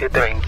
720 0.00 0.40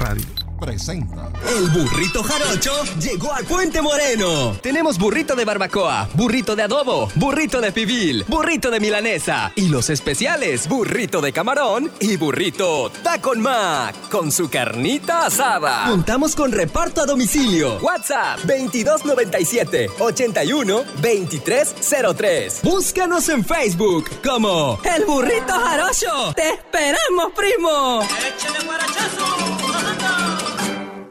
Radio 0.00 0.45
presenta. 0.58 1.30
El 1.56 1.68
burrito 1.70 2.22
jarocho 2.22 2.72
llegó 3.00 3.32
al 3.32 3.44
Puente 3.44 3.80
Moreno. 3.82 4.56
Tenemos 4.62 4.98
burrito 4.98 5.34
de 5.34 5.44
barbacoa, 5.44 6.08
burrito 6.14 6.56
de 6.56 6.62
adobo, 6.62 7.08
burrito 7.14 7.60
de 7.60 7.72
pibil, 7.72 8.24
burrito 8.28 8.70
de 8.70 8.80
milanesa 8.80 9.52
y 9.54 9.68
los 9.68 9.90
especiales, 9.90 10.68
burrito 10.68 11.20
de 11.20 11.32
camarón 11.32 11.90
y 12.00 12.16
burrito 12.16 12.90
tacon 13.02 13.40
mac 13.40 13.94
con 14.10 14.32
su 14.32 14.48
carnita 14.48 15.26
asada. 15.26 15.86
Contamos 15.88 16.34
con 16.34 16.52
reparto 16.52 17.02
a 17.02 17.06
domicilio. 17.06 17.78
WhatsApp 17.80 18.38
2297 18.40 19.90
81 19.98 20.84
2303. 21.00 22.60
Búscanos 22.62 23.28
en 23.28 23.44
Facebook 23.44 24.10
como 24.24 24.78
El 24.84 25.04
Burrito 25.04 25.52
Jarocho. 25.52 26.34
¡Te 26.34 26.50
esperamos, 26.50 27.32
primo! 27.34 28.02
¡Échale 28.02 28.66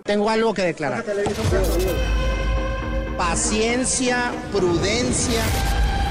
tengo 0.05 0.29
algo 0.29 0.53
que 0.53 0.61
declarar. 0.61 1.03
Paciencia, 3.17 4.31
prudencia, 4.51 5.43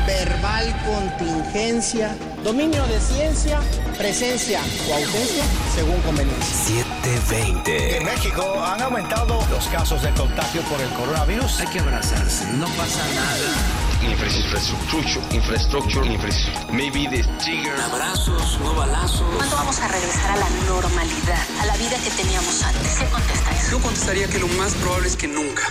verbal 0.05 0.75
contingencia, 0.85 2.17
dominio 2.43 2.85
de 2.87 2.99
ciencia, 2.99 3.61
presencia 3.97 4.61
o 4.91 4.95
ausencia, 4.95 5.45
según 5.77 6.01
conveniencia. 6.01 6.85
720. 7.03 7.99
En 7.99 8.05
México 8.05 8.43
han 8.65 8.83
aumentado 8.83 9.39
los 9.49 9.69
casos 9.69 10.03
de 10.03 10.11
contagio 10.11 10.63
por 10.63 10.81
el 10.81 10.89
coronavirus. 10.91 11.61
Hay 11.61 11.67
que 11.69 11.79
abrazarse, 11.79 12.53
no 12.55 12.67
pasa 12.67 13.01
nada 13.15 13.84
infrastructure, 14.11 15.21
infrastructure, 15.35 16.05
infrastructure. 16.05 16.73
Maybe 16.73 17.09
the 17.09 17.23
trigger. 17.43 17.75
Abrazos, 17.81 18.59
no 18.61 18.75
balazos. 18.75 19.23
¿Cuándo 19.37 19.57
vamos 19.57 19.79
a 19.81 19.89
regresar 19.89 20.31
a 20.31 20.37
la 20.37 20.49
normalidad, 20.67 21.43
a 21.61 21.67
la 21.67 21.77
vida 21.77 21.97
que 22.03 22.11
teníamos 22.11 22.63
antes? 22.63 22.97
¿Qué 22.99 23.07
contesta 23.07 23.51
eso? 23.51 23.71
Yo 23.73 23.81
contestaría 23.81 24.29
que 24.29 24.39
lo 24.39 24.49
más 24.49 24.75
probable 24.75 25.09
es 25.09 25.17
que 25.17 25.29
nunca. 25.29 25.63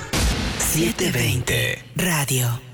720 0.60 1.84
Radio. 1.96 2.73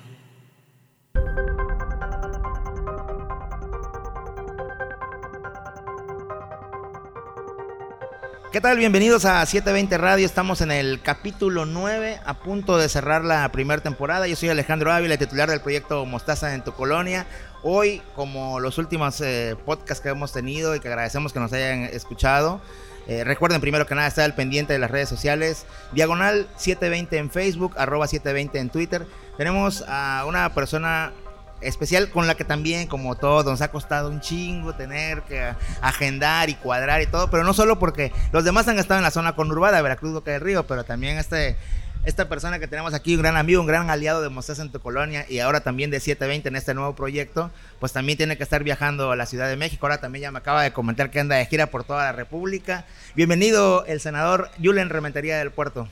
¿Qué 8.52 8.62
tal? 8.62 8.80
Bienvenidos 8.80 9.26
a 9.26 9.46
720 9.46 9.96
Radio. 10.00 10.26
Estamos 10.26 10.62
en 10.62 10.72
el 10.72 11.02
capítulo 11.04 11.68
9, 11.68 12.20
a 12.26 12.34
punto 12.40 12.80
de 12.80 12.90
cerrar 12.90 13.24
la 13.24 13.48
primera 13.52 13.84
temporada. 13.84 14.26
Yo 14.26 14.36
soy 14.36 14.50
Alejandro 14.50 14.92
Ávila, 14.92 15.18
titular 15.18 15.52
del 15.52 15.62
proyecto 15.62 16.04
Mostaza 16.08 16.56
en 16.56 16.64
tu 16.64 16.74
colonia. 16.74 17.28
Hoy, 17.62 18.02
como 18.16 18.60
los 18.60 18.80
últimos 18.80 19.22
eh, 19.22 19.56
podcasts 19.68 20.02
que 20.02 20.10
hemos 20.10 20.32
tenido 20.32 20.76
y 20.76 20.80
que 20.80 20.88
agradecemos 20.88 21.32
que 21.32 21.40
nos 21.40 21.54
hayan 21.54 21.84
escuchado, 21.84 22.60
eh, 23.08 23.24
recuerden 23.24 23.62
primero 23.62 23.86
que 23.86 23.94
nada 23.94 24.08
estar 24.08 24.26
al 24.26 24.34
pendiente 24.34 24.74
de 24.74 24.80
las 24.80 24.90
redes 24.90 25.10
sociales. 25.10 25.68
Diagonal 25.92 26.48
720 26.56 27.18
en 27.18 27.30
Facebook, 27.30 27.76
arroba 27.78 28.08
720 28.08 28.58
en 28.58 28.70
Twitter. 28.72 29.06
Tenemos 29.38 29.86
a 29.88 30.26
una 30.28 30.56
persona 30.56 31.14
especial 31.62 32.10
con 32.10 32.28
la 32.28 32.36
que 32.36 32.44
también, 32.44 32.88
como 32.88 33.16
todo, 33.16 33.52
nos 33.52 33.62
ha 33.62 33.72
costado 33.72 34.10
un 34.10 34.22
chingo 34.22 34.74
tener 34.74 35.22
que 35.24 35.54
agendar 35.82 36.50
y 36.50 36.56
cuadrar 36.56 37.02
y 37.02 37.08
todo, 37.08 37.30
pero 37.30 37.44
no 37.44 37.54
solo 37.54 37.80
porque 37.80 38.12
los 38.32 38.44
demás 38.44 38.68
han 38.68 38.80
estado 38.80 39.00
en 39.00 39.04
la 39.04 39.12
zona 39.12 39.36
conurbada, 39.36 39.82
Veracruz, 39.82 40.14
Boca 40.14 40.32
del 40.32 40.42
Río, 40.42 40.66
pero 40.66 40.84
también 40.84 41.18
este, 41.18 41.58
esta 42.06 42.30
persona 42.30 42.60
que 42.60 42.68
tenemos 42.68 42.94
aquí, 42.94 43.16
un 43.16 43.22
gran 43.22 43.36
amigo, 43.36 43.62
un 43.62 43.68
gran 43.68 43.90
aliado 43.90 44.22
de 44.22 44.30
Mostaza 44.30 44.62
en 44.62 44.72
tu 44.72 44.80
colonia 44.80 45.26
y 45.28 45.40
ahora 45.40 45.62
también 45.62 45.92
de 45.92 46.00
720 46.00 46.48
en 46.48 46.56
este 46.56 46.74
nuevo 46.74 46.96
proyecto, 46.96 47.52
pues 47.80 47.92
también 47.92 48.18
tiene 48.18 48.38
que 48.38 48.44
estar 48.44 48.64
viajando 48.64 49.12
a 49.12 49.16
la 49.16 49.26
Ciudad 49.26 49.50
de 49.50 49.58
México. 49.58 49.86
Ahora 49.86 50.00
también 50.00 50.24
ya 50.24 50.32
me 50.32 50.40
acaba 50.40 50.64
de 50.64 50.72
comentar 50.72 51.12
que 51.12 51.20
anda 51.20 51.36
de 51.36 51.46
gira 51.46 51.68
por 51.68 51.84
toda 51.84 52.06
la 52.06 52.12
República. 52.14 52.86
Bienvenido 53.16 53.86
el 53.86 54.00
senador 54.00 54.50
Julen 54.64 54.90
Rementería 54.90 55.38
del 55.38 55.52
Puerto. 55.52 55.90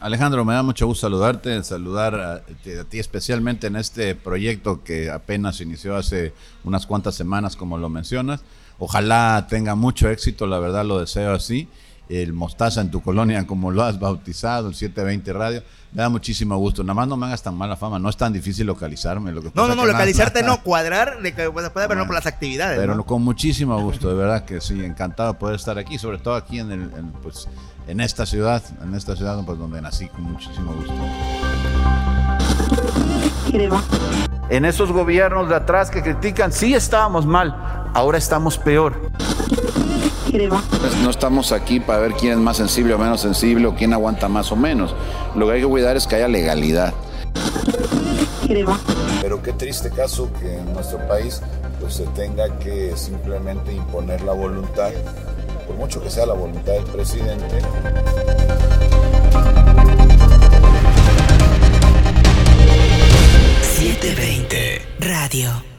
Alejandro, 0.00 0.46
me 0.46 0.54
da 0.54 0.62
mucho 0.62 0.86
gusto 0.86 1.02
saludarte, 1.02 1.62
saludar 1.62 2.14
a, 2.14 2.42
ti 2.88 2.98
especialmente 2.98 3.66
en 3.66 3.76
este 3.76 4.14
proyecto 4.14 4.82
que 4.82 5.10
apenas 5.10 5.60
inició 5.60 5.94
hace 5.94 6.32
unas 6.64 6.86
cuantas 6.86 7.14
semanas, 7.14 7.54
como 7.54 7.76
lo 7.76 7.90
mencionas. 7.90 8.40
Ojalá 8.78 9.46
tenga 9.50 9.74
mucho 9.74 10.08
éxito, 10.08 10.46
la 10.46 10.58
verdad 10.58 10.86
lo 10.86 10.98
deseo 10.98 11.34
así. 11.34 11.68
El 12.10 12.32
Mostaza 12.32 12.80
en 12.80 12.90
tu 12.90 13.00
colonia, 13.00 13.46
como 13.46 13.70
lo 13.70 13.84
has 13.84 14.00
bautizado, 14.00 14.68
el 14.68 14.74
720 14.74 15.32
Radio, 15.32 15.62
me 15.92 16.02
da 16.02 16.08
muchísimo 16.08 16.56
gusto. 16.56 16.82
Nada 16.82 16.94
más 16.94 17.06
no 17.06 17.16
me 17.16 17.26
hagas 17.26 17.40
tan 17.40 17.54
mala 17.54 17.76
fama, 17.76 18.00
no 18.00 18.08
es 18.08 18.16
tan 18.16 18.32
difícil 18.32 18.66
localizarme. 18.66 19.30
Lo 19.30 19.40
que 19.40 19.52
no, 19.54 19.68
no, 19.68 19.76
no, 19.76 19.86
localizarte 19.86 20.42
no, 20.42 20.60
cuadrar, 20.64 21.22
de 21.22 21.32
que 21.32 21.48
puede 21.50 21.70
pero 21.70 21.94
no 21.94 22.06
por 22.06 22.16
las 22.16 22.26
actividades. 22.26 22.80
Pero 22.80 23.06
con 23.06 23.22
muchísimo 23.22 23.80
gusto, 23.80 24.08
de 24.08 24.16
verdad 24.16 24.44
que 24.44 24.60
sí, 24.60 24.84
encantado 24.84 25.34
de 25.34 25.38
poder 25.38 25.54
estar 25.54 25.78
aquí, 25.78 25.98
sobre 25.98 26.18
todo 26.18 26.34
aquí 26.34 26.58
en 26.58 26.72
el, 26.72 26.90
pues, 27.22 27.46
en 27.86 28.00
esta 28.00 28.26
ciudad, 28.26 28.60
en 28.82 28.96
esta 28.96 29.14
ciudad 29.14 29.40
pues, 29.46 29.56
donde 29.56 29.80
nací 29.80 30.08
con 30.08 30.24
muchísimo 30.24 30.74
gusto. 30.74 30.92
En 34.48 34.64
esos 34.64 34.90
gobiernos 34.90 35.48
de 35.48 35.54
atrás 35.54 35.90
que 35.90 36.02
critican, 36.02 36.50
sí 36.50 36.74
estábamos 36.74 37.24
mal, 37.24 37.54
ahora 37.94 38.18
estamos 38.18 38.58
peor. 38.58 39.10
Pues, 40.30 40.96
no 41.02 41.10
estamos 41.10 41.52
aquí 41.52 41.80
para 41.80 41.98
ver 42.00 42.12
quién 42.12 42.32
es 42.32 42.38
más 42.38 42.56
sensible 42.56 42.94
o 42.94 42.98
menos 42.98 43.20
sensible 43.20 43.66
o 43.66 43.74
quién 43.74 43.92
aguanta 43.92 44.28
más 44.28 44.52
o 44.52 44.56
menos. 44.56 44.94
Lo 45.34 45.46
que 45.46 45.54
hay 45.54 45.60
que 45.60 45.66
cuidar 45.66 45.96
es 45.96 46.06
que 46.06 46.16
haya 46.16 46.28
legalidad. 46.28 46.94
Pero 49.20 49.42
qué 49.42 49.52
triste 49.52 49.90
caso 49.90 50.30
que 50.40 50.58
en 50.58 50.72
nuestro 50.72 50.98
país 51.06 51.40
pues 51.80 51.94
se 51.94 52.06
tenga 52.08 52.58
que 52.58 52.96
simplemente 52.96 53.72
imponer 53.72 54.22
la 54.22 54.32
voluntad 54.32 54.90
por 55.66 55.76
mucho 55.76 56.02
que 56.02 56.10
sea 56.10 56.26
la 56.26 56.34
voluntad 56.34 56.72
del 56.72 56.84
presidente. 56.84 57.60
...720 63.80 64.80
Radio 65.00 65.69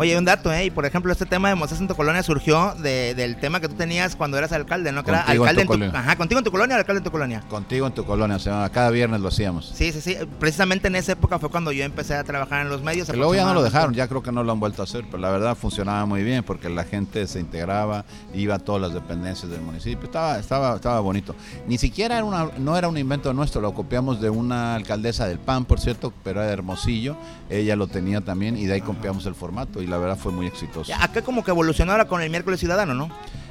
Oye, 0.00 0.16
un 0.16 0.24
dato, 0.24 0.50
¿eh? 0.50 0.64
Y 0.64 0.70
por 0.70 0.86
ejemplo, 0.86 1.12
este 1.12 1.26
tema 1.26 1.50
de 1.50 1.56
Moisés 1.56 1.78
en 1.78 1.86
tu 1.86 1.94
colonia 1.94 2.22
surgió 2.22 2.74
del 2.76 3.36
tema 3.36 3.60
que 3.60 3.68
tú 3.68 3.74
tenías 3.74 4.16
cuando 4.16 4.38
eras 4.38 4.50
alcalde, 4.50 4.92
¿no? 4.92 5.04
Que 5.04 5.10
era 5.10 5.20
alcalde 5.20 5.60
en 5.60 5.66
tu, 5.66 5.72
colonia. 5.74 6.00
Ajá, 6.00 6.16
contigo 6.16 6.38
en 6.38 6.44
tu 6.44 6.50
colonia 6.50 6.76
o 6.76 6.78
alcalde 6.78 7.00
en 7.00 7.04
tu 7.04 7.10
colonia. 7.10 7.42
Contigo 7.50 7.86
en 7.86 7.92
tu 7.92 8.06
colonia, 8.06 8.36
o 8.36 8.38
sea, 8.38 8.66
cada 8.70 8.88
viernes 8.88 9.20
lo 9.20 9.28
hacíamos. 9.28 9.70
Sí, 9.74 9.92
sí, 9.92 10.00
sí. 10.00 10.16
Precisamente 10.38 10.88
en 10.88 10.96
esa 10.96 11.12
época 11.12 11.38
fue 11.38 11.50
cuando 11.50 11.70
yo 11.70 11.84
empecé 11.84 12.14
a 12.14 12.24
trabajar 12.24 12.62
en 12.62 12.70
los 12.70 12.82
medios. 12.82 13.14
luego 13.14 13.34
ya 13.34 13.44
no 13.44 13.52
lo 13.52 13.62
dejaron, 13.62 13.92
ya 13.92 14.08
creo 14.08 14.22
que 14.22 14.32
no 14.32 14.42
lo 14.42 14.52
han 14.52 14.58
vuelto 14.58 14.80
a 14.80 14.84
hacer, 14.84 15.04
pero 15.04 15.18
la 15.18 15.28
verdad 15.28 15.54
funcionaba 15.54 16.06
muy 16.06 16.22
bien 16.22 16.44
porque 16.44 16.70
la 16.70 16.84
gente 16.84 17.26
se 17.26 17.38
integraba, 17.38 18.06
iba 18.32 18.54
a 18.54 18.58
todas 18.58 18.80
las 18.80 18.94
dependencias 18.94 19.50
del 19.50 19.60
municipio. 19.60 20.06
Estaba, 20.06 20.38
estaba, 20.38 20.76
estaba 20.76 21.00
bonito. 21.00 21.34
Ni 21.68 21.76
siquiera 21.76 22.16
era 22.16 22.24
una, 22.24 22.48
no 22.56 22.74
era 22.78 22.88
un 22.88 22.96
invento 22.96 23.34
nuestro, 23.34 23.60
lo 23.60 23.74
copiamos 23.74 24.18
de 24.18 24.30
una 24.30 24.76
alcaldesa 24.76 25.28
del 25.28 25.40
PAN, 25.40 25.66
por 25.66 25.78
cierto, 25.78 26.10
pero 26.24 26.42
era 26.42 26.50
Hermosillo. 26.50 27.18
Ella 27.50 27.76
lo 27.76 27.86
tenía 27.86 28.22
también 28.22 28.56
y 28.56 28.64
de 28.64 28.72
ahí 28.72 28.80
copiamos 28.80 29.26
el 29.26 29.34
formato 29.34 29.82
y 29.82 29.89
la 29.90 29.98
verdad 29.98 30.16
fue 30.16 30.32
muy 30.32 30.46
exitoso 30.46 30.90
acá 30.98 31.22
como 31.22 31.44
que 31.44 31.50
evolucionó 31.50 31.92
ahora 31.92 32.06
con 32.06 32.22
el 32.22 32.30
miércoles 32.30 32.60
ciudadano, 32.60 32.94
¿no? 32.94 33.10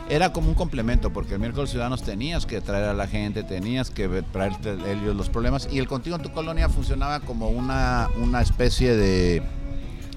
Era 0.10 0.34
como 0.34 0.50
un 0.50 0.56
complemento, 0.56 1.14
porque 1.14 1.36
el 1.36 1.40
miércoles 1.40 1.70
ciudadanos 1.70 2.02
tenías 2.02 2.48
que 2.48 2.62
traer 2.62 2.86
a 2.86 2.94
la 2.94 3.06
gente, 3.06 3.44
tenías 3.44 3.92
que 3.92 4.08
traerte 4.32 4.72
ellos 4.92 5.16
los 5.16 5.30
problemas, 5.30 5.68
y 5.72 5.78
el 5.78 5.88
Contigo 5.88 6.16
en 6.16 6.24
tu 6.24 6.32
colonia 6.32 6.68
funcionaba 6.68 7.20
como 7.20 7.50
una, 7.50 8.10
una 8.20 8.42
especie 8.42 8.96
de, 8.96 9.44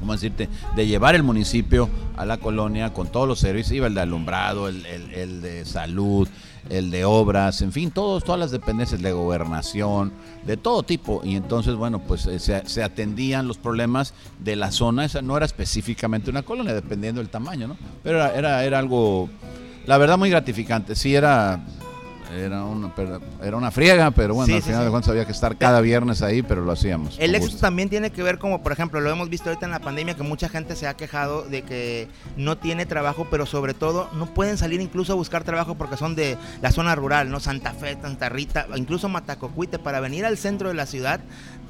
¿cómo 0.03 0.13
decirte?, 0.13 0.51
de 0.77 0.87
llevar 0.87 1.15
el 1.15 1.23
municipio 1.23 1.89
a 2.17 2.27
la 2.27 2.37
colonia 2.37 2.93
con 2.93 3.07
todos 3.07 3.27
los 3.27 3.39
servicios, 3.39 3.73
iba 3.73 3.87
el 3.87 3.95
de 3.95 4.03
alumbrado, 4.03 4.69
el, 4.69 4.85
el 4.85 5.41
de 5.41 5.65
salud, 5.65 6.29
el 6.71 6.91
de 6.91 7.05
obras, 7.05 7.61
en 7.63 7.73
fin, 7.73 7.91
todos, 7.91 8.25
todas 8.25 8.39
las 8.39 8.51
dependencias 8.51 9.01
de 9.03 9.13
gobernación, 9.13 10.13
de 10.47 10.57
todo 10.57 10.83
tipo. 10.83 11.21
Y 11.25 11.37
entonces, 11.37 11.75
bueno, 11.75 12.01
pues 12.01 12.27
eh, 12.27 12.39
se, 12.39 12.83
atendían 12.83 13.49
los 13.49 13.59
problemas 13.59 14.15
de 14.39 14.57
la 14.57 14.71
zona. 14.71 15.05
Esa 15.05 15.23
no 15.23 15.37
era 15.37 15.47
específicamente 15.47 16.31
una 16.31 16.43
colonia, 16.43 16.75
dependiendo 16.75 17.21
del 17.21 17.31
tamaño, 17.31 17.69
¿no? 17.69 17.77
Pero 18.03 18.19
era, 18.19 18.35
era, 18.35 18.65
era 18.65 18.79
algo, 18.79 19.29
la 19.87 19.99
verdad, 19.99 20.19
muy 20.19 20.31
gratificante. 20.31 20.95
Sí, 20.95 21.15
era 21.15 21.65
era 22.35 22.65
una, 22.65 22.93
era 23.43 23.57
una 23.57 23.71
friega, 23.71 24.11
pero 24.11 24.35
bueno, 24.35 24.55
al 24.55 24.63
final 24.63 24.85
de 24.85 24.91
cuentas 24.91 25.11
había 25.11 25.25
que 25.25 25.33
estar 25.33 25.57
cada 25.57 25.81
viernes 25.81 26.23
ahí, 26.23 26.43
pero 26.43 26.65
lo 26.65 26.73
hacíamos. 26.73 27.17
El 27.19 27.35
éxito 27.35 27.59
también 27.59 27.89
tiene 27.89 28.11
que 28.11 28.23
ver 28.23 28.39
como, 28.39 28.63
por 28.63 28.73
ejemplo, 28.73 29.01
lo 29.01 29.11
hemos 29.11 29.29
visto 29.29 29.51
ahorita 29.51 29.67
en 29.67 29.73
la 29.73 29.81
pandemia, 29.81 30.15
que 30.15 30.23
mucha 30.23 30.49
gente 30.49 30.77
se 30.77 30.87
ha 30.87 30.95
quejado 30.95 31.43
de 31.43 31.63
que 31.63 32.09
no 32.37 32.59
tiene 32.59 32.87
trabajo, 32.87 33.27
pero 33.31 33.47
sobre 33.47 33.75
todo 33.75 34.09
no 34.15 34.27
pueden 34.27 34.57
salir 34.57 34.81
incluso 34.81 35.13
a 35.13 35.17
buscar 35.17 35.45
trabajo 35.45 35.75
porque 35.75 35.97
son 35.97 36.15
de 36.15 36.39
la 36.61 36.73
zona 36.73 36.95
rural, 36.95 37.31
¿no? 37.31 37.41
Santa 37.41 37.73
Fe, 37.73 37.99
Santa 38.01 38.29
Rita, 38.29 38.67
incluso 38.77 39.09
Matacocuite, 39.09 39.79
para 39.79 40.01
venir 40.01 40.25
al 40.25 40.39
centro 40.39 40.69
de 40.69 40.75
la 40.75 40.87
ciudad 40.87 41.21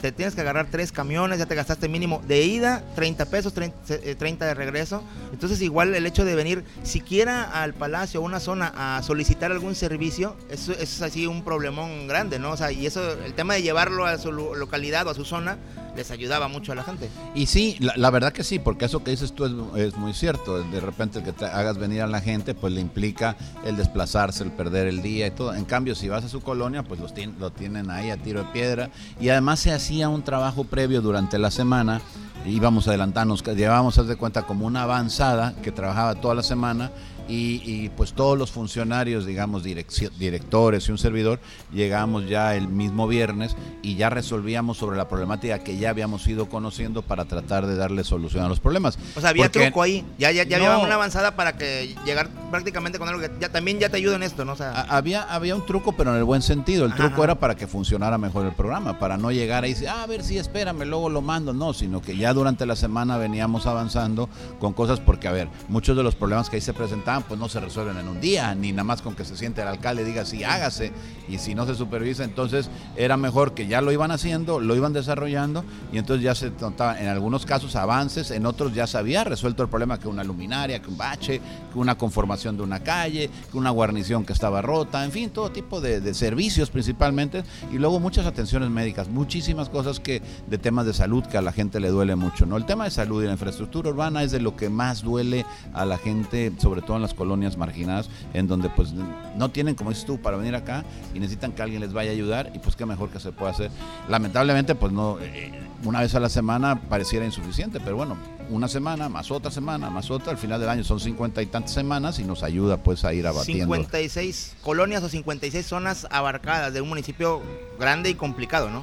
te 0.02 0.10
tienes 0.10 0.34
que 0.34 0.40
agarrar 0.40 0.66
tres 0.68 0.90
camiones, 0.90 1.38
ya 1.38 1.46
te 1.46 1.54
gastaste 1.54 1.88
mínimo 1.88 2.20
de 2.26 2.42
ida 2.42 2.82
30 2.96 3.24
pesos, 3.26 3.54
30, 3.54 3.76
eh, 3.88 4.16
de 4.16 4.54
regreso. 4.54 5.04
Entonces 5.32 5.62
igual 5.62 5.94
el 5.94 6.04
hecho 6.06 6.24
de 6.24 6.34
venir 6.34 6.64
siquiera 6.82 7.44
al 7.44 7.72
palacio 7.72 8.20
o 8.20 8.24
una 8.24 8.40
zona 8.40 8.72
a 8.74 9.02
solicitar 9.04 9.52
algún 9.52 9.76
servicio, 9.76 10.36
eso, 10.50 10.72
es 10.72 11.00
así 11.02 11.28
un 11.28 11.44
problemón 11.44 12.08
grande, 12.08 12.40
¿no? 12.40 12.50
O 12.50 12.56
sea, 12.56 12.72
y 12.72 12.84
eso, 12.84 13.12
el 13.24 13.34
tema 13.34 13.54
de 13.54 13.62
llevarlo 13.62 14.04
a 14.04 14.18
su 14.18 14.32
localidad 14.32 15.06
o 15.06 15.10
a 15.10 15.14
su 15.14 15.24
zona, 15.24 15.56
les 15.96 16.10
ayudaba 16.10 16.48
mucho 16.48 16.72
a 16.72 16.74
la 16.74 16.82
gente. 16.82 17.08
Y 17.34 17.46
sí, 17.46 17.76
la, 17.80 18.10
verdad 18.10 18.32
que 18.32 18.44
sí, 18.44 18.58
porque 18.58 18.86
eso 18.86 19.02
que 19.04 19.10
dices 19.10 19.32
tú 19.32 19.44
es, 19.76 19.96
muy 19.96 20.14
cierto. 20.14 20.62
De 20.62 20.80
repente 20.80 21.22
que 21.22 21.32
te 21.32 21.44
hagas 21.44 21.78
venir 21.78 22.02
a 22.02 22.06
la 22.06 22.20
gente, 22.20 22.54
pues 22.54 22.72
le 22.72 22.80
implica 22.80 23.36
el 23.64 23.76
desplazarse, 23.76 24.44
el 24.44 24.52
perder 24.52 24.86
el 24.86 25.02
día 25.02 25.26
y 25.26 25.30
todo. 25.30 25.54
En 25.54 25.64
cambio, 25.64 25.94
si 25.94 26.08
vas 26.08 26.24
a 26.24 26.28
su 26.28 26.40
colonia, 26.40 26.82
pues 26.82 27.00
los 27.00 27.14
tien- 27.14 27.36
lo 27.38 27.50
tienen 27.50 27.90
ahí 27.90 28.10
a 28.10 28.16
tiro 28.16 28.40
de 28.40 28.50
piedra. 28.52 28.90
Y 29.20 29.28
además 29.28 29.60
se 29.60 29.72
hacía 29.72 30.08
un 30.08 30.22
trabajo 30.22 30.64
previo 30.64 31.02
durante 31.02 31.38
la 31.38 31.50
semana. 31.50 32.00
Íbamos 32.44 32.88
adelantándonos, 32.88 33.42
que 33.42 33.54
llevábamos, 33.54 33.98
haz 33.98 34.08
de 34.08 34.16
cuenta, 34.16 34.42
como 34.42 34.66
una 34.66 34.82
avanzada 34.82 35.54
que 35.62 35.70
trabajaba 35.70 36.16
toda 36.16 36.34
la 36.34 36.42
semana. 36.42 36.90
Y, 37.28 37.62
y, 37.64 37.88
pues 37.96 38.12
todos 38.14 38.36
los 38.36 38.50
funcionarios, 38.50 39.24
digamos, 39.26 39.62
directores 39.62 40.88
y 40.88 40.92
un 40.92 40.98
servidor, 40.98 41.40
llegamos 41.72 42.28
ya 42.28 42.54
el 42.56 42.68
mismo 42.68 43.06
viernes 43.08 43.56
y 43.82 43.94
ya 43.96 44.10
resolvíamos 44.10 44.76
sobre 44.78 44.96
la 44.96 45.08
problemática 45.08 45.60
que 45.60 45.76
ya 45.78 45.90
habíamos 45.90 46.26
ido 46.26 46.48
conociendo 46.48 47.02
para 47.02 47.24
tratar 47.24 47.66
de 47.66 47.76
darle 47.76 48.04
solución 48.04 48.44
a 48.44 48.48
los 48.48 48.60
problemas. 48.60 48.98
O 49.16 49.20
sea, 49.20 49.30
había 49.30 49.44
Porque- 49.44 49.64
truco 49.66 49.82
ahí. 49.82 50.04
Ya, 50.18 50.30
ya, 50.32 50.44
ya 50.44 50.58
No. 50.58 50.66
había 50.66 50.84
una 50.84 50.94
avanzada 50.94 51.36
para 51.36 51.56
que 51.56 51.94
llegar 52.04 52.28
prácticamente 52.50 52.98
con 52.98 53.08
algo 53.08 53.20
que 53.20 53.30
ya, 53.40 53.48
también 53.50 53.78
ya 53.78 53.88
te 53.88 53.96
ayuda 53.96 54.16
en 54.16 54.22
esto, 54.22 54.44
¿no? 54.44 54.52
O 54.52 54.56
sea, 54.56 54.72
A- 54.72 54.96
Había, 54.96 55.22
había 55.22 55.54
un 55.56 55.64
truco, 55.66 55.92
pero 55.92 56.10
en 56.12 56.18
el 56.18 56.24
buen 56.24 56.42
sentido. 56.42 56.84
El 56.84 56.92
Ajá, 56.92 56.98
truco 57.04 57.14
ajá. 57.16 57.24
era 57.24 57.34
para 57.40 57.54
que 57.56 57.66
funcionara 57.66 58.18
mejor 58.18 58.46
el 58.46 58.52
programa, 58.52 58.98
para 58.98 59.16
no 59.16 59.30
llegar 59.32 59.64
ahí 59.64 59.70
y 59.70 59.74
decir, 59.74 59.88
"Ah, 59.88 60.02
a 60.02 60.06
ver 60.06 60.22
si 60.22 60.38
espérame, 60.38 60.84
luego 60.84 61.08
lo 61.08 61.22
mando. 61.22 61.52
No, 61.52 61.72
sino 61.72 62.00
que 62.02 62.16
ya 62.16 62.32
durante 62.34 62.66
la 62.66 62.76
semana 62.76 63.16
veníamos 63.16 63.66
avanzando 63.66 64.28
con 64.60 64.72
cosas, 64.72 65.00
porque, 65.00 65.28
a 65.28 65.32
ver, 65.32 65.48
muchos 65.68 65.96
de 65.96 66.02
los 66.02 66.14
problemas 66.14 66.48
que 66.50 66.56
ahí 66.56 66.62
se 66.62 66.72
presentaban, 66.74 67.11
pues 67.20 67.38
no 67.38 67.48
se 67.48 67.60
resuelven 67.60 67.96
en 67.98 68.08
un 68.08 68.20
día, 68.20 68.54
ni 68.54 68.72
nada 68.72 68.84
más 68.84 69.02
con 69.02 69.14
que 69.14 69.24
se 69.24 69.36
siente 69.36 69.62
el 69.62 69.68
alcalde 69.68 70.04
diga, 70.04 70.24
sí, 70.24 70.44
hágase, 70.44 70.92
y 71.28 71.38
si 71.38 71.54
no 71.54 71.66
se 71.66 71.74
supervisa, 71.74 72.24
entonces 72.24 72.70
era 72.96 73.16
mejor 73.16 73.54
que 73.54 73.66
ya 73.66 73.80
lo 73.80 73.92
iban 73.92 74.10
haciendo, 74.10 74.60
lo 74.60 74.74
iban 74.74 74.92
desarrollando, 74.92 75.64
y 75.92 75.98
entonces 75.98 76.24
ya 76.24 76.34
se 76.34 76.50
notaban 76.50 76.98
en 76.98 77.08
algunos 77.08 77.46
casos 77.46 77.76
avances, 77.76 78.30
en 78.30 78.46
otros 78.46 78.74
ya 78.74 78.86
se 78.86 78.98
había 78.98 79.24
resuelto 79.24 79.62
el 79.62 79.68
problema 79.68 79.98
que 79.98 80.08
una 80.08 80.24
luminaria, 80.24 80.80
que 80.80 80.88
un 80.88 80.98
bache, 80.98 81.40
que 81.72 81.78
una 81.78 81.96
conformación 81.96 82.56
de 82.56 82.62
una 82.62 82.80
calle, 82.80 83.30
que 83.50 83.56
una 83.56 83.70
guarnición 83.70 84.24
que 84.24 84.32
estaba 84.32 84.62
rota, 84.62 85.04
en 85.04 85.12
fin, 85.12 85.30
todo 85.30 85.50
tipo 85.50 85.80
de, 85.80 86.00
de 86.00 86.14
servicios 86.14 86.70
principalmente, 86.70 87.44
y 87.72 87.78
luego 87.78 88.00
muchas 88.00 88.26
atenciones 88.26 88.70
médicas, 88.70 89.08
muchísimas 89.08 89.68
cosas 89.68 90.00
que 90.00 90.22
de 90.46 90.58
temas 90.58 90.86
de 90.86 90.94
salud 90.94 91.24
que 91.24 91.38
a 91.38 91.42
la 91.42 91.52
gente 91.52 91.80
le 91.80 91.88
duele 91.88 92.16
mucho, 92.16 92.46
¿no? 92.46 92.56
El 92.56 92.66
tema 92.66 92.84
de 92.84 92.90
salud 92.90 93.22
y 93.22 93.26
la 93.26 93.32
infraestructura 93.32 93.90
urbana 93.90 94.22
es 94.22 94.32
de 94.32 94.40
lo 94.40 94.56
que 94.56 94.68
más 94.68 95.02
duele 95.02 95.44
a 95.74 95.84
la 95.84 95.98
gente, 95.98 96.52
sobre 96.58 96.82
todo 96.82 96.96
en 96.96 97.01
las 97.02 97.14
colonias 97.14 97.56
marginadas, 97.56 98.08
en 98.32 98.46
donde 98.46 98.68
pues 98.70 98.92
no 98.92 99.50
tienen, 99.50 99.74
como 99.74 99.90
dices 99.90 100.04
tú, 100.04 100.20
para 100.20 100.36
venir 100.36 100.54
acá 100.54 100.84
y 101.14 101.20
necesitan 101.20 101.52
que 101.52 101.62
alguien 101.62 101.80
les 101.80 101.92
vaya 101.92 102.10
a 102.10 102.14
ayudar, 102.14 102.50
y 102.54 102.58
pues 102.58 102.76
qué 102.76 102.86
mejor 102.86 103.10
que 103.10 103.20
se 103.20 103.32
pueda 103.32 103.50
hacer. 103.50 103.70
Lamentablemente, 104.08 104.74
pues 104.74 104.92
no, 104.92 105.18
eh, 105.20 105.52
una 105.84 106.00
vez 106.00 106.14
a 106.14 106.20
la 106.20 106.28
semana 106.28 106.80
pareciera 106.88 107.24
insuficiente, 107.24 107.80
pero 107.80 107.96
bueno, 107.96 108.16
una 108.50 108.68
semana, 108.68 109.08
más 109.08 109.30
otra 109.30 109.50
semana, 109.50 109.90
más 109.90 110.10
otra, 110.10 110.32
al 110.32 110.38
final 110.38 110.60
del 110.60 110.68
año 110.68 110.84
son 110.84 111.00
cincuenta 111.00 111.42
y 111.42 111.46
tantas 111.46 111.72
semanas 111.72 112.18
y 112.18 112.24
nos 112.24 112.42
ayuda 112.42 112.76
pues 112.76 113.04
a 113.04 113.12
ir 113.12 113.26
abatiendo. 113.26 113.64
56 113.74 114.56
colonias 114.62 115.02
o 115.02 115.08
56 115.08 115.66
zonas 115.66 116.06
abarcadas 116.10 116.72
de 116.72 116.80
un 116.80 116.88
municipio 116.88 117.42
grande 117.78 118.10
y 118.10 118.14
complicado, 118.14 118.70
¿no? 118.70 118.82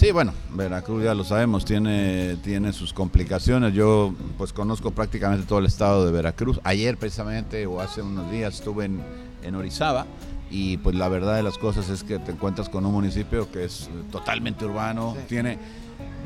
Sí, 0.00 0.12
bueno, 0.12 0.32
Veracruz 0.54 1.04
ya 1.04 1.12
lo 1.12 1.24
sabemos, 1.24 1.66
tiene, 1.66 2.38
tiene 2.42 2.72
sus 2.72 2.94
complicaciones. 2.94 3.74
Yo 3.74 4.14
pues 4.38 4.50
conozco 4.50 4.92
prácticamente 4.92 5.44
todo 5.44 5.58
el 5.58 5.66
estado 5.66 6.06
de 6.06 6.10
Veracruz. 6.10 6.58
Ayer 6.64 6.96
precisamente 6.96 7.66
o 7.66 7.82
hace 7.82 8.00
unos 8.00 8.30
días 8.30 8.54
estuve 8.54 8.86
en, 8.86 9.02
en 9.42 9.54
Orizaba 9.56 10.06
y 10.50 10.78
pues 10.78 10.96
la 10.96 11.10
verdad 11.10 11.36
de 11.36 11.42
las 11.42 11.58
cosas 11.58 11.90
es 11.90 12.02
que 12.02 12.18
te 12.18 12.32
encuentras 12.32 12.70
con 12.70 12.86
un 12.86 12.92
municipio 12.92 13.52
que 13.52 13.64
es 13.64 13.90
totalmente 14.10 14.64
urbano, 14.64 15.18
tiene, 15.28 15.58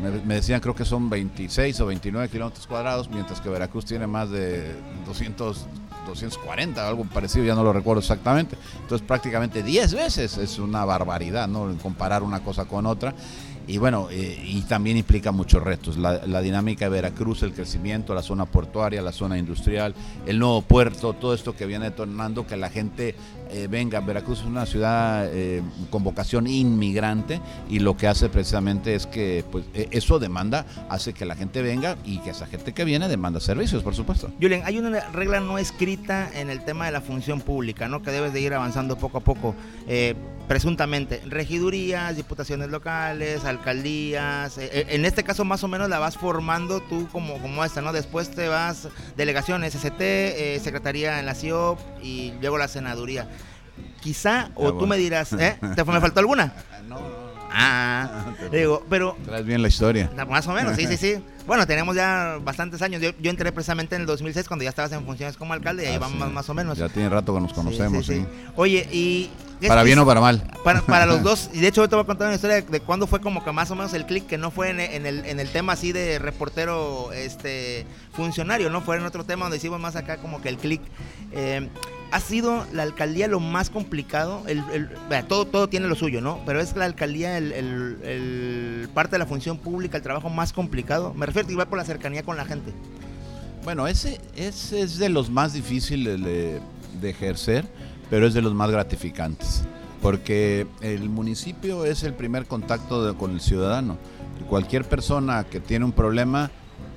me, 0.01 0.25
me 0.25 0.35
decían 0.37 0.61
creo 0.61 0.77
que 0.77 0.85
son 0.85 1.11
26 1.11 1.81
o 1.81 1.87
29 1.87 2.29
kilómetros 2.29 2.69
cuadrados, 2.69 3.11
mientras 3.11 3.41
que 3.41 3.49
Veracruz 3.49 3.87
tiene 3.87 4.07
más 4.07 4.31
de 4.31 4.73
200, 5.05 5.67
240, 6.07 6.87
algo 6.87 7.05
parecido, 7.05 7.45
ya 7.45 7.55
no 7.55 7.63
lo 7.63 7.73
recuerdo 7.73 8.01
exactamente. 8.01 8.57
Entonces 8.81 9.07
prácticamente 9.07 9.63
10 9.63 9.95
veces 9.95 10.39
es 10.39 10.59
una 10.59 10.85
barbaridad, 10.85 11.49
¿no? 11.49 11.75
Comparar 11.83 12.23
una 12.23 12.41
cosa 12.41 12.65
con 12.67 12.87
otra. 12.87 13.15
Y 13.67 13.79
bueno, 13.79 14.09
eh, 14.11 14.39
y 14.45 14.61
también 14.63 14.99
implica 14.99 15.33
muchos 15.33 15.63
retos. 15.63 15.97
La, 15.97 16.27
la 16.27 16.43
dinámica 16.43 16.85
de 16.85 16.91
Veracruz, 16.91 17.43
el 17.43 17.55
crecimiento, 17.55 18.15
la 18.15 18.23
zona 18.23 18.45
portuaria, 18.45 19.01
la 19.01 19.13
zona 19.13 19.39
industrial, 19.39 19.95
el 20.27 20.39
nuevo 20.39 20.61
puerto, 20.61 21.15
todo 21.15 21.33
esto 21.33 21.57
que 21.57 21.65
viene 21.65 21.87
detonando 21.87 22.47
que 22.47 22.59
la 22.59 22.69
gente 22.69 23.15
eh, 23.55 23.69
venga. 23.69 24.01
Veracruz 24.01 24.41
es 24.41 24.47
una 24.47 24.67
ciudad 24.67 25.29
eh, 25.33 25.63
con 25.91 26.03
vocación 26.03 26.47
inmigrante 26.47 27.41
y 27.69 27.79
lo 27.79 27.97
que 27.97 28.09
hace 28.09 28.29
precisamente 28.29 28.95
es 28.95 29.07
que 29.07 29.45
pues, 29.51 29.65
eh, 29.75 29.89
eso 29.93 30.19
demanda, 30.19 30.67
hace 30.89 31.13
que 31.13 31.25
la 31.25 31.37
gente 31.37 31.63
venga 31.63 31.97
y 32.05 32.19
que 32.19 32.31
esa 32.31 32.47
gente 32.47 32.73
que 32.73 32.85
viene 32.85 33.09
demanda 33.09 33.39
servicios, 33.39 33.83
por 33.83 33.95
supuesto. 33.95 34.31
Julián, 34.41 34.63
hay 34.65 34.79
una 34.79 35.09
regla 35.11 35.39
no 35.39 35.59
escrita 35.59 36.31
en 36.35 36.51
el 36.51 36.65
tema 36.65 36.87
de 36.87 36.93
la 36.93 37.01
función 37.01 37.41
pública, 37.41 37.89
¿no? 37.89 38.03
Que 38.03 38.11
debes 38.11 38.33
de 38.33 38.41
ir 38.41 38.53
avanzando 38.55 38.97
poco 38.97 39.19
a 39.19 39.21
poco, 39.21 39.55
eh, 39.87 40.15
presuntamente. 40.49 41.23
Regidurías, 41.27 42.17
diputaciones 42.17 42.71
locales, 42.71 43.45
alcaldías. 43.45 44.59
en 44.59 45.05
este 45.05 45.23
caso, 45.23 45.45
más 45.45 45.63
o 45.63 45.69
menos 45.69 45.89
la 45.89 45.99
vas 46.01 46.17
formando 46.17 46.81
tú 46.81 47.09
como, 47.13 47.39
como 47.39 47.65
esta, 47.65 47.83
¿no? 47.83 47.93
Después 47.93 48.31
te 48.31 48.49
vas 48.49 48.89
delegación 49.17 49.65
SCT, 49.65 50.01
eh, 50.01 50.61
secretaría 50.63 51.21
en 51.21 51.27
la 51.27 51.35
CIOP 51.35 51.79
y 52.03 52.33
luego 52.41 52.59
la 52.59 52.69
senaduría. 52.69 53.29
Quizá, 54.05 54.51
o 54.55 54.67
Ah, 54.67 54.69
tú 54.69 54.75
bueno. 54.75 54.87
me 54.89 54.99
dirás, 54.99 55.33
¿eh? 55.33 55.57
¿Te 55.75 55.83
me 55.83 55.99
faltó 56.01 56.21
alguna? 56.21 56.53
No, 56.87 57.01
no. 57.01 57.25
Ah, 57.57 58.27
digo, 58.53 58.85
pero 58.91 59.17
Traes 59.25 59.47
bien 59.47 59.63
la 59.63 59.69
historia. 59.69 60.11
más 60.29 60.47
o 60.47 60.53
menos, 60.53 60.77
sí, 60.77 60.87
sí, 60.87 60.97
sí. 60.99 61.25
Bueno, 61.47 61.67
tenemos 61.67 61.95
ya 61.95 62.39
bastantes 62.43 62.81
años. 62.81 63.03
Yo, 63.03 63.11
yo 63.21 63.31
entré 63.31 63.53
precisamente 63.53 63.95
en 63.97 64.01
el 64.01 64.07
2006 64.07 64.49
cuando 64.49 64.63
ya 64.65 64.71
estabas 64.71 64.91
en 64.93 65.05
funciones 65.05 65.37
como 65.37 65.53
alcalde 65.53 65.85
y 65.85 65.87
ahí 65.89 65.95
Ah, 65.97 65.99
vamos 65.99 66.15
sí. 66.15 66.19
más, 66.21 66.33
más 66.33 66.49
o 66.49 66.55
menos. 66.55 66.79
Ya 66.79 66.89
tiene 66.89 67.11
rato 67.11 67.35
que 67.35 67.41
nos 67.43 67.53
conocemos, 67.53 68.07
Sí, 68.07 68.15
sí, 68.15 68.21
sí. 68.21 68.27
sí. 68.27 68.49
Oye, 68.57 68.89
y... 68.91 69.31
Para 69.69 69.83
bien 69.83 69.99
o 69.99 70.07
para 70.07 70.21
mal. 70.23 70.43
Para, 70.65 70.81
para 70.81 71.05
los 71.07 71.23
dos, 71.23 71.51
y 71.53 71.61
de 71.61 71.69
hecho 71.69 71.83
yo 71.83 71.89
te 71.91 71.97
voy 71.97 72.03
a 72.03 72.07
contar 72.07 72.29
una 72.29 72.35
historia 72.37 72.57
de, 72.57 72.63
de 72.63 72.81
cuándo 72.81 73.07
fue 73.07 73.21
como 73.21 73.45
que 73.45 73.53
más 73.53 73.71
o 73.71 73.75
menos 73.77 73.93
el 73.93 74.07
clic, 74.07 74.27
que 74.27 74.39
no 74.39 74.51
fue 74.51 74.71
en, 74.71 74.81
en 74.81 75.05
el, 75.05 75.25
en 75.27 75.39
el 75.39 75.51
tema 75.51 75.75
así 75.75 75.93
de 75.93 76.19
reportero 76.19 77.13
este 77.13 77.87
funcionario, 78.15 78.71
no 78.71 78.81
fue 78.81 78.97
en 78.97 79.05
otro 79.05 79.25
tema 79.25 79.45
donde 79.45 79.59
hicimos 79.59 79.79
más 79.79 79.97
acá 79.97 80.17
como 80.17 80.41
que 80.41 80.49
el 80.49 80.57
clic. 80.57 80.81
Eh, 81.33 81.69
ha 82.11 82.21
sido 82.21 82.65
la 82.73 82.85
alcaldía 82.85 83.27
lo 83.29 83.41
más 83.41 83.71
complicado, 83.71 84.43
el, 84.47 84.63
el- 84.73 84.89
vea, 85.11 85.27
todo, 85.27 85.47
todo 85.47 85.69
tiene 85.69 85.89
lo 85.89 85.95
suyo, 85.97 86.21
¿no? 86.21 86.39
Pero 86.47 86.61
es 86.61 86.77
la 86.77 86.85
alcaldía 86.85 87.37
el, 87.39 87.51
el- 87.53 87.99
el 88.05 88.89
parte 88.95 89.13
de 89.13 89.19
la 89.19 89.27
función 89.27 89.59
pública, 89.59 89.97
el 89.97 90.03
trabajo 90.03 90.31
más 90.31 90.53
complicado. 90.53 91.13
Me 91.15 91.27
refiero 91.27 91.51
igual 91.51 91.69
por 91.69 91.79
la 91.79 91.85
cercanía 91.85 92.23
con 92.23 92.37
la 92.37 92.45
gente. 92.45 92.73
Bueno, 93.65 93.87
ese, 93.89 94.21
ese 94.37 94.83
es 94.83 94.99
de 94.99 95.09
los 95.09 95.31
más 95.31 95.53
difíciles 95.55 96.23
de, 96.23 96.61
de 97.01 97.11
ejercer, 97.11 97.67
pero 98.11 98.27
es 98.27 98.35
de 98.35 98.43
los 98.43 98.55
más 98.55 98.71
gratificantes, 98.71 99.63
porque 100.03 100.67
el 100.83 101.09
municipio 101.09 101.85
es 101.87 102.03
el 102.05 102.15
primer 102.15 102.47
contacto 102.47 103.05
de- 103.05 103.15
con 103.15 103.33
el 103.33 103.41
ciudadano. 103.41 103.97
Cualquier 104.49 104.85
persona 104.85 105.45
que 105.45 105.59
tiene 105.61 105.85
un 105.87 105.93
problema, 105.93 106.51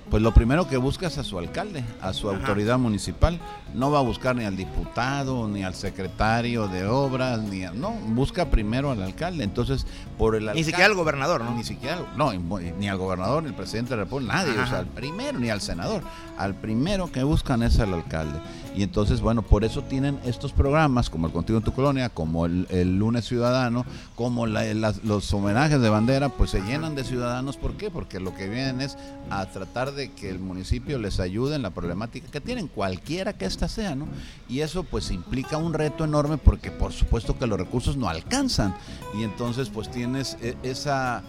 pues 0.10 0.22
lo 0.22 0.34
primero 0.34 0.68
que 0.68 0.76
busca 0.78 1.08
es 1.08 1.18
a 1.18 1.24
su 1.24 1.40
alcalde, 1.40 1.84
a 2.02 2.12
su 2.14 2.30
Ajá. 2.30 2.38
autoridad 2.40 2.78
municipal. 2.78 3.40
No 3.78 3.92
va 3.92 4.00
a 4.00 4.02
buscar 4.02 4.36
ni 4.36 4.44
al 4.44 4.58
diputado, 4.58 5.48
ni 5.48 5.64
al 5.64 5.76
secretario 5.76 6.68
de 6.68 6.88
obras, 6.88 7.40
ni 7.42 7.64
a- 7.64 7.72
no, 7.72 7.92
busca 7.92 8.50
primero 8.50 8.90
al 8.92 9.04
alcalde. 9.04 9.44
Entonces, 9.44 9.86
por 10.18 10.36
el 10.36 10.44
Ni 10.46 10.50
alcalde- 10.50 10.64
siquiera 10.64 10.86
al 10.88 10.96
gobernador, 10.96 11.44
¿no? 11.44 11.56
ni 11.56 11.64
siquiera, 11.64 12.00
no, 12.16 12.32
ni 12.34 12.88
al 12.90 12.98
gobernador, 12.98 13.44
ni 13.44 13.50
al 13.50 13.56
presidente 13.56 13.92
de 13.92 13.98
la 13.98 14.04
República, 14.06 14.34
nadie, 14.34 14.54
Ajá. 14.54 14.64
o 14.64 14.68
sea, 14.68 14.80
al 14.80 14.88
primero, 14.88 15.40
ni 15.40 15.50
al 15.50 15.62
senador, 15.62 16.02
al 16.38 16.56
primero 16.56 17.12
que 17.12 17.24
buscan 17.24 17.62
es 17.64 17.80
al 17.80 17.94
alcalde. 17.94 18.40
Y 18.76 18.84
entonces, 18.84 19.22
bueno, 19.22 19.42
por 19.42 19.64
eso 19.64 19.82
tienen 19.84 20.20
estos 20.24 20.54
programas, 20.54 21.10
como 21.10 21.26
el 21.28 21.34
Contigo 21.34 21.58
en 21.58 21.64
tu 21.64 21.74
Colonia, 21.74 22.10
como 22.10 22.46
el, 22.46 22.68
el 22.70 22.98
Lunes 23.00 23.26
Ciudadano, 23.26 23.86
como 24.16 24.46
la- 24.48 24.72
las- 24.76 25.04
los 25.04 25.32
homenajes 25.34 25.80
de 25.82 25.90
bandera, 25.90 26.30
pues 26.30 26.52
se 26.52 26.62
llenan 26.62 26.94
de 26.96 27.04
ciudadanos. 27.04 27.58
¿Por 27.58 27.74
qué? 27.74 27.90
Porque 27.90 28.20
lo 28.20 28.36
que 28.36 28.48
vienen 28.50 28.82
es 28.82 28.98
a 29.30 29.46
tratar 29.48 29.94
de 29.94 30.12
que 30.12 30.30
el 30.30 30.40
municipio 30.40 31.00
les 31.00 31.20
ayude 31.20 31.56
en 31.56 31.62
la 31.64 31.72
problemática 31.72 32.28
que 32.32 32.40
tienen, 32.42 32.68
cualquiera 32.68 33.34
que 33.34 33.46
sea, 33.68 33.96
¿no? 33.96 34.08
Y 34.50 34.62
eso 34.62 34.84
pues 34.84 35.12
implica 35.12 35.58
un 35.58 35.74
reto 35.74 36.04
enorme 36.04 36.38
porque 36.38 36.72
por 36.72 36.94
supuesto 36.94 37.38
que 37.38 37.48
los 37.48 37.60
recursos 37.60 37.98
no 37.98 38.10
alcanzan. 38.10 38.76
Y 39.18 39.24
entonces 39.24 39.70
pues 39.70 39.90
tienes 39.92 40.38
e- 40.42 40.58
esa 40.64 41.24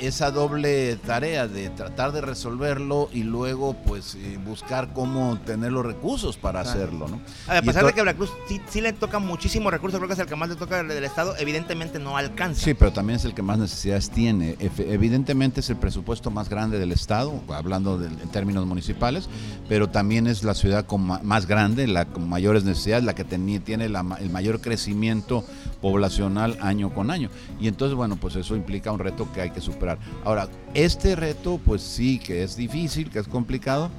esa 0.00 0.30
doble 0.30 0.96
tarea 0.96 1.46
de 1.48 1.70
tratar 1.70 2.12
de 2.12 2.20
resolverlo 2.20 3.08
y 3.12 3.22
luego 3.22 3.74
pues 3.86 4.14
eh, 4.16 4.38
buscar 4.44 4.92
cómo 4.92 5.38
tener 5.44 5.72
los 5.72 5.84
recursos 5.86 6.36
para 6.36 6.62
Claro. 6.62 6.78
hacerlo, 6.78 7.08
¿no? 7.08 7.20
A 7.46 7.62
pesar 7.62 7.84
de 7.86 7.92
que 7.92 8.00
Veracruz 8.00 8.30
sí, 8.48 8.60
sí 8.68 8.80
le 8.80 8.92
toca 8.92 9.18
muchísimos 9.18 9.72
recursos, 9.72 9.98
creo 9.98 10.08
que 10.08 10.14
es 10.14 10.20
el 10.20 10.26
que 10.26 10.36
más 10.36 10.48
le 10.48 10.56
toca 10.56 10.82
del, 10.82 11.04
Estado, 11.04 11.34
evidentemente 11.38 11.98
no 11.98 12.16
alcanza. 12.16 12.62
Sí, 12.64 12.74
pero 12.74 12.92
también 12.92 13.18
es 13.18 13.24
el 13.24 13.34
que 13.34 13.42
más 13.42 13.58
necesidades 13.58 14.10
tiene. 14.10 14.56
Efe- 14.58 14.86
Evidentemente 14.90 15.60
es 15.60 15.70
el 15.70 15.76
presupuesto 15.76 16.30
más 16.30 16.48
grande 16.48 16.78
del 16.78 16.92
Estado, 16.92 17.40
hablando 17.48 17.98
de- 17.98 18.06
en 18.08 18.28
términos 18.30 18.66
municipales, 18.66 19.28
pero 19.68 19.88
también 19.88 20.26
es 20.26 20.42
la 20.44 20.54
ciudad 20.54 20.86
con 20.86 21.02
ma- 21.06 21.20
más 21.22 21.46
grande, 21.46 21.86
la 21.86 22.04
con 22.06 22.28
mayores 22.28 22.64
necesidades, 22.64 23.04
la 23.04 23.14
que 23.14 23.26
teni- 23.26 23.62
tiene 23.62 23.88
la 23.88 24.04
el 24.20 24.30
mayor 24.30 24.60
crecimiento 24.60 25.44
poblacional 25.80 26.58
año 26.60 26.92
con 26.92 27.10
año. 27.10 27.30
Y 27.60 27.68
entonces, 27.68 27.94
bueno, 27.96 28.16
pues 28.16 28.36
eso 28.36 28.56
implica 28.56 28.92
un 28.92 28.98
reto 28.98 29.28
que 29.32 29.40
hay 29.40 29.50
que 29.50 29.60
superar. 29.72 29.98
Ahora, 30.24 30.48
este 30.74 31.14
reto, 31.16 31.60
pues 31.64 31.82
sí, 31.82 32.18
que 32.18 32.42
es 32.42 32.56
difícil, 32.56 33.10
que 33.10 33.18
es 33.18 33.28
complicado. 33.28 33.90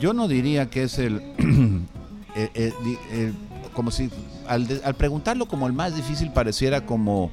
Yo 0.00 0.12
no 0.12 0.26
diría 0.28 0.70
que 0.70 0.84
es 0.84 0.98
el, 0.98 1.20
el- 2.34 2.50
el- 2.54 2.72
el- 3.12 3.34
como 3.74 3.90
si 3.90 4.10
al, 4.48 4.66
de- 4.66 4.80
al 4.84 4.94
preguntarlo 4.94 5.46
como 5.46 5.66
el 5.66 5.72
más 5.72 5.94
difícil 5.94 6.30
pareciera 6.32 6.84
como 6.86 7.30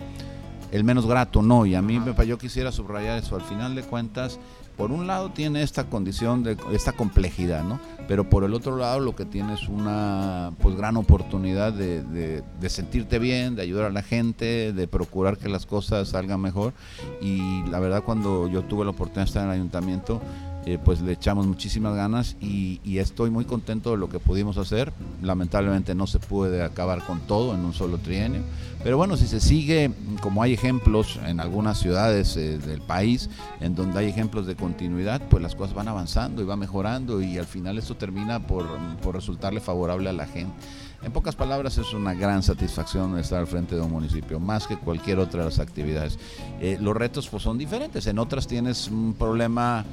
el 0.72 0.84
menos 0.84 1.06
grato, 1.08 1.42
no, 1.42 1.66
y 1.66 1.74
a 1.76 1.82
mí 1.82 2.00
me, 2.00 2.14
yo 2.28 2.38
quisiera 2.38 2.72
subrayar 2.72 3.18
eso, 3.18 3.36
al 3.36 3.42
final 3.42 3.74
de 3.76 3.82
cuentas, 3.82 4.40
por 4.80 4.92
un 4.94 5.06
lado 5.08 5.30
tiene 5.32 5.62
esta 5.62 5.90
condición 5.90 6.42
de 6.42 6.58
esta 6.72 6.94
complejidad, 6.94 7.64
¿no? 7.66 7.80
Pero 8.08 8.30
por 8.30 8.46
el 8.46 8.54
otro 8.54 8.78
lado 8.78 9.02
lo 9.02 9.14
que 9.14 9.26
tiene 9.26 9.54
es 9.54 9.68
una 9.68 10.52
pues 10.62 10.76
gran 10.78 10.96
oportunidad 10.98 11.74
de, 11.74 12.02
de- 12.02 12.42
de 12.60 12.70
sentirte 12.70 13.20
bien, 13.20 13.56
de 13.56 13.62
ayudar 13.62 13.86
a 13.86 13.90
la 13.92 14.02
gente, 14.02 14.72
de 14.74 14.88
procurar 14.88 15.38
que 15.38 15.50
las 15.50 15.66
cosas 15.66 16.08
salgan 16.08 16.40
mejor. 16.40 16.74
Y 17.22 17.62
la 17.70 17.80
verdad 17.80 18.04
cuando 18.04 18.48
yo 18.48 18.64
tuve 18.64 18.86
la 18.86 18.92
oportunidad 18.92 19.24
de 19.26 19.28
estar 19.28 19.44
en 19.44 19.50
el 19.50 19.56
ayuntamiento, 19.56 20.22
eh, 20.70 20.78
pues 20.84 21.02
le 21.02 21.14
echamos 21.14 21.48
muchísimas 21.48 21.96
ganas 21.96 22.36
y, 22.40 22.80
y 22.84 23.00
estoy 23.00 23.32
muy 23.32 23.46
contento 23.46 23.90
de 23.90 23.98
lo 23.98 24.08
que 24.08 24.20
pudimos 24.20 24.60
hacer. 24.60 24.94
Lamentablemente 25.24 25.96
no 25.96 26.06
se 26.06 26.20
puede 26.20 26.62
acabar 26.62 27.04
con 27.08 27.22
todo 27.22 27.56
en 27.56 27.66
un 27.66 27.74
solo 27.74 27.98
trienio, 27.98 28.42
pero 28.84 28.96
bueno, 28.96 29.18
si 29.18 29.26
se 29.26 29.40
sigue, 29.40 29.92
como 30.22 30.44
hay 30.44 30.54
ejemplos 30.54 31.20
en 31.26 31.40
algunas 31.40 31.80
ciudades 31.80 32.38
eh, 32.38 32.60
del 32.60 32.82
país, 32.82 33.32
en 33.62 33.74
donde 33.74 33.98
hay 33.98 34.10
ejemplos 34.10 34.46
de 34.46 34.56
continuidad, 34.56 35.22
pues 35.28 35.42
las 35.42 35.56
cosas 35.56 35.74
van 35.74 35.88
avanzando 35.88 36.44
y 36.44 36.46
va 36.46 36.56
mejorando 36.56 37.20
y 37.20 37.40
al 37.40 37.48
final 37.48 37.80
esto 37.80 37.96
termina 37.96 38.46
por, 38.46 38.68
por 39.02 39.16
resultarle 39.16 39.62
favorable 39.62 40.10
a 40.10 40.14
la 40.14 40.28
gente. 40.28 40.54
En 41.02 41.12
pocas 41.12 41.36
palabras, 41.36 41.78
es 41.78 41.94
una 41.94 42.14
gran 42.14 42.44
satisfacción 42.44 43.18
estar 43.18 43.40
al 43.40 43.48
frente 43.48 43.76
de 43.76 43.82
un 43.82 43.92
municipio, 43.92 44.40
más 44.40 44.68
que 44.68 44.78
cualquier 44.78 45.18
otra 45.18 45.40
de 45.40 45.46
las 45.46 45.60
actividades. 45.60 46.20
Eh, 46.60 46.78
los 46.80 46.96
retos 46.96 47.28
pues, 47.28 47.42
son 47.42 47.58
diferentes, 47.58 48.06
en 48.06 48.20
otras 48.20 48.48
tienes 48.48 48.90
un 48.90 49.14
problema 49.14 49.86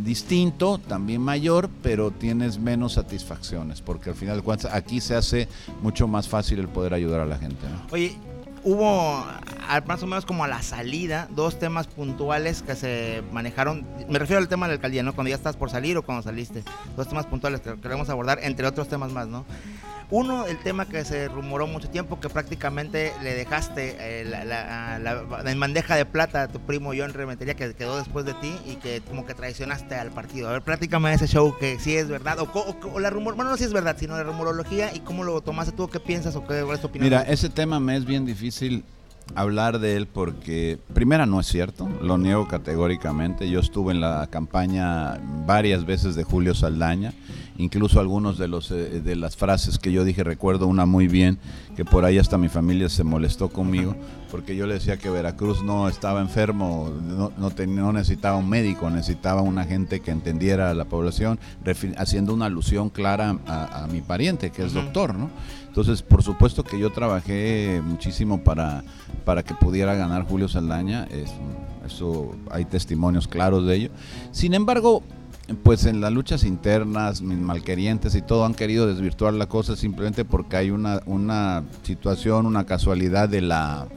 distinto, 0.00 0.78
también 0.78 1.20
mayor, 1.20 1.68
pero 1.82 2.10
tienes 2.10 2.58
menos 2.58 2.94
satisfacciones, 2.94 3.80
porque 3.80 4.10
al 4.10 4.16
final 4.16 4.36
de 4.36 4.42
cuentas 4.42 4.72
aquí 4.72 5.00
se 5.00 5.14
hace 5.14 5.48
mucho 5.82 6.08
más 6.08 6.28
fácil 6.28 6.58
el 6.58 6.68
poder 6.68 6.94
ayudar 6.94 7.20
a 7.20 7.26
la 7.26 7.38
gente. 7.38 7.66
¿no? 7.68 7.86
Oye, 7.92 8.16
hubo 8.64 9.24
más 9.86 10.02
o 10.02 10.06
menos 10.06 10.24
como 10.26 10.44
a 10.44 10.48
la 10.48 10.62
salida 10.62 11.28
dos 11.34 11.58
temas 11.58 11.86
puntuales 11.86 12.62
que 12.62 12.76
se 12.76 13.22
manejaron. 13.32 13.86
Me 14.08 14.18
refiero 14.18 14.40
al 14.40 14.48
tema 14.48 14.66
de 14.66 14.72
la 14.72 14.74
alcaldía, 14.74 15.02
¿no? 15.02 15.14
Cuando 15.14 15.30
ya 15.30 15.36
estás 15.36 15.56
por 15.56 15.70
salir 15.70 15.96
o 15.96 16.02
cuando 16.02 16.22
saliste. 16.22 16.62
Dos 16.96 17.08
temas 17.08 17.26
puntuales 17.26 17.60
que 17.60 17.74
queremos 17.80 18.08
abordar, 18.08 18.38
entre 18.42 18.66
otros 18.66 18.88
temas 18.88 19.12
más, 19.12 19.26
¿no? 19.28 19.44
Uno, 20.14 20.44
el 20.46 20.58
tema 20.58 20.84
que 20.86 21.06
se 21.06 21.26
rumoró 21.28 21.66
mucho 21.66 21.88
tiempo, 21.88 22.20
que 22.20 22.28
prácticamente 22.28 23.12
le 23.22 23.32
dejaste 23.34 23.96
eh, 23.98 24.24
la, 24.26 24.98
en 25.50 25.58
bandeja 25.58 25.96
de 25.96 26.04
plata 26.04 26.42
a 26.42 26.48
tu 26.48 26.60
primo 26.60 26.92
John 26.94 27.14
Rementería, 27.14 27.54
que 27.54 27.72
quedó 27.72 27.96
después 27.96 28.26
de 28.26 28.34
ti 28.34 28.54
y 28.66 28.76
que 28.76 29.00
como 29.00 29.24
que 29.24 29.32
traicionaste 29.32 29.94
al 29.94 30.10
partido. 30.10 30.50
A 30.50 30.52
ver, 30.52 30.60
prácticamente 30.62 31.24
ese 31.24 31.32
show 31.32 31.56
que 31.58 31.78
sí 31.80 31.96
es 31.96 32.08
verdad, 32.08 32.38
o, 32.40 32.44
o- 32.52 33.00
la 33.00 33.08
rumor, 33.08 33.36
bueno, 33.36 33.50
no 33.52 33.56
si 33.56 33.64
es 33.64 33.72
verdad, 33.72 33.96
sino 33.98 34.14
la 34.14 34.22
rumorología 34.22 34.94
y 34.94 35.00
cómo 35.00 35.24
lo 35.24 35.40
tomaste 35.40 35.72
tú, 35.72 35.88
qué 35.88 35.98
piensas 35.98 36.36
o 36.36 36.46
qué 36.46 36.60
es 36.60 36.80
tu 36.80 36.88
opinión. 36.88 37.04
Mira, 37.08 37.22
ese 37.22 37.48
tema 37.48 37.80
me 37.80 37.96
es 37.96 38.04
bien 38.04 38.26
difícil 38.26 38.84
hablar 39.34 39.78
de 39.78 39.96
él 39.96 40.06
porque, 40.08 40.78
primera, 40.92 41.24
no 41.24 41.40
es 41.40 41.46
cierto, 41.46 41.88
lo 42.02 42.18
niego 42.18 42.46
categóricamente. 42.48 43.48
Yo 43.48 43.60
estuve 43.60 43.92
en 43.94 44.02
la 44.02 44.26
campaña 44.30 45.18
varias 45.46 45.86
veces 45.86 46.14
de 46.16 46.24
Julio 46.24 46.54
Saldaña, 46.54 47.14
incluso 47.58 48.00
algunos 48.00 48.38
de, 48.38 48.48
los, 48.48 48.70
eh, 48.70 49.00
de 49.00 49.16
las 49.16 49.36
frases 49.36 49.78
que 49.78 49.92
yo 49.92 50.04
dije, 50.04 50.24
recuerdo 50.24 50.66
una 50.66 50.86
muy 50.86 51.08
bien, 51.08 51.38
que 51.76 51.84
por 51.84 52.04
ahí 52.04 52.18
hasta 52.18 52.38
mi 52.38 52.48
familia 52.48 52.88
se 52.88 53.04
molestó 53.04 53.48
conmigo, 53.48 53.94
porque 54.30 54.56
yo 54.56 54.66
le 54.66 54.74
decía 54.74 54.96
que 54.96 55.10
Veracruz 55.10 55.62
no 55.62 55.88
estaba 55.88 56.20
enfermo, 56.20 56.90
no, 57.02 57.32
no, 57.36 57.50
ten- 57.50 57.74
no 57.76 57.92
necesitaba 57.92 58.36
un 58.36 58.48
médico, 58.48 58.88
necesitaba 58.90 59.42
una 59.42 59.64
gente 59.64 60.00
que 60.00 60.10
entendiera 60.10 60.70
a 60.70 60.74
la 60.74 60.86
población, 60.86 61.38
haciendo 61.96 62.32
una 62.34 62.46
alusión 62.46 62.88
clara 62.90 63.38
a, 63.46 63.84
a 63.84 63.86
mi 63.88 64.00
pariente, 64.00 64.50
que 64.50 64.64
es 64.64 64.72
doctor, 64.72 65.14
¿no? 65.14 65.30
Entonces, 65.68 66.02
por 66.02 66.22
supuesto 66.22 66.64
que 66.64 66.78
yo 66.78 66.90
trabajé 66.92 67.80
muchísimo 67.84 68.42
para, 68.44 68.84
para 69.24 69.42
que 69.42 69.54
pudiera 69.54 69.94
ganar 69.94 70.24
Julio 70.26 70.48
Saldaña, 70.48 71.04
es- 71.04 71.32
eso 71.86 72.34
hay 72.50 72.64
testimonios 72.64 73.26
claros 73.26 73.66
de 73.66 73.74
ello. 73.76 73.90
Sin 74.30 74.54
embargo, 74.54 75.02
pues 75.62 75.86
en 75.86 76.00
las 76.00 76.12
luchas 76.12 76.44
internas, 76.44 77.20
mis 77.20 77.38
malquerientes 77.38 78.14
y 78.14 78.22
todo 78.22 78.44
han 78.44 78.54
querido 78.54 78.86
desvirtuar 78.86 79.34
la 79.34 79.46
cosa 79.48 79.76
simplemente 79.76 80.24
porque 80.24 80.56
hay 80.56 80.70
una, 80.70 81.00
una 81.06 81.64
situación, 81.82 82.46
una 82.46 82.64
casualidad 82.64 83.28
de 83.28 83.42
la 83.42 83.88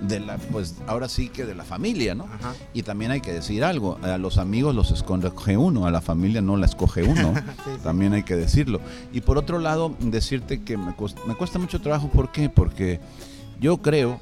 de 0.00 0.18
la 0.18 0.38
pues 0.38 0.76
ahora 0.86 1.08
sí 1.08 1.28
que 1.28 1.44
de 1.44 1.54
la 1.54 1.64
familia, 1.64 2.14
¿no? 2.14 2.24
Ajá. 2.24 2.54
Y 2.72 2.82
también 2.82 3.10
hay 3.10 3.20
que 3.20 3.32
decir 3.32 3.64
algo, 3.64 3.98
a 4.02 4.16
los 4.16 4.38
amigos 4.38 4.74
los 4.74 4.90
escoge 4.90 5.56
uno, 5.56 5.86
a 5.86 5.90
la 5.90 6.00
familia 6.00 6.40
no 6.40 6.56
la 6.56 6.66
escoge 6.66 7.02
uno, 7.02 7.34
Sí, 7.64 7.70
también 7.82 8.14
hay 8.14 8.22
que 8.22 8.34
decirlo. 8.34 8.80
Y 9.12 9.20
por 9.20 9.36
otro 9.36 9.58
lado, 9.58 9.94
decirte 10.00 10.62
que 10.62 10.78
me 10.78 10.94
cuesta, 10.94 11.20
me 11.26 11.34
cuesta 11.34 11.58
mucho 11.58 11.80
trabajo, 11.80 12.08
¿por 12.08 12.32
qué? 12.32 12.48
Porque 12.48 12.98
yo 13.60 13.78
creo, 13.78 14.18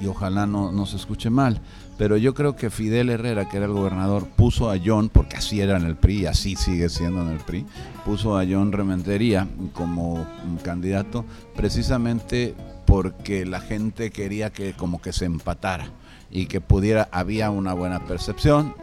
y, 0.00 0.04
y 0.04 0.06
ojalá 0.08 0.46
no, 0.46 0.72
no 0.72 0.86
se 0.86 0.96
escuche 0.96 1.30
mal, 1.30 1.60
pero 1.98 2.16
yo 2.16 2.32
creo 2.32 2.54
que 2.54 2.70
Fidel 2.70 3.10
Herrera, 3.10 3.48
que 3.48 3.56
era 3.56 3.66
el 3.66 3.72
gobernador, 3.72 4.26
puso 4.28 4.70
a 4.70 4.76
John, 4.82 5.08
porque 5.08 5.36
así 5.36 5.60
era 5.60 5.76
en 5.76 5.84
el 5.84 5.96
PRI, 5.96 6.20
y 6.20 6.26
así 6.26 6.56
sigue 6.56 6.88
siendo 6.88 7.20
en 7.22 7.28
el 7.28 7.38
PRI, 7.38 7.66
puso 8.04 8.38
a 8.38 8.44
John 8.48 8.72
Rementería 8.72 9.48
como 9.74 10.24
candidato 10.62 11.24
precisamente 11.56 12.54
porque 12.86 13.44
la 13.44 13.60
gente 13.60 14.10
quería 14.10 14.50
que 14.50 14.72
como 14.72 15.02
que 15.02 15.12
se 15.12 15.26
empatara 15.26 15.90
y 16.30 16.46
que 16.46 16.60
pudiera, 16.60 17.08
había 17.10 17.50
una 17.50 17.74
buena 17.74 18.06
percepción. 18.06 18.74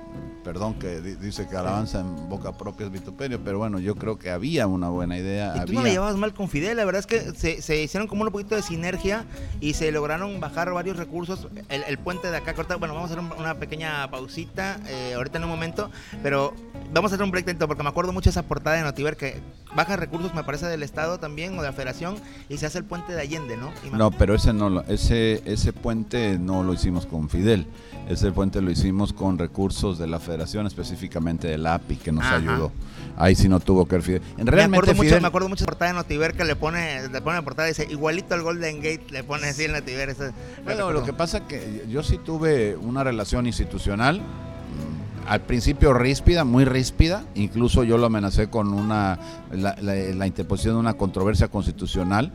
Perdón 0.45 0.75
que 0.75 1.01
di- 1.01 1.15
dice 1.15 1.47
que 1.47 1.57
alabanza 1.57 1.99
en 2.01 2.29
boca 2.29 2.55
propia 2.55 2.85
es 2.85 2.91
vituperio, 2.91 3.39
pero 3.43 3.57
bueno, 3.57 3.79
yo 3.79 3.95
creo 3.95 4.17
que 4.19 4.29
había 4.29 4.67
una 4.67 4.89
buena 4.89 5.17
idea. 5.17 5.53
Y 5.55 5.55
tú 5.55 5.61
había... 5.63 5.73
no 5.79 5.83
le 5.83 5.91
llevabas 5.91 6.15
mal 6.17 6.33
con 6.35 6.47
Fidel, 6.49 6.77
la 6.77 6.85
verdad 6.85 6.99
es 6.99 7.07
que 7.07 7.33
se, 7.33 7.61
se 7.63 7.81
hicieron 7.81 8.07
como 8.07 8.23
un 8.23 8.29
poquito 8.31 8.55
de 8.55 8.61
sinergia 8.61 9.25
y 9.59 9.73
se 9.73 9.91
lograron 9.91 10.39
bajar 10.39 10.71
varios 10.71 10.97
recursos. 10.97 11.47
El, 11.67 11.83
el 11.87 11.97
puente 11.97 12.29
de 12.29 12.37
acá, 12.37 12.53
corta, 12.53 12.75
bueno, 12.75 12.93
vamos 12.93 13.09
a 13.09 13.13
hacer 13.15 13.25
un- 13.25 13.33
una 13.39 13.55
pequeña 13.55 14.07
pausita 14.11 14.79
eh, 14.87 15.13
ahorita 15.15 15.39
en 15.39 15.45
un 15.45 15.49
momento, 15.49 15.89
pero 16.21 16.53
vamos 16.93 17.11
a 17.11 17.15
hacer 17.15 17.23
un 17.23 17.31
break 17.31 17.57
porque 17.67 17.81
me 17.83 17.89
acuerdo 17.89 18.13
mucho 18.13 18.29
esa 18.29 18.43
portada 18.43 18.75
de 18.75 18.83
Notiver 18.83 19.17
que 19.17 19.41
baja 19.75 19.95
recursos, 19.97 20.33
me 20.35 20.43
parece, 20.43 20.67
del 20.67 20.83
Estado 20.83 21.17
también 21.19 21.57
o 21.57 21.61
de 21.63 21.67
la 21.69 21.73
Federación 21.73 22.17
y 22.49 22.57
se 22.57 22.67
hace 22.67 22.77
el 22.77 22.83
puente 22.85 23.13
de 23.13 23.21
Allende, 23.21 23.57
¿no? 23.57 23.71
No, 23.97 24.11
pero 24.11 24.35
ese 24.35 24.53
no 24.53 24.69
lo, 24.69 24.81
ese 24.83 25.41
ese 25.45 25.73
puente 25.73 26.37
no 26.37 26.63
lo 26.63 26.73
hicimos 26.73 27.07
con 27.07 27.29
Fidel. 27.29 27.65
Ese 28.07 28.31
puente 28.31 28.61
lo 28.61 28.69
hicimos 28.69 29.13
con 29.13 29.39
recursos 29.39 29.97
de 29.97 30.05
la 30.05 30.19
Federación, 30.19 30.35
específicamente 30.44 31.48
del 31.48 31.65
API, 31.65 31.96
que 31.98 32.12
nos 32.12 32.24
Ajá. 32.25 32.36
ayudó. 32.38 32.72
Ahí 33.18 33.36
sí 33.36 33.48
no 33.48 33.60
tuvo 33.60 33.86
que 33.88 33.96
ver 33.96 34.01
Fidel. 34.04 34.22
En 34.38 34.46
me 34.46 34.51
realmente 34.51 34.77
acuerdo, 34.77 34.98
mucho, 34.98 35.08
Fidel, 35.10 35.22
me 35.22 35.27
acuerdo 35.27 35.50
mucho 35.50 35.63
de 35.63 35.68
la 35.68 35.72
portada 35.72 35.92
de 35.92 35.98
Notiver 35.98 36.34
que 36.34 36.44
le 36.44 36.56
pone, 36.56 37.08
le 37.08 37.22
pone 37.22 37.38
la 37.38 37.42
portada 37.44 37.68
y 37.68 37.72
dice 37.72 37.88
igualito 37.89 38.34
al 38.36 38.42
Golden 38.44 38.77
Gate, 38.77 39.06
le 39.12 39.24
pone 39.24 39.48
así 39.48 39.63
en 39.63 39.72
Notiver. 39.72 40.10
eso- 40.10 40.32
Bueno, 40.65 40.92
lo 40.92 41.04
que 41.04 41.13
pasa 41.13 41.48
que 41.48 41.86
yo 41.89 42.04
sí 42.04 42.18
tuve 42.18 42.75
una 42.75 43.04
relación 43.06 43.48
institucional, 43.48 44.20
mm, 44.20 45.27
al 45.30 45.42
principio 45.42 45.94
ríspida, 45.94 46.44
muy 46.44 46.65
ríspida, 46.65 47.24
incluso 47.36 47.84
yo 47.86 47.98
lo 47.98 48.08
amenacé 48.08 48.50
con 48.50 48.74
una 48.74 49.18
la, 49.51 49.75
la- 49.82 49.96
la 49.96 50.27
interposición 50.27 50.75
de 50.75 50.80
una 50.82 50.96
controversia 50.96 51.48
constitucional 51.48 52.32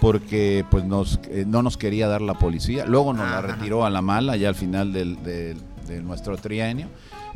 porque 0.00 0.64
pues 0.70 0.84
nos, 0.84 1.20
eh, 1.30 1.44
no 1.46 1.62
nos 1.62 1.76
quería 1.76 2.08
dar 2.08 2.22
la 2.22 2.34
policía, 2.34 2.86
luego 2.86 3.12
nos 3.12 3.28
la 3.30 3.38
Ajá. 3.38 3.46
retiró 3.48 3.84
a 3.84 3.90
la 3.90 4.02
mala 4.02 4.36
ya 4.36 4.48
al 4.48 4.54
final 4.54 4.92
del, 4.92 5.22
del- 5.22 5.58
de 5.86 6.00
nuestro 6.02 6.36
trienio. 6.38 6.88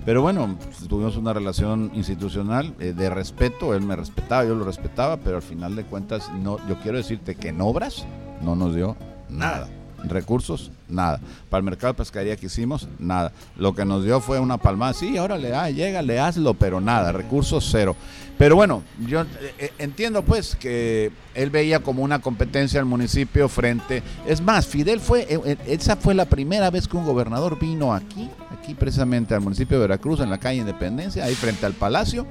Pero 0.05 0.23
bueno, 0.23 0.57
pues, 0.63 0.89
tuvimos 0.89 1.17
una 1.17 1.33
relación 1.33 1.91
institucional 1.95 2.75
eh, 2.79 2.93
de 2.93 3.11
respeto, 3.11 3.75
él 3.75 3.83
me 3.83 3.97
respetaba, 3.97 4.45
yo 4.45 4.55
lo 4.55 4.65
respetaba, 4.65 5.17
pero 5.17 5.37
al 5.37 5.43
final 5.43 5.75
de 5.75 5.85
cuentas, 5.85 6.31
no, 6.43 6.59
yo 6.69 6.79
quiero 6.81 6.99
decirte 6.99 7.35
que 7.35 7.49
en 7.49 7.61
obras 7.61 8.07
no 8.43 8.55
nos 8.55 8.75
dio 8.75 8.97
nada. 9.29 9.69
Recursos, 10.09 10.71
nada. 10.89 11.21
Para 11.51 11.59
el 11.59 11.65
mercado 11.65 11.93
de 11.93 11.99
pescadería 11.99 12.37
que 12.37 12.47
hicimos, 12.47 12.89
nada. 12.99 13.33
Lo 13.57 13.75
que 13.75 13.85
nos 13.85 14.05
dio 14.05 14.21
fue 14.21 14.39
una 14.39 14.59
palmada. 14.59 14.93
Sí, 14.93 15.17
ahora 15.17 15.37
le 15.37 15.55
ah, 15.55 15.71
llégale, 15.71 16.19
hazlo, 16.19 16.55
pero 16.55 16.81
nada. 16.81 17.13
Recursos 17.13 17.69
cero. 17.71 17.97
Pero 18.39 18.55
bueno, 18.55 18.83
yo 19.07 19.23
eh, 19.23 19.27
eh, 19.59 19.73
entiendo 19.79 20.23
pues 20.23 20.57
que 20.57 21.11
él 21.35 21.51
veía 21.51 21.81
como 21.81 22.03
una 22.03 22.21
competencia 22.21 22.79
al 22.79 22.87
municipio 22.87 23.49
frente. 23.49 24.03
Es 24.27 24.43
más, 24.43 24.67
Fidel 24.67 25.01
fue, 25.01 25.27
eh, 25.29 25.57
esa 25.67 25.97
fue 25.97 26.15
la 26.15 26.27
primera 26.27 26.71
vez 26.71 26.87
que 26.87 26.97
un 26.97 27.07
gobernador 27.07 27.59
vino 27.59 27.95
aquí, 27.95 28.29
aquí 28.51 28.75
precisamente 28.75 29.35
al 29.35 29.41
municipio 29.41 29.79
de 29.79 29.83
Veracruz, 29.83 30.21
en 30.21 30.29
la 30.29 30.39
calle 30.39 30.61
Independencia, 30.61 31.25
ahí 31.25 31.35
frente 31.35 31.65
al 31.65 31.73
palacio, 31.73 32.27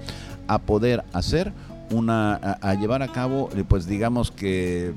a 0.47 0.59
poder 0.59 1.03
hacer 1.11 1.51
una, 1.91 2.35
a, 2.35 2.73
llevar 2.75 3.01
a 3.01 3.07
cabo, 3.07 3.49
pues 3.67 3.87
digamos 3.87 4.31
que 4.31 4.93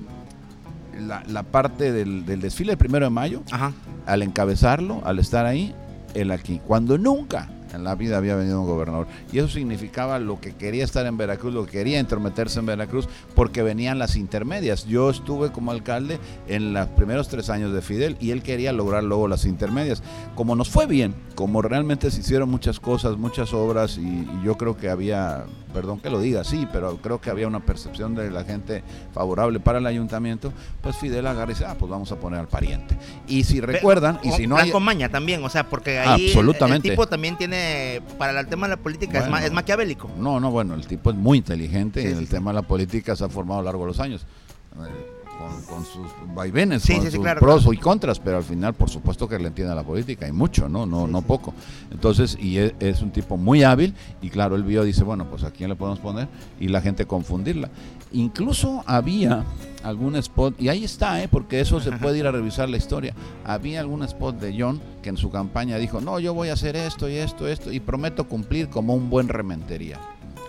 la, 0.99 1.23
la 1.27 1.43
parte 1.43 1.93
del, 1.93 2.27
del 2.27 2.41
desfile 2.41 2.73
del 2.73 2.79
primero 2.79 3.07
de 3.07 3.11
mayo, 3.11 3.43
Ajá. 3.51 3.73
al 4.07 4.23
encabezarlo, 4.23 5.03
al 5.05 5.19
estar 5.19 5.47
ahí, 5.47 5.75
él 6.15 6.31
aquí. 6.31 6.61
Cuando 6.67 6.99
nunca 6.99 7.51
en 7.75 7.85
la 7.85 7.95
vida 7.95 8.17
había 8.17 8.35
venido 8.35 8.61
un 8.63 8.67
gobernador. 8.67 9.07
Y 9.33 9.39
eso 9.39 9.49
significaba 9.49 10.19
lo 10.19 10.41
que 10.41 10.55
quería 10.55 10.85
estar 10.85 11.07
en 11.07 11.17
Veracruz, 11.17 11.53
lo 11.53 11.67
que 11.67 11.73
quería 11.73 11.99
entrometerse 11.99 12.59
en 12.61 12.67
Veracruz, 12.67 13.09
porque 13.35 13.63
venían 13.63 13.99
las 13.99 14.17
intermedias. 14.17 14.87
Yo 14.87 15.11
estuve 15.11 15.53
como 15.53 15.71
alcalde 15.71 16.19
en 16.47 16.73
los 16.73 16.87
primeros 16.89 17.29
tres 17.29 17.51
años 17.51 17.73
de 17.73 17.83
Fidel 17.83 18.17
y 18.21 18.31
él 18.31 18.43
quería 18.43 18.73
lograr 18.73 19.05
luego 19.05 19.29
las 19.29 19.45
intermedias. 19.45 20.03
Como 20.35 20.57
nos 20.57 20.71
fue 20.71 20.87
bien, 20.87 21.15
como 21.35 21.63
realmente 21.63 22.11
se 22.11 22.21
hicieron 22.21 22.49
muchas 22.51 22.81
cosas, 22.81 23.17
muchas 23.19 23.53
obras, 23.53 23.99
y, 23.99 24.01
y 24.01 24.41
yo 24.45 24.57
creo 24.57 24.77
que 24.77 24.89
había, 24.89 25.45
perdón 25.73 26.01
que 26.01 26.11
lo 26.11 26.21
diga 26.21 26.41
así, 26.41 26.67
pero 26.73 26.97
creo 26.99 27.21
que 27.21 27.31
había 27.31 27.47
una 27.47 27.61
percepción 27.61 28.15
de 28.15 28.31
la 28.31 28.45
gente 28.45 28.83
favorable 29.13 29.61
para 29.61 29.79
el 29.79 29.87
ayuntamiento, 29.87 30.53
pues 30.81 30.97
Fidel 30.97 31.27
agarra 31.27 31.53
y 31.53 31.55
dice, 31.55 31.67
ah, 31.67 31.77
pues 31.79 31.91
vamos 31.91 32.11
a 32.13 32.17
poner 32.17 32.41
al 32.41 32.49
pariente. 32.49 32.97
Y 33.27 33.45
si 33.45 33.61
recuerdan, 33.61 34.19
y 34.23 34.33
si 34.33 34.47
no 34.47 34.57
hay... 34.57 34.71
con 34.71 34.83
maña 34.83 35.09
también, 35.09 35.45
o 35.45 35.49
sea, 35.49 35.69
porque 35.69 35.99
ahí 35.99 36.27
Absolutamente. 36.29 36.89
El, 36.89 36.95
tipo 36.95 37.07
también 37.07 37.37
tiene, 37.37 38.03
para 38.19 38.39
el 38.39 38.47
tema 38.47 38.67
de 38.67 38.77
la 38.77 38.83
política, 38.83 39.19
es, 39.21 39.29
ma, 39.29 39.45
es, 39.45 39.53
maquiavélico. 39.53 40.11
No, 40.19 40.41
no, 40.41 40.51
bueno, 40.51 40.75
el 40.75 40.87
tipo 40.87 41.11
es 41.11 41.17
muy 41.17 41.39
inteligente 41.39 42.03
sí, 42.03 42.09
y 42.09 42.13
el 42.13 42.27
sí, 42.27 42.33
tema 42.35 42.51
de 42.51 42.57
la 42.57 42.63
política 42.63 43.15
se 43.17 43.25
ha 43.25 43.29
formado 43.29 43.61
a 43.61 43.63
lo 43.63 43.67
largo 43.67 43.83
de 43.83 43.89
los 43.89 44.01
años. 44.01 44.27
Con, 45.39 45.63
con, 45.63 45.85
sus 45.85 46.09
vaivenes, 46.35 46.85
con 46.85 47.03
sus 47.03 47.21
claro, 47.21 47.41
pros 47.41 47.63
claro. 47.63 47.73
y 47.73 47.77
contras, 47.77 48.19
pero 48.19 48.39
al 48.39 48.43
final, 48.43 48.75
por 48.75 48.91
supuesto 48.91 49.29
que 49.29 49.39
le 49.39 49.47
entiende 49.47 49.73
a 49.73 49.77
la 49.77 49.85
política, 49.85 50.27
y 50.27 50.33
mucho, 50.33 50.69
no, 50.69 50.85
no, 50.85 51.07
no 51.07 51.23
poco. 51.23 51.55
Entonces, 51.93 52.37
y 52.41 52.59
es, 52.59 52.75
es, 52.81 53.03
un 53.03 53.13
tipo 53.13 53.37
muy 53.37 53.63
hábil, 53.63 53.95
y 54.21 54.31
claro, 54.31 54.57
él 54.57 54.65
vio, 54.65 54.83
dice, 54.83 55.05
bueno, 55.05 55.31
pues 55.31 55.45
a 55.45 55.53
quién 55.53 55.71
le 55.71 55.77
podemos 55.77 56.01
poner, 56.01 56.27
y 56.59 56.67
la 56.67 56.81
gente 56.81 57.07
confundirla. 57.07 57.71
Incluso 58.13 58.83
había 58.87 59.45
algún 59.83 60.17
spot, 60.17 60.61
y 60.61 60.69
ahí 60.69 60.85
está, 60.85 61.23
¿eh? 61.23 61.29
porque 61.29 61.61
eso 61.61 61.81
se 61.81 61.93
puede 61.99 62.19
ir 62.19 62.27
a 62.27 62.33
revisar 62.33 62.69
la 62.69 62.77
historia. 62.77 63.15
Había 63.45 63.81
algún 63.81 64.03
spot 64.03 64.41
de 64.41 64.55
John 64.59 64.81
que 65.03 65.11
en 65.11 65.17
su 65.17 65.31
campaña 65.31 65.77
dijo, 65.77 66.01
no, 66.01 66.19
yo 66.19 66.35
voy 66.35 66.49
a 66.49 66.55
hacer 66.55 66.77
esto 66.77 67.09
y 67.09 67.15
esto, 67.15 67.47
esto, 67.47 67.73
y 67.73 67.81
prometo 67.81 68.29
cumplir 68.29 68.69
como 68.69 68.95
un 68.95 69.11
buen 69.11 69.29
rementería. 69.29 69.99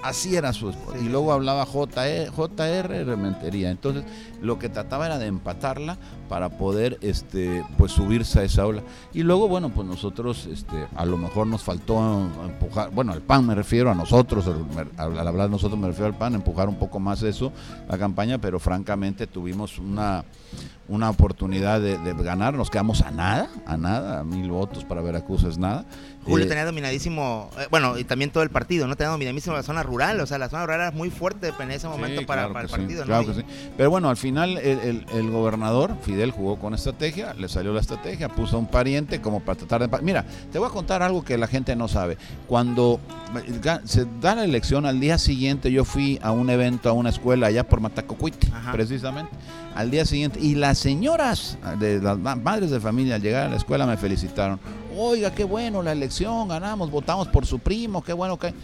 Así 0.02 0.36
era 0.36 0.54
su 0.54 0.70
spot. 0.70 0.96
Sí. 0.98 1.06
Y 1.06 1.10
luego 1.10 1.34
hablaba 1.34 1.66
JR, 1.66 2.30
JR 2.30 3.06
Rementería. 3.06 3.70
Entonces, 3.70 4.06
lo 4.42 4.60
que 4.60 4.70
trataba 4.70 5.06
era 5.06 5.20
de 5.20 5.28
empatarla 5.28 5.98
para 6.28 6.50
poder 6.50 6.98
este, 7.02 7.64
pues 7.78 7.92
subirse 7.92 8.40
a 8.40 8.44
esa 8.44 8.66
ola. 8.66 8.84
Y 9.14 9.24
luego, 9.24 9.48
bueno, 9.48 9.70
pues 9.70 9.88
nosotros 9.88 10.46
este, 10.46 10.88
a 10.96 11.06
lo 11.06 11.18
mejor 11.18 11.48
nos 11.48 11.64
faltó 11.64 12.00
empujar, 12.46 12.92
bueno, 12.92 13.12
al 13.14 13.22
PAN 13.22 13.46
me 13.46 13.56
refiero 13.56 13.92
a 13.92 13.96
nosotros, 13.96 14.46
al, 14.98 15.18
al 15.18 15.28
hablar 15.28 15.50
nosotros 15.50 15.80
me 15.80 15.88
refiero 15.88 16.08
al 16.08 16.18
PAN, 16.18 16.36
empujar 16.36 16.70
un 16.70 16.76
poco 16.76 17.00
más 17.00 17.24
eso, 17.24 17.52
la 17.88 17.98
campaña, 17.98 18.38
pero 18.40 18.60
francamente 18.60 19.28
tuvimos 19.28 19.80
una, 19.80 20.24
una 20.90 21.10
oportunidad 21.10 21.80
de, 21.80 21.98
de, 21.98 22.14
ganar, 22.14 22.56
nos 22.56 22.70
quedamos 22.70 23.02
a 23.02 23.12
nada, 23.12 23.50
a 23.66 23.78
nada, 23.78 24.20
a 24.20 24.24
mil 24.24 24.50
votos 24.50 24.84
para 24.84 25.02
Veracruz 25.02 25.44
es 25.44 25.58
nada. 25.58 25.86
Julio 26.26 26.46
eh, 26.46 26.50
tenía 26.50 26.66
dominadísimo, 26.66 27.50
eh, 27.58 27.68
bueno, 27.70 27.98
y 27.98 28.04
también 28.04 28.32
todo 28.32 28.44
el 28.44 28.50
partido, 28.50 28.88
¿no? 28.88 28.96
Tenía 28.96 29.12
dominadísimo 29.12 29.56
la 29.56 29.64
zona 29.64 29.84
rural, 29.84 30.20
o 30.20 30.26
sea, 30.26 30.38
la 30.38 30.50
zona 30.50 30.66
rural 30.66 30.82
era 30.82 30.92
muy 30.92 31.12
fuerte 31.12 31.54
en 31.60 31.72
ese 31.72 31.88
momento 31.88 32.22
sí, 32.22 32.26
para, 32.26 32.42
claro 32.42 32.54
para 32.54 32.64
el 32.64 32.70
sí, 32.70 32.76
partido, 32.76 33.04
claro 33.06 33.28
¿no? 33.28 33.34
que 33.34 33.42
sí. 33.42 33.46
Pero 33.78 33.90
bueno, 33.90 34.10
al 34.10 34.18
final 34.18 34.29
el, 34.38 34.58
el, 34.58 35.06
el, 35.14 35.32
gobernador, 35.32 35.96
Fidel, 36.02 36.32
jugó 36.32 36.58
con 36.58 36.74
estrategia, 36.74 37.34
le 37.34 37.50
salió 37.50 37.74
la 37.74 37.82
estrategia, 37.82 38.30
puso 38.30 38.58
a 38.58 38.60
un 38.60 38.68
pariente 38.68 39.22
como 39.22 39.40
para 39.40 39.58
tratar 39.58 39.88
de... 39.88 40.02
Mira, 40.02 40.26
te 40.52 40.60
voy 40.60 40.68
a 40.68 40.72
contar 40.72 41.02
algo 41.02 41.24
que 41.24 41.38
la 41.38 41.48
gente 41.48 41.76
no 41.76 41.88
sabe. 41.88 42.18
Cuando 42.48 43.00
se 43.86 44.06
da 44.22 44.36
la 44.36 44.44
elección, 44.44 44.86
al 44.86 45.00
día 45.00 45.18
siguiente 45.18 45.72
yo 45.72 45.86
fui 45.86 46.20
a 46.22 46.32
un 46.32 46.50
evento, 46.50 46.90
a 46.90 46.94
una 46.94 47.10
escuela 47.10 47.48
allá 47.48 47.68
por 47.68 47.82
Matacocuite, 47.82 48.48
precisamente 48.72 49.32
al 49.76 49.92
día 49.92 50.06
siguiente. 50.06 50.40
Y 50.42 50.56
las 50.56 50.78
señoras 50.78 51.58
de 51.80 52.02
las 52.02 52.18
madres 52.18 52.70
de 52.70 52.80
familia 52.80 53.16
al 53.16 53.22
llegar 53.22 53.48
a 53.48 53.50
la 53.50 53.56
escuela 53.56 53.86
me 53.86 53.98
felicitaron. 53.98 54.60
Oiga, 54.98 55.34
qué 55.34 55.44
bueno 55.44 55.82
la 55.82 55.94
elección, 55.94 56.48
ganamos, 56.50 56.92
votamos 56.92 57.28
por 57.30 57.46
su 57.46 57.60
primo, 57.60 58.04
qué 58.04 58.14
bueno 58.14 58.38
que... 58.38 58.54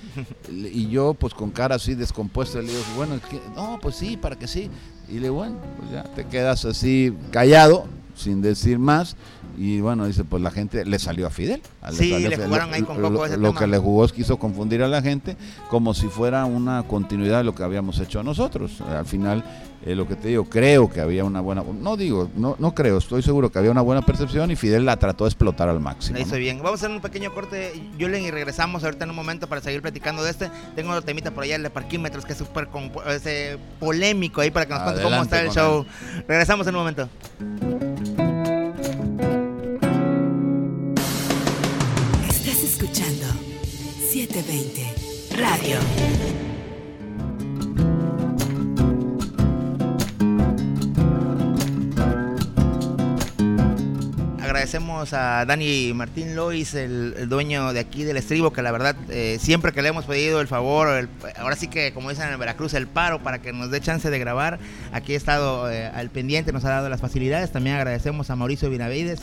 Y 0.52 0.90
yo 0.90 1.14
pues 1.14 1.34
con 1.34 1.52
cara 1.52 1.76
así 1.76 1.96
descompuesta 1.96 2.60
le 2.60 2.68
digo, 2.68 2.84
bueno, 2.96 3.20
no, 3.56 3.80
pues 3.82 3.96
sí, 3.96 4.18
para 4.18 4.36
que 4.36 4.48
sí. 4.48 4.70
Y 5.10 5.20
le 5.20 5.30
bueno, 5.30 5.56
pues 5.78 5.92
ya 5.92 6.04
te 6.04 6.26
quedas 6.26 6.66
así 6.66 7.14
callado, 7.32 7.86
sin 8.16 8.42
decir 8.42 8.80
más. 8.80 9.16
Y 9.58 9.80
bueno, 9.80 10.06
dice, 10.06 10.24
pues 10.26 10.44
la 10.44 10.52
gente 10.52 10.84
le 10.84 11.00
salió 11.00 11.28
a 11.28 11.30
Fidel. 11.30 11.62
Sí, 11.92 12.12
le, 12.12 12.30
le 12.30 12.38
jugaron 12.38 12.74
ahí 12.74 12.82
con 12.82 13.02
lo, 13.02 13.10
poco 13.10 13.26
ese 13.26 13.38
lo 13.38 13.50
tema. 13.50 13.60
que 13.62 13.68
le 13.68 13.78
jugó 13.78 14.04
es 14.04 14.12
quiso 14.12 14.38
confundir 14.38 14.84
a 14.84 14.88
la 14.88 15.02
gente 15.02 15.38
como 15.70 15.94
si 15.94 16.08
fuera 16.08 16.46
una 16.46 16.84
continuidad 16.84 17.38
de 17.38 17.46
lo 17.46 17.56
que 17.56 17.64
habíamos 17.64 18.00
hecho 18.00 18.22
nosotros. 18.24 18.82
Al 18.82 19.06
final, 19.06 19.44
eh, 19.86 19.96
lo 19.96 20.08
que 20.08 20.16
te 20.16 20.30
digo, 20.30 20.46
creo 20.46 20.90
que 20.90 21.00
había 21.00 21.24
una 21.24 21.42
buena, 21.42 21.64
no 21.64 21.96
digo, 21.96 22.28
no, 22.36 22.56
no 22.58 22.74
creo, 22.74 22.98
estoy 22.98 23.22
seguro 23.22 23.52
que 23.52 23.60
había 23.60 23.70
una 23.70 23.82
buena 23.82 24.02
percepción 24.02 24.50
y 24.50 24.56
Fidel 24.56 24.84
la 24.84 24.98
trató 24.98 25.26
de 25.26 25.30
explotar 25.30 25.70
al 25.70 25.80
máximo. 25.80 26.18
Hizo 26.18 26.32
¿no? 26.32 26.38
bien. 26.38 26.58
Vamos 26.58 26.82
a 26.82 26.86
hacer 26.86 26.90
un 26.90 27.02
pequeño 27.02 27.34
corte, 27.34 27.74
Julen, 28.00 28.24
y 28.24 28.32
regresamos 28.32 28.84
ahorita 28.84 29.04
en 29.04 29.12
un 29.12 29.16
momento 29.16 29.48
para 29.48 29.62
seguir 29.62 29.84
platicando 29.84 30.24
de 30.24 30.32
este. 30.32 30.50
Tengo 30.76 30.90
otro 30.92 31.04
temita 31.04 31.30
por 31.32 31.44
allá, 31.44 31.56
el 31.56 31.64
de 31.64 31.70
parquímetros, 31.70 32.26
que 32.26 32.34
es 32.34 32.38
súper 32.40 32.68
ese 33.08 33.60
polémico 33.80 34.42
ahí 34.42 34.50
para 34.50 34.66
que 34.66 34.74
nos 34.74 34.82
cuente 34.82 35.04
cómo 35.04 35.22
está 35.22 35.42
el 35.42 35.52
show. 35.52 35.86
Él. 36.16 36.26
Regresamos 36.28 36.66
en 36.66 36.76
un 36.76 36.82
momento. 36.82 37.10
Estás 42.28 42.64
escuchando 42.64 43.28
720 44.12 44.96
Radio. 45.38 45.78
Agradecemos 54.66 55.14
a 55.14 55.46
Dani 55.46 55.94
Martín 55.94 56.36
Lois, 56.36 56.74
el, 56.74 57.30
dueño 57.30 57.72
de 57.72 57.80
aquí 57.80 58.04
del 58.04 58.18
estribo, 58.18 58.52
que 58.52 58.64
la 58.64 58.72
verdad 58.72 58.96
eh, 59.10 59.38
siempre 59.40 59.72
que 59.74 59.84
le 59.84 59.90
hemos 59.90 60.06
pedido 60.06 60.42
el 60.42 60.48
favor, 60.48 61.08
ahora 61.38 61.56
sí 61.56 61.68
que 61.68 61.94
como 61.94 62.10
dicen 62.10 62.34
en 62.34 62.40
Veracruz, 62.40 62.74
el 62.74 62.88
paro 62.88 63.22
para 63.22 63.44
que 63.44 63.54
nos 63.54 63.70
dé 63.70 63.80
chance 63.80 64.10
de 64.10 64.18
grabar, 64.18 64.58
aquí 64.92 65.14
ha 65.14 65.18
estado 65.18 65.72
eh, 65.72 65.86
al 65.86 66.10
pendiente, 66.10 66.52
nos 66.52 66.66
ha 66.66 66.70
dado 66.70 66.90
las 66.90 67.00
facilidades. 67.00 67.52
También 67.52 67.76
agradecemos 67.76 68.32
a 68.32 68.36
Mauricio 68.36 68.72
Benavides, 68.72 69.20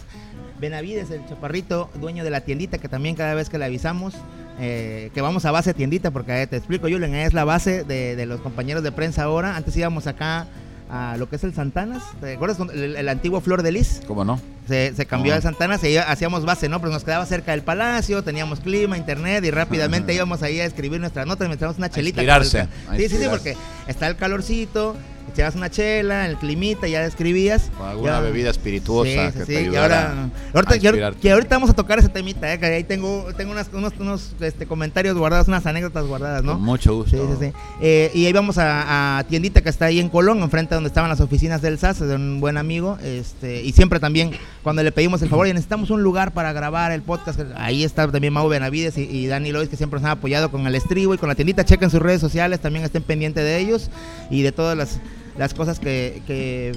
Benavides, 0.61 1.11
el 1.11 1.26
chaparrito, 1.26 1.90
dueño 1.96 2.22
de 2.22 2.31
la 2.31 2.42
tiendita, 2.42 2.78
que 2.78 2.88
también 2.88 3.16
cada 3.16 3.35
vez 3.35 3.50
que 3.50 3.59
le 3.59 3.64
avisamos 3.64 4.14
eh, 4.61 5.11
que 5.12 5.22
vamos 5.22 5.44
a 5.44 5.50
base 5.50 5.74
tiendita, 5.74 6.12
porque 6.12 6.46
te 6.46 6.57
explico, 6.57 6.87
Julen, 6.88 7.16
es 7.16 7.35
la 7.35 7.42
base 7.42 7.83
de, 7.83 8.14
de 8.14 8.26
los 8.26 8.40
compañeros 8.42 8.85
de 8.85 8.92
prensa 8.92 9.24
ahora. 9.24 9.57
Antes 9.57 9.76
íbamos 9.76 10.07
acá 10.07 10.46
a 10.92 11.16
lo 11.16 11.28
que 11.28 11.37
es 11.37 11.44
el 11.44 11.55
Santanas. 11.55 12.02
¿Te 12.20 12.35
acuerdas? 12.35 12.59
El, 12.74 12.96
el 12.96 13.09
antiguo 13.09 13.40
Flor 13.40 13.62
de 13.62 13.72
Lis. 13.72 14.02
¿Cómo 14.07 14.24
no? 14.24 14.38
Se, 14.68 14.94
se 14.94 15.07
cambió 15.07 15.33
oh. 15.33 15.37
al 15.37 15.42
Santanas 15.42 15.83
y 15.83 15.96
hacíamos 15.96 16.44
base, 16.44 16.68
¿no? 16.68 16.81
Pero 16.81 16.92
nos 16.92 17.05
quedaba 17.05 17.27
cerca 17.27 17.51
del 17.51 17.62
palacio, 17.62 18.22
teníamos 18.22 18.61
clima, 18.61 18.96
internet 18.96 19.44
y 19.44 19.51
rápidamente 19.51 20.12
uh 20.12 20.14
-huh. 20.14 20.16
íbamos 20.18 20.42
ahí 20.42 20.61
a 20.61 20.64
escribir 20.64 21.01
nuestras 21.01 21.27
notas, 21.27 21.48
nos 21.48 21.57
echamos 21.57 21.79
una 21.79 21.90
chelita. 21.90 22.20
A 22.20 22.25
inspirarse, 22.25 22.61
a 22.61 22.96
sí, 22.96 23.09
sí, 23.09 23.16
sí, 23.16 23.27
porque 23.29 23.57
está 23.88 24.07
el 24.07 24.16
calorcito, 24.16 24.96
echabas 25.33 25.55
una 25.55 25.70
chela, 25.70 26.27
el 26.27 26.37
climita, 26.37 26.87
ya 26.87 27.05
escribías. 27.05 27.70
Con 27.77 27.88
alguna 27.88 28.12
ya, 28.12 28.20
bebida 28.20 28.51
espirituosa 28.51 29.33
sí, 29.33 29.38
que 29.38 29.44
sí, 29.44 29.55
te 29.55 29.62
y 29.70 29.77
ahora, 29.77 30.31
ahorita, 30.55 30.79
que, 30.79 31.14
que 31.20 31.33
ahorita 31.33 31.57
vamos 31.57 31.70
a 31.70 31.72
tocar 31.72 31.98
ese 31.98 32.09
temita, 32.09 32.53
¿eh? 32.53 32.59
que 32.59 32.66
ahí 32.66 32.85
tengo, 32.85 33.27
tengo 33.37 33.53
unas, 33.53 33.68
unos, 33.72 33.92
unos 33.98 34.35
este, 34.40 34.66
comentarios 34.66 35.16
guardados, 35.16 35.48
unas 35.48 35.64
anécdotas 35.66 36.07
guardadas, 36.07 36.42
¿no? 36.42 36.55
Con 36.55 36.62
mucho 36.62 36.94
gusto. 36.94 37.16
Sí, 37.16 37.35
sí, 37.38 37.46
sí. 37.46 37.53
Eh, 37.81 38.11
y 38.14 38.27
ahí 38.27 38.33
vamos 38.33 38.59
a, 38.59 39.18
a, 39.18 39.25
tiendita 39.25 39.62
que 39.62 39.68
está 39.68 39.87
ahí 39.87 40.01
en 40.01 40.09
Colón, 40.09 40.40
enfrente 40.42 40.75
donde 40.75 40.88
estaban 40.88 41.11
las 41.11 41.20
oficinas 41.20 41.62
del 41.62 41.79
SAS, 41.79 42.01
de 42.01 42.14
un 42.14 42.40
buen 42.40 42.57
amigo, 42.57 42.98
este, 43.03 43.62
y 43.62 43.72
siempre 43.72 44.01
también 44.01 44.33
cuando 44.62 44.83
le 44.83 44.92
pedimos 44.92 45.20
el 45.22 45.29
favor 45.29 45.46
y 45.46 45.53
necesitamos 45.53 45.90
un 45.90 46.03
lugar 46.03 46.33
para 46.33 46.53
grabar 46.53 46.92
el 46.92 47.03
podcast, 47.03 47.40
ahí 47.57 47.85
está 47.85 48.11
también 48.11 48.33
Mau 48.33 48.48
Benavides 48.48 48.96
y, 48.98 49.27
Dani 49.27 49.53
Lois 49.53 49.68
que 49.68 49.77
siempre 49.77 49.98
nos 49.98 50.05
han 50.07 50.18
apoyado 50.18 50.51
con 50.51 50.66
el 50.66 50.75
estribo 50.75 51.14
y 51.14 51.18
con 51.18 51.29
la 51.29 51.35
tiendita, 51.35 51.64
chequen 51.64 51.90
sus 51.90 52.01
redes 52.01 52.20
sociales, 52.20 52.61
también 52.61 52.85
estén 52.85 53.03
pendientes 53.03 53.42
de 53.42 53.59
ellos 53.59 53.90
y 54.31 54.42
de 54.42 54.53
todas 54.53 54.77
las 54.77 55.01
las 55.37 55.55
cosas 55.55 55.79
que, 55.79 56.22
que, 56.27 56.72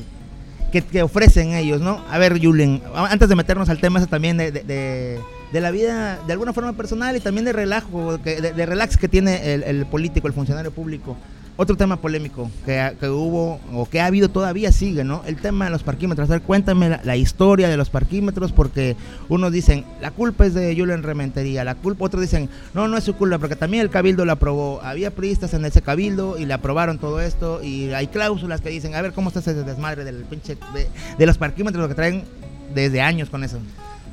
ofrecen 1.01 1.53
ellos, 1.53 1.79
¿no? 1.79 2.03
A 2.09 2.17
ver, 2.17 2.37
Julen, 2.41 2.81
antes 2.95 3.29
de 3.29 3.35
meternos 3.35 3.69
al 3.69 3.79
tema 3.79 4.05
también 4.07 4.37
de, 4.37 4.51
de, 4.51 5.61
la 5.61 5.71
vida 5.71 6.19
de 6.27 6.33
alguna 6.33 6.51
forma 6.51 6.73
personal 6.73 7.15
y 7.15 7.21
también 7.21 7.45
de 7.45 7.53
relajo, 7.53 8.17
de, 8.17 8.65
relax 8.65 8.97
que 8.97 9.07
tiene 9.07 9.53
el, 9.53 9.85
político, 9.85 10.27
el 10.27 10.33
funcionario 10.33 10.71
público. 10.71 11.15
Otro 11.57 11.77
tema 11.77 11.97
polémico 11.97 12.51
que, 12.65 12.95
que, 12.99 13.07
hubo 13.07 13.61
o 13.73 13.87
que 13.89 14.01
ha 14.01 14.07
habido 14.07 14.29
todavía 14.29 14.73
sigue, 14.73 15.05
¿no? 15.05 15.23
El 15.25 15.37
tema 15.37 15.65
de 15.65 15.71
los 15.71 15.83
parquímetros. 15.83 16.29
A 16.29 16.33
ver, 16.33 16.41
cuéntame 16.41 16.99
la, 17.01 17.15
historia 17.15 17.69
de 17.69 17.77
los 17.77 17.89
parquímetros 17.89 18.51
porque 18.51 18.97
unos 19.29 19.53
dicen, 19.53 19.85
la 20.01 20.11
culpa 20.11 20.45
es 20.45 20.53
de 20.53 20.75
Julen 20.77 21.03
Rementería, 21.03 21.63
la 21.63 21.75
culpa, 21.75 22.05
otros 22.05 22.21
dicen, 22.21 22.49
no, 22.73 22.89
no 22.89 22.97
es 22.97 23.05
su 23.05 23.15
culpa 23.15 23.39
porque 23.39 23.55
también 23.55 23.83
el 23.83 23.89
cabildo 23.89 24.25
la 24.25 24.33
aprobó. 24.33 24.81
Había 24.83 25.11
priistas 25.11 25.53
en 25.53 25.63
ese 25.63 25.81
cabildo 25.81 26.37
y 26.37 26.45
le 26.45 26.53
aprobaron 26.53 26.97
todo 26.97 27.21
esto 27.21 27.63
y 27.63 27.93
hay 27.93 28.07
cláusulas 28.07 28.59
que 28.59 28.69
dicen, 28.69 28.93
a 28.93 29.01
ver, 29.01 29.13
¿cómo 29.13 29.29
está 29.29 29.39
ese 29.39 29.53
desmadre 29.53 30.03
del 30.03 30.25
pinche, 30.25 30.57
de, 30.73 30.89
de 31.17 31.25
los 31.25 31.37
parquímetros, 31.37 31.81
lo 31.81 31.87
que 31.87 31.95
traen 31.95 32.25
desde 32.73 32.99
años 32.99 33.29
con 33.29 33.45
eso? 33.45 33.59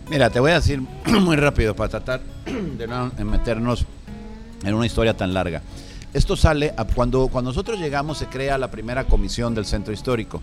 Mira, 0.09 0.31
te 0.31 0.39
voy 0.39 0.53
a 0.53 0.55
decir 0.57 0.81
muy 1.21 1.37
rápido 1.37 1.75
para 1.75 1.89
tratar 1.89 2.21
de 2.79 2.87
no 2.87 3.11
meternos 3.25 3.85
en 4.65 4.75
una 4.75 4.87
historia 4.87 5.17
tan 5.17 5.35
larga. 5.35 5.63
Esto 6.15 6.37
sale 6.37 6.75
a, 6.77 6.85
cuando, 6.85 7.29
cuando 7.29 7.51
nosotros 7.51 7.81
llegamos, 7.81 8.19
se 8.19 8.27
crea 8.27 8.59
la 8.59 8.71
primera 8.71 9.05
comisión 9.05 9.55
del 9.55 9.65
centro 9.65 9.95
histórico. 9.95 10.43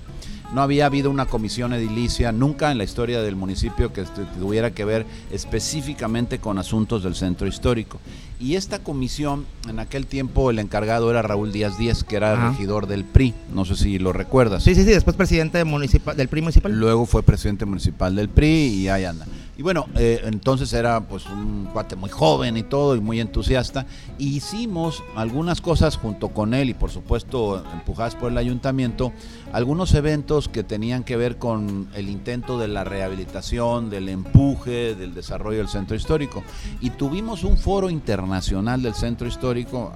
no 0.54 0.64
había 0.64 0.88
habido 0.88 1.12
una 1.12 1.28
comisión 1.28 1.74
edilicia 1.74 2.32
nunca 2.32 2.72
en 2.72 2.80
la 2.80 2.84
historia 2.84 3.22
del 3.22 3.36
municipio 3.36 3.94
que 3.94 4.04
tuviera 4.40 4.72
que 4.72 4.84
ver 4.84 5.06
específicamente 5.32 6.40
con 6.40 6.58
asuntos 6.58 7.04
del 7.04 7.14
centro 7.14 7.48
histórico. 7.48 8.00
Y 8.40 8.56
esta 8.56 8.80
comisión, 8.80 9.46
en 9.68 9.80
aquel 9.80 10.08
tiempo 10.08 10.50
el 10.50 10.60
encargado 10.60 11.12
era 11.12 11.22
Raúl 11.22 11.52
Díaz 11.52 11.78
Díaz, 11.78 12.04
que 12.04 12.16
era 12.16 12.50
regidor 12.50 12.88
del 12.88 13.04
PRI, 13.04 13.36
no 13.54 13.66
sé 13.66 13.76
si 13.76 14.00
lo 14.00 14.12
recuerdas. 14.12 14.64
Sí, 14.64 14.74
sí, 14.74 14.84
sí, 14.84 14.90
después 14.90 15.18
presidente 15.18 15.64
municipal, 15.66 16.18
del 16.18 16.30
PRI 16.30 16.42
municipal. 16.42 16.72
Luego 16.72 17.06
fue 17.06 17.22
presidente 17.22 17.66
municipal 17.66 18.16
del 18.16 18.30
PRI 18.30 18.48
y 18.48 18.88
ahí 18.88 19.06
anda. 19.06 19.28
Y 19.60 19.62
bueno, 19.62 19.88
eh, 19.98 20.22
entonces 20.24 20.72
era 20.72 21.02
pues 21.02 21.26
un 21.26 21.68
cuate 21.74 21.98
muy 21.98 22.10
joven 22.10 22.56
y 22.56 22.64
todo 22.64 22.96
y 22.96 23.02
muy 23.02 23.20
entusiasta. 23.20 23.86
Hicimos 24.18 25.04
algunas 25.18 25.60
cosas 25.60 25.98
junto 25.98 26.30
con 26.30 26.54
él 26.54 26.70
y 26.70 26.74
por 26.74 26.92
supuesto 26.92 27.62
empujadas 27.74 28.16
por 28.16 28.32
el 28.32 28.38
ayuntamiento, 28.38 29.12
algunos 29.52 29.94
eventos 29.96 30.48
que 30.48 30.64
tenían 30.64 31.04
que 31.04 31.18
ver 31.18 31.38
con 31.38 31.90
el 31.94 32.08
intento 32.08 32.58
de 32.58 32.70
la 32.70 32.86
rehabilitación, 32.86 33.90
del 33.90 34.08
empuje, 34.08 34.96
del 34.96 35.14
desarrollo 35.14 35.58
del 35.58 35.68
centro 35.68 35.98
histórico. 35.98 36.42
Y 36.80 36.92
tuvimos 36.92 37.44
un 37.44 37.58
foro 37.58 37.90
internacional 37.90 38.82
del 38.82 38.94
centro 38.94 39.28
histórico, 39.28 39.92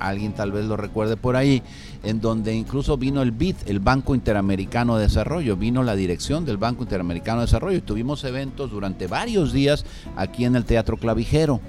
alguien 0.00 0.32
tal 0.32 0.50
vez 0.50 0.64
lo 0.64 0.76
recuerde 0.76 1.16
por 1.16 1.36
ahí, 1.36 1.62
en 2.04 2.20
donde 2.20 2.54
incluso 2.54 2.96
vino 2.96 3.22
el 3.22 3.32
BID, 3.32 3.56
el 3.66 3.80
Banco 3.80 4.14
Interamericano 4.14 4.96
de 4.96 5.04
Desarrollo, 5.04 5.56
vino 5.56 5.82
la 5.82 5.96
dirección 5.96 6.44
del 6.44 6.58
Banco 6.58 6.82
Interamericano 6.82 7.40
de 7.40 7.46
Desarrollo. 7.46 7.78
Y 7.78 7.82
tuvimos 7.82 8.22
eventos 8.24 8.70
durante 8.70 9.06
varios 9.06 9.52
días 9.52 9.84
aquí 10.16 10.44
en 10.44 10.56
el 10.56 10.64
Teatro 10.64 10.96
Clavijero 10.96 11.60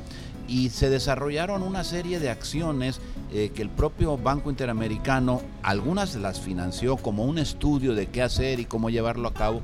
y 0.47 0.69
se 0.69 0.89
desarrollaron 0.89 1.63
una 1.63 1.83
serie 1.83 2.19
de 2.19 2.29
acciones 2.29 2.99
eh, 3.33 3.51
que 3.55 3.61
el 3.61 3.69
propio 3.69 4.17
Banco 4.17 4.49
Interamericano, 4.49 5.41
algunas 5.63 6.15
las 6.15 6.39
financió 6.39 6.97
como 6.97 7.25
un 7.25 7.37
estudio 7.37 7.95
de 7.95 8.07
qué 8.07 8.21
hacer 8.21 8.59
y 8.59 8.65
cómo 8.65 8.89
llevarlo 8.89 9.27
a 9.27 9.33
cabo, 9.33 9.61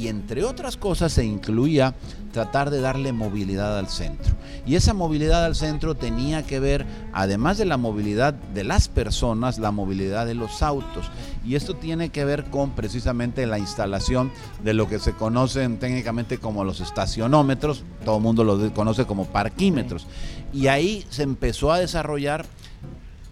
y 0.00 0.08
entre 0.08 0.44
otras 0.44 0.78
cosas 0.78 1.12
se 1.12 1.26
incluía 1.26 1.94
tratar 2.32 2.70
de 2.70 2.80
darle 2.80 3.12
movilidad 3.12 3.78
al 3.78 3.88
centro. 3.88 4.34
Y 4.64 4.76
esa 4.76 4.94
movilidad 4.94 5.44
al 5.44 5.54
centro 5.54 5.94
tenía 5.94 6.42
que 6.42 6.58
ver, 6.58 6.86
además 7.12 7.58
de 7.58 7.66
la 7.66 7.76
movilidad 7.76 8.32
de 8.32 8.64
las 8.64 8.88
personas, 8.88 9.58
la 9.58 9.72
movilidad 9.72 10.24
de 10.24 10.34
los 10.34 10.62
autos. 10.62 11.10
Y 11.44 11.54
esto 11.54 11.74
tiene 11.74 12.08
que 12.08 12.24
ver 12.24 12.44
con 12.44 12.70
precisamente 12.70 13.46
la 13.46 13.58
instalación 13.58 14.32
de 14.64 14.72
lo 14.72 14.88
que 14.88 15.00
se 15.00 15.12
conocen 15.12 15.78
técnicamente 15.78 16.38
como 16.38 16.64
los 16.64 16.80
estacionómetros, 16.80 17.84
todo 18.02 18.16
el 18.16 18.22
mundo 18.22 18.42
lo 18.42 18.72
conoce 18.72 19.04
como 19.04 19.26
parquímetros. 19.26 20.06
Y 20.54 20.68
ahí 20.68 21.04
se 21.10 21.24
empezó 21.24 21.72
a 21.72 21.78
desarrollar 21.78 22.46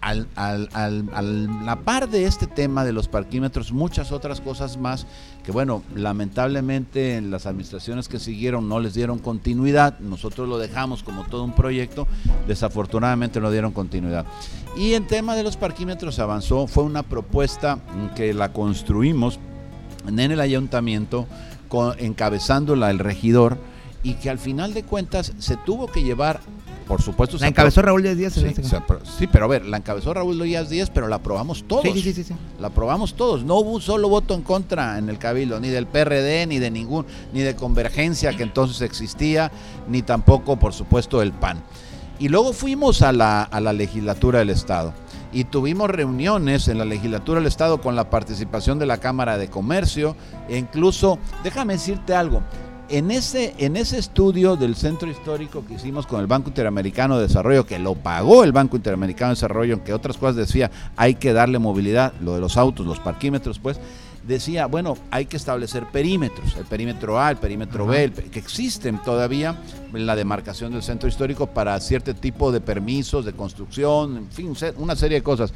al, 0.00 0.28
al, 0.37 1.66
la 1.66 1.80
par 1.84 2.08
de 2.08 2.24
este 2.24 2.46
tema 2.46 2.84
de 2.84 2.92
los 2.92 3.08
parquímetros, 3.08 3.72
muchas 3.72 4.12
otras 4.12 4.40
cosas 4.40 4.76
más 4.76 5.06
que, 5.44 5.52
bueno, 5.52 5.82
lamentablemente 5.94 7.16
en 7.16 7.30
las 7.30 7.46
administraciones 7.46 8.08
que 8.08 8.18
siguieron 8.18 8.68
no 8.68 8.80
les 8.80 8.94
dieron 8.94 9.18
continuidad. 9.18 9.98
Nosotros 10.00 10.48
lo 10.48 10.58
dejamos 10.58 11.02
como 11.02 11.24
todo 11.24 11.44
un 11.44 11.52
proyecto, 11.52 12.06
desafortunadamente 12.46 13.40
no 13.40 13.50
dieron 13.50 13.72
continuidad. 13.72 14.26
Y 14.76 14.94
en 14.94 15.06
tema 15.06 15.34
de 15.34 15.42
los 15.42 15.56
parquímetros 15.56 16.18
avanzó, 16.18 16.66
fue 16.66 16.84
una 16.84 17.02
propuesta 17.02 17.78
que 18.14 18.34
la 18.34 18.52
construimos 18.52 19.38
en 20.06 20.18
el 20.18 20.40
ayuntamiento, 20.40 21.26
encabezándola 21.98 22.90
el 22.90 22.98
regidor 22.98 23.58
y 24.02 24.14
que 24.14 24.30
al 24.30 24.38
final 24.38 24.74
de 24.74 24.84
cuentas 24.84 25.32
se 25.38 25.56
tuvo 25.56 25.88
que 25.88 26.02
llevar 26.02 26.40
por 26.88 27.03
supuesto. 27.03 27.37
La 27.38 27.48
encabezó 27.48 27.83
Raúl 27.83 28.03
Díaz 28.03 28.16
Díaz. 28.16 28.33
Sí, 28.33 28.40
sí, 29.18 29.27
pero 29.27 29.44
a 29.44 29.48
ver, 29.48 29.66
la 29.66 29.77
encabezó 29.77 30.14
Raúl 30.14 30.42
Díaz 30.42 30.70
Díaz, 30.70 30.90
pero 30.90 31.07
la 31.07 31.16
aprobamos 31.16 31.64
todos. 31.68 31.83
Sí, 31.85 32.01
sí, 32.01 32.12
sí, 32.14 32.24
sí, 32.24 32.35
La 32.59 32.68
aprobamos 32.68 33.14
todos. 33.14 33.44
No 33.44 33.57
hubo 33.57 33.72
un 33.72 33.83
solo 33.83 34.09
voto 34.09 34.35
en 34.35 34.42
contra 34.42 34.98
en 34.98 35.11
el 35.11 35.18
Cabildo, 35.18 35.61
ni 35.61 35.68
del 35.68 35.87
PRD, 35.87 36.46
ni 36.46 36.59
de 36.59 36.70
ningún, 36.70 37.05
ni 37.33 37.40
de 37.40 37.55
Convergencia 37.55 38.35
que 38.35 38.42
entonces 38.42 38.81
existía, 38.81 39.53
ni 39.87 40.03
tampoco, 40.03 40.59
por 40.59 40.72
supuesto, 40.72 41.20
del 41.20 41.33
PAN. 41.33 41.62
Y 42.18 42.29
luego 42.29 42.53
fuimos 42.53 43.03
a 43.03 43.12
la, 43.12 43.42
a 43.42 43.61
la 43.61 43.72
legislatura 43.72 44.40
del 44.40 44.51
Estado 44.51 44.92
y 45.33 45.44
tuvimos 45.44 45.90
reuniones 45.90 46.68
en 46.68 46.79
la 46.79 46.85
legislatura 46.85 47.40
del 47.40 47.46
Estado 47.46 47.81
con 47.81 47.96
la 47.96 48.11
participación 48.11 48.79
de 48.79 48.87
la 48.87 48.98
Cámara 48.98 49.37
de 49.37 49.48
Comercio 49.48 50.16
e 50.48 50.57
incluso, 50.57 51.18
déjame 51.44 51.74
decirte 51.74 52.14
algo, 52.14 52.42
en 52.88 53.11
ese, 53.11 53.55
en 53.59 53.77
ese 53.77 53.98
estudio 53.98 54.57
del 54.57 54.74
centro 54.74 55.11
histórico 55.11 55.64
que 55.66 55.74
hicimos 55.74 56.07
con 56.07 56.20
el 56.20 56.27
Banco 56.27 56.48
Interamericano 56.48 57.16
de 57.16 57.27
Desarrollo, 57.27 57.66
que 57.66 57.79
lo 57.79 57.94
pagó 57.94 58.44
el 58.44 58.53
Banco 58.53 58.77
Interamericano 58.77 59.31
de 59.31 59.35
Desarrollo, 59.35 59.74
aunque 59.74 59.92
otras 59.92 60.16
cosas 60.16 60.37
decía, 60.37 60.70
hay 60.96 61.16
que 61.16 61.33
darle 61.33 61.59
movilidad, 61.59 62.12
lo 62.20 62.35
de 62.35 62.40
los 62.40 62.57
autos, 62.57 62.87
los 62.87 63.01
parquímetros, 63.01 63.59
pues, 63.59 63.79
decía, 64.27 64.66
bueno, 64.66 64.96
hay 65.11 65.27
que 65.27 65.37
establecer 65.37 65.87
perímetros, 65.90 66.57
el 66.57 66.64
perímetro 66.64 67.18
A, 67.18 67.31
el 67.31 67.38
perímetro 67.38 67.87
B, 67.87 68.11
que 68.31 68.38
existen 68.38 69.03
todavía 69.03 69.57
en 69.92 70.07
la 70.07 70.16
demarcación 70.16 70.72
del 70.72 70.83
centro 70.83 71.09
histórico 71.09 71.46
para 71.46 71.79
cierto 71.81 72.14
tipo 72.14 72.53
de 72.53 72.61
permisos 72.61 73.24
de 73.24 73.33
construcción, 73.33 74.16
en 74.18 74.31
fin, 74.31 74.55
una 74.77 74.96
serie 74.96 75.18
de 75.18 75.22
cosas. 75.22 75.53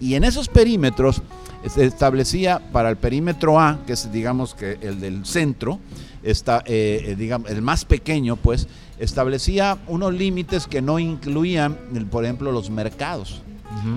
Y 0.00 0.14
en 0.14 0.24
esos 0.24 0.48
perímetros 0.48 1.22
se 1.68 1.84
establecía 1.84 2.60
para 2.72 2.90
el 2.90 2.96
perímetro 2.96 3.60
A, 3.60 3.78
que 3.86 3.92
es 3.92 4.10
digamos 4.10 4.54
que 4.54 4.78
el 4.80 5.00
del 5.00 5.24
centro, 5.24 5.78
está, 6.24 6.62
eh, 6.66 7.04
eh, 7.08 7.16
digamos, 7.16 7.50
el 7.50 7.62
más 7.62 7.84
pequeño, 7.84 8.36
pues, 8.36 8.66
establecía 8.98 9.78
unos 9.86 10.14
límites 10.14 10.66
que 10.66 10.82
no 10.82 10.98
incluían, 10.98 11.76
por 12.10 12.24
ejemplo, 12.24 12.50
los 12.52 12.70
mercados. 12.70 13.42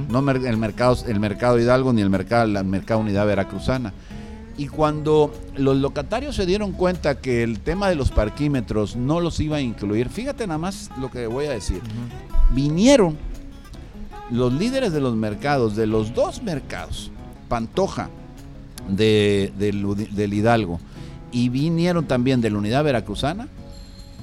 No 0.10 0.20
el 0.32 0.58
mercado, 0.58 0.98
el 1.08 1.20
mercado 1.20 1.60
Hidalgo 1.60 1.94
ni 1.94 2.02
el 2.02 2.10
mercado, 2.10 2.48
la 2.48 2.64
mercado 2.64 3.00
Unidad 3.00 3.28
Veracruzana. 3.28 3.94
Y 4.58 4.68
cuando 4.68 5.32
los 5.56 5.78
locatarios 5.78 6.36
se 6.36 6.48
dieron 6.48 6.72
cuenta 6.72 7.20
que 7.20 7.44
el 7.44 7.60
tema 7.60 7.88
de 7.88 7.96
los 7.96 8.10
parquímetros 8.10 8.96
no 8.96 9.22
los 9.22 9.40
iba 9.40 9.58
a 9.58 9.62
incluir, 9.62 10.10
fíjate 10.10 10.48
nada 10.48 10.58
más 10.58 10.90
lo 11.00 11.12
que 11.12 11.28
voy 11.28 11.46
a 11.46 11.52
decir. 11.52 11.80
Vinieron 12.54 13.18
los 14.32 14.52
líderes 14.52 14.92
de 14.92 15.00
los 15.00 15.16
mercados, 15.16 15.76
de 15.76 15.86
los 15.86 16.14
dos 16.16 16.42
mercados, 16.42 17.12
Pantoja 17.48 18.10
de, 18.90 19.54
del 19.58 20.34
Hidalgo 20.34 20.80
y 21.32 21.50
vinieron 21.50 22.06
también 22.06 22.42
de 22.42 22.50
la 22.50 22.58
unidad 22.58 22.84
veracruzana. 22.84 23.48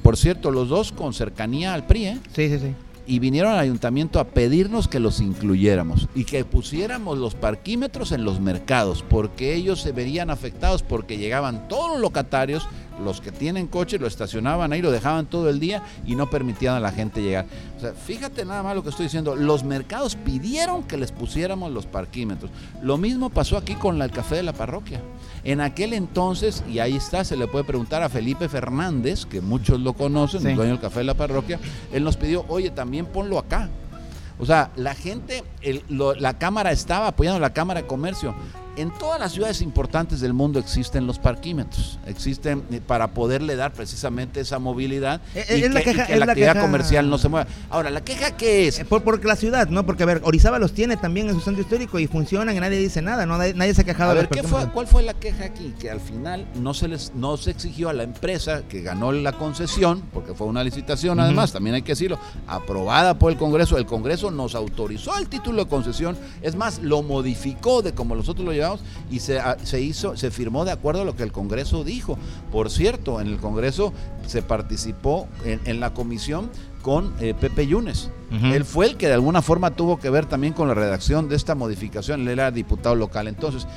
Por 0.03 0.17
cierto, 0.17 0.51
los 0.51 0.69
dos 0.69 0.93
con 0.93 1.15
cercanía 1.15 1.75
al 1.75 1.87
PRI, 1.87 2.07
¿eh? 2.07 2.19
Sí, 2.35 2.49
sí, 2.49 2.59
sí. 2.59 2.75
Y 3.07 3.19
vinieron 3.19 3.53
al 3.53 3.59
ayuntamiento 3.59 4.19
a 4.19 4.25
pedirnos 4.25 4.89
que 4.89 4.99
los 4.99 5.21
incluyéramos 5.21 6.09
y 6.15 6.25
que 6.25 6.45
pusiéramos 6.45 7.19
los 7.19 7.35
parquímetros 7.35 8.13
en 8.13 8.25
los 8.25 8.41
mercados, 8.41 9.05
porque 9.09 9.55
ellos 9.55 9.81
se 9.81 9.93
verían 9.93 10.31
afectados 10.31 10.83
porque 10.83 11.19
llegaban 11.19 11.69
todos 11.69 11.93
los 11.93 12.01
locatarios 12.01 12.67
los 13.03 13.21
que 13.21 13.33
tienen 13.33 13.67
coche 13.67 13.99
lo 13.99 14.07
estacionaban 14.07 14.73
ahí, 14.73 14.83
lo 14.83 14.91
dejaban 14.91 15.27
todo 15.27 15.51
el 15.51 15.59
día 15.61 15.83
y 16.07 16.15
no 16.15 16.31
permitían 16.31 16.75
a 16.75 16.81
la 16.81 16.93
gente 16.93 17.23
llegar. 17.23 17.47
O 17.77 17.81
sea, 17.81 17.93
fíjate 17.93 18.45
nada 18.45 18.63
más 18.63 18.77
lo 18.77 18.83
que 18.83 18.91
estoy 18.91 19.07
diciendo. 19.07 19.35
Los 19.35 19.65
mercados 19.65 20.17
pidieron 20.17 20.85
que 20.85 20.97
les 20.97 21.13
pusiéramos 21.13 21.73
los 21.73 21.87
parquímetros. 21.87 22.51
Lo 22.83 22.97
mismo 22.97 23.31
pasó 23.31 23.57
aquí 23.57 23.75
con 23.75 24.01
el 24.01 24.11
café 24.11 24.37
de 24.37 24.43
la 24.45 24.53
parroquia. 24.53 25.01
En 25.45 25.61
aquel 25.61 25.93
entonces, 25.93 26.65
y 26.69 26.79
ahí 26.79 26.97
está, 26.97 27.23
se 27.23 27.37
le 27.37 27.47
puede 27.47 27.65
preguntar 27.65 28.03
a 28.03 28.09
Felipe 28.09 28.49
Fernández, 28.49 29.27
que 29.27 29.43
muchos 29.43 29.79
lo 29.79 29.93
conocen, 29.93 30.47
el 30.47 30.57
dueño 30.57 30.73
del 30.73 30.81
café 30.81 31.01
de 31.01 31.05
la 31.05 31.15
parroquia, 31.15 31.61
él 31.93 32.03
nos 32.03 32.17
pidió, 32.17 32.47
oye, 32.49 32.71
también 32.71 33.05
ponlo 33.05 33.39
acá. 33.39 33.69
O 34.39 34.47
sea, 34.47 34.71
la 34.75 34.95
gente, 34.95 35.45
la 35.99 36.39
Cámara 36.39 36.73
estaba 36.73 37.09
apoyando 37.09 37.39
la 37.39 37.53
Cámara 37.53 37.83
de 37.83 37.87
Comercio. 37.87 38.35
En 38.77 38.91
todas 38.91 39.21
las 39.21 39.33
ciudades 39.33 39.63
importantes 39.63 40.21
del 40.21 40.33
mundo 40.33 40.59
existen 40.59 41.07
los 41.07 41.21
parquímetros, 41.21 42.01
existen 42.07 42.65
eh, 42.73 42.81
para 42.85 43.09
poderle 43.15 43.55
dar 43.55 43.73
precisamente 43.73 44.41
esa 44.41 44.59
movilidad 44.59 45.21
eh, 45.33 45.45
eh, 45.49 45.59
y, 45.59 45.61
que, 45.63 46.17
la, 46.17 46.25
actividad 46.25 46.61
comercial 46.61 47.09
no 47.09 47.17
se 47.17 47.29
mueva. 47.29 47.47
Ahora, 47.71 47.91
¿la 47.91 48.03
queja 48.03 48.37
qué 48.37 48.67
es? 48.67 48.81
Por, 48.81 49.05
porque 49.05 49.29
la 49.29 49.37
ciudad, 49.37 49.69
¿no? 49.69 49.87
Porque, 49.87 50.03
a 50.03 50.07
ver, 50.07 50.23
Orizaba 50.25 50.59
los 50.59 50.73
tiene 50.73 50.97
también 50.97 51.29
en 51.29 51.35
su 51.35 51.41
centro 51.41 51.63
histórico 51.63 52.01
y 52.01 52.09
funcionan 52.09 52.57
y 52.57 52.59
nadie 52.59 52.79
dice 52.79 53.01
nada, 53.01 53.27
¿no? 53.27 53.39
Nadie, 53.39 53.75
se 53.75 53.83
ha 53.83 53.85
quejado. 53.85 54.11
A 54.11 54.15
ver, 54.15 54.29
¿qué 54.29 54.43
fue, 54.43 54.69
¿cuál 54.73 54.89
fue 54.89 55.05
la 55.05 55.15
queja 55.15 55.45
aquí? 55.45 55.73
Que 55.79 55.91
al 55.91 56.01
final 56.01 56.45
no 56.57 56.75
se 56.75 56.89
les 56.89 57.15
no 57.15 57.37
se 57.37 57.53
exigió 57.53 57.91
a 57.91 57.93
la 57.93 58.03
empresa 58.03 58.63
que 58.69 58.83
ganó 58.83 59.13
la 59.13 59.33
concesión, 59.35 60.03
porque 60.13 60.35
fue 60.35 60.49
una 60.49 60.65
licitación 60.65 61.21
además, 61.21 61.53
también 61.53 61.77
hay 61.77 61.83
que 61.83 61.93
decirlo, 61.93 62.19
aprobada 62.49 63.21
por 63.21 63.31
el 63.31 63.39
Congreso. 63.39 63.79
El 63.79 63.87
Congreso 63.87 64.33
nos 64.33 64.57
autorizó 64.57 65.17
el 65.17 65.29
título 65.29 65.65
de 65.65 65.71
concesión, 65.71 66.17
es 66.43 66.57
más, 66.57 66.81
lo 66.81 67.05
modificó 67.05 67.81
de 67.81 67.93
como 67.93 68.17
nosotros 68.17 68.45
lo 68.45 68.53
llevamos 68.53 68.64
y 69.11 69.21
se, 69.21 69.39
ah, 69.39 69.57
se, 69.63 69.81
hizo, 69.81 70.17
se 70.17 70.31
firmó 70.31 70.65
de 70.65 70.73
acuerdo 70.73 71.03
a 71.03 71.05
lo 71.05 71.17
que 71.17 71.23
el 71.23 71.33
Congreso 71.33 71.85
dijo. 71.85 72.19
Por 72.51 72.71
cierto, 72.71 73.21
en 73.21 73.29
el 73.29 73.39
Congreso 73.39 73.93
se 74.27 74.43
participó 74.43 75.29
en, 75.45 75.81
la 75.81 75.93
comisión 75.93 76.51
con 76.83 77.15
eh, 77.21 77.35
Pepe 77.39 77.67
Yunes. 77.67 78.11
Él 78.43 78.65
fue 78.65 78.87
el 78.87 78.97
que 78.97 79.07
de 79.07 79.15
alguna 79.15 79.43
forma 79.43 79.71
tuvo 79.71 80.01
que 80.01 80.11
ver 80.11 80.27
también 80.27 80.55
con 80.55 80.67
la 80.67 80.75
redacción 80.75 81.29
de 81.29 81.37
esta 81.37 81.55
modificación. 81.55 82.23
Él 82.23 82.29
era 82.29 82.51
diputado 82.51 82.97
local. 82.97 83.29
Entonces, 83.29 83.69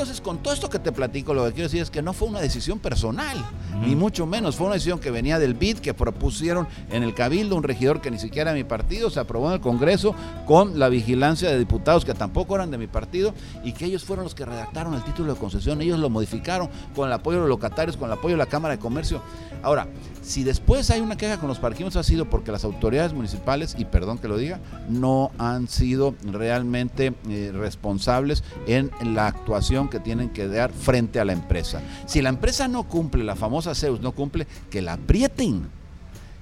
entonces 0.00 0.22
con 0.22 0.38
todo 0.38 0.54
esto 0.54 0.70
que 0.70 0.78
te 0.78 0.92
platico, 0.92 1.34
lo 1.34 1.44
que 1.44 1.52
quiero 1.52 1.68
decir 1.68 1.82
es 1.82 1.90
que 1.90 2.00
no 2.00 2.14
fue 2.14 2.26
una 2.26 2.40
decisión 2.40 2.78
personal, 2.78 3.36
ni 3.84 3.94
mucho 3.94 4.24
menos, 4.24 4.56
fue 4.56 4.66
una 4.66 4.76
decisión 4.76 4.98
que 4.98 5.10
venía 5.10 5.38
del 5.38 5.52
BID, 5.52 5.76
que 5.80 5.92
propusieron 5.92 6.66
en 6.90 7.02
el 7.02 7.12
Cabildo 7.12 7.54
un 7.54 7.62
regidor 7.62 8.00
que 8.00 8.10
ni 8.10 8.18
siquiera 8.18 8.54
mi 8.54 8.64
partido, 8.64 9.10
se 9.10 9.20
aprobó 9.20 9.48
en 9.48 9.54
el 9.54 9.60
Congreso 9.60 10.14
con 10.46 10.78
la 10.78 10.88
vigilancia 10.88 11.50
de 11.50 11.58
diputados 11.58 12.06
que 12.06 12.14
tampoco 12.14 12.54
eran 12.54 12.70
de 12.70 12.78
mi 12.78 12.86
partido 12.86 13.34
y 13.62 13.72
que 13.72 13.84
ellos 13.84 14.02
fueron 14.02 14.24
los 14.24 14.34
que 14.34 14.46
redactaron 14.46 14.94
el 14.94 15.04
título 15.04 15.34
de 15.34 15.38
concesión, 15.38 15.82
ellos 15.82 15.98
lo 15.98 16.08
modificaron 16.08 16.70
con 16.96 17.06
el 17.06 17.12
apoyo 17.12 17.36
de 17.36 17.42
los 17.42 17.50
locatarios, 17.50 17.98
con 17.98 18.06
el 18.06 18.14
apoyo 18.14 18.36
de 18.36 18.38
la 18.38 18.46
Cámara 18.46 18.76
de 18.76 18.80
Comercio. 18.80 19.20
Ahora, 19.62 19.86
si 20.22 20.44
después 20.44 20.88
hay 20.90 21.00
una 21.00 21.18
queja 21.18 21.38
con 21.38 21.48
los 21.48 21.58
parquímetros 21.58 21.96
ha 21.96 22.08
sido 22.08 22.30
porque 22.30 22.52
las 22.52 22.64
autoridades 22.64 23.12
municipales, 23.12 23.74
y 23.76 23.84
perdón 23.84 24.16
que 24.16 24.28
lo 24.28 24.38
diga, 24.38 24.60
no 24.88 25.30
han 25.36 25.68
sido 25.68 26.14
realmente 26.22 27.12
eh, 27.28 27.52
responsables 27.52 28.42
en 28.66 28.90
la 29.14 29.26
actuación 29.26 29.89
que 29.90 30.00
tienen 30.00 30.30
que 30.30 30.48
dar 30.48 30.72
frente 30.72 31.20
a 31.20 31.24
la 31.24 31.32
empresa. 31.32 31.82
Si 32.06 32.22
la 32.22 32.28
empresa 32.28 32.68
no 32.68 32.84
cumple, 32.84 33.24
la 33.24 33.36
famosa 33.36 33.74
Zeus 33.74 34.00
no 34.00 34.12
cumple, 34.12 34.46
que 34.70 34.80
la 34.80 34.94
aprieten 34.94 35.68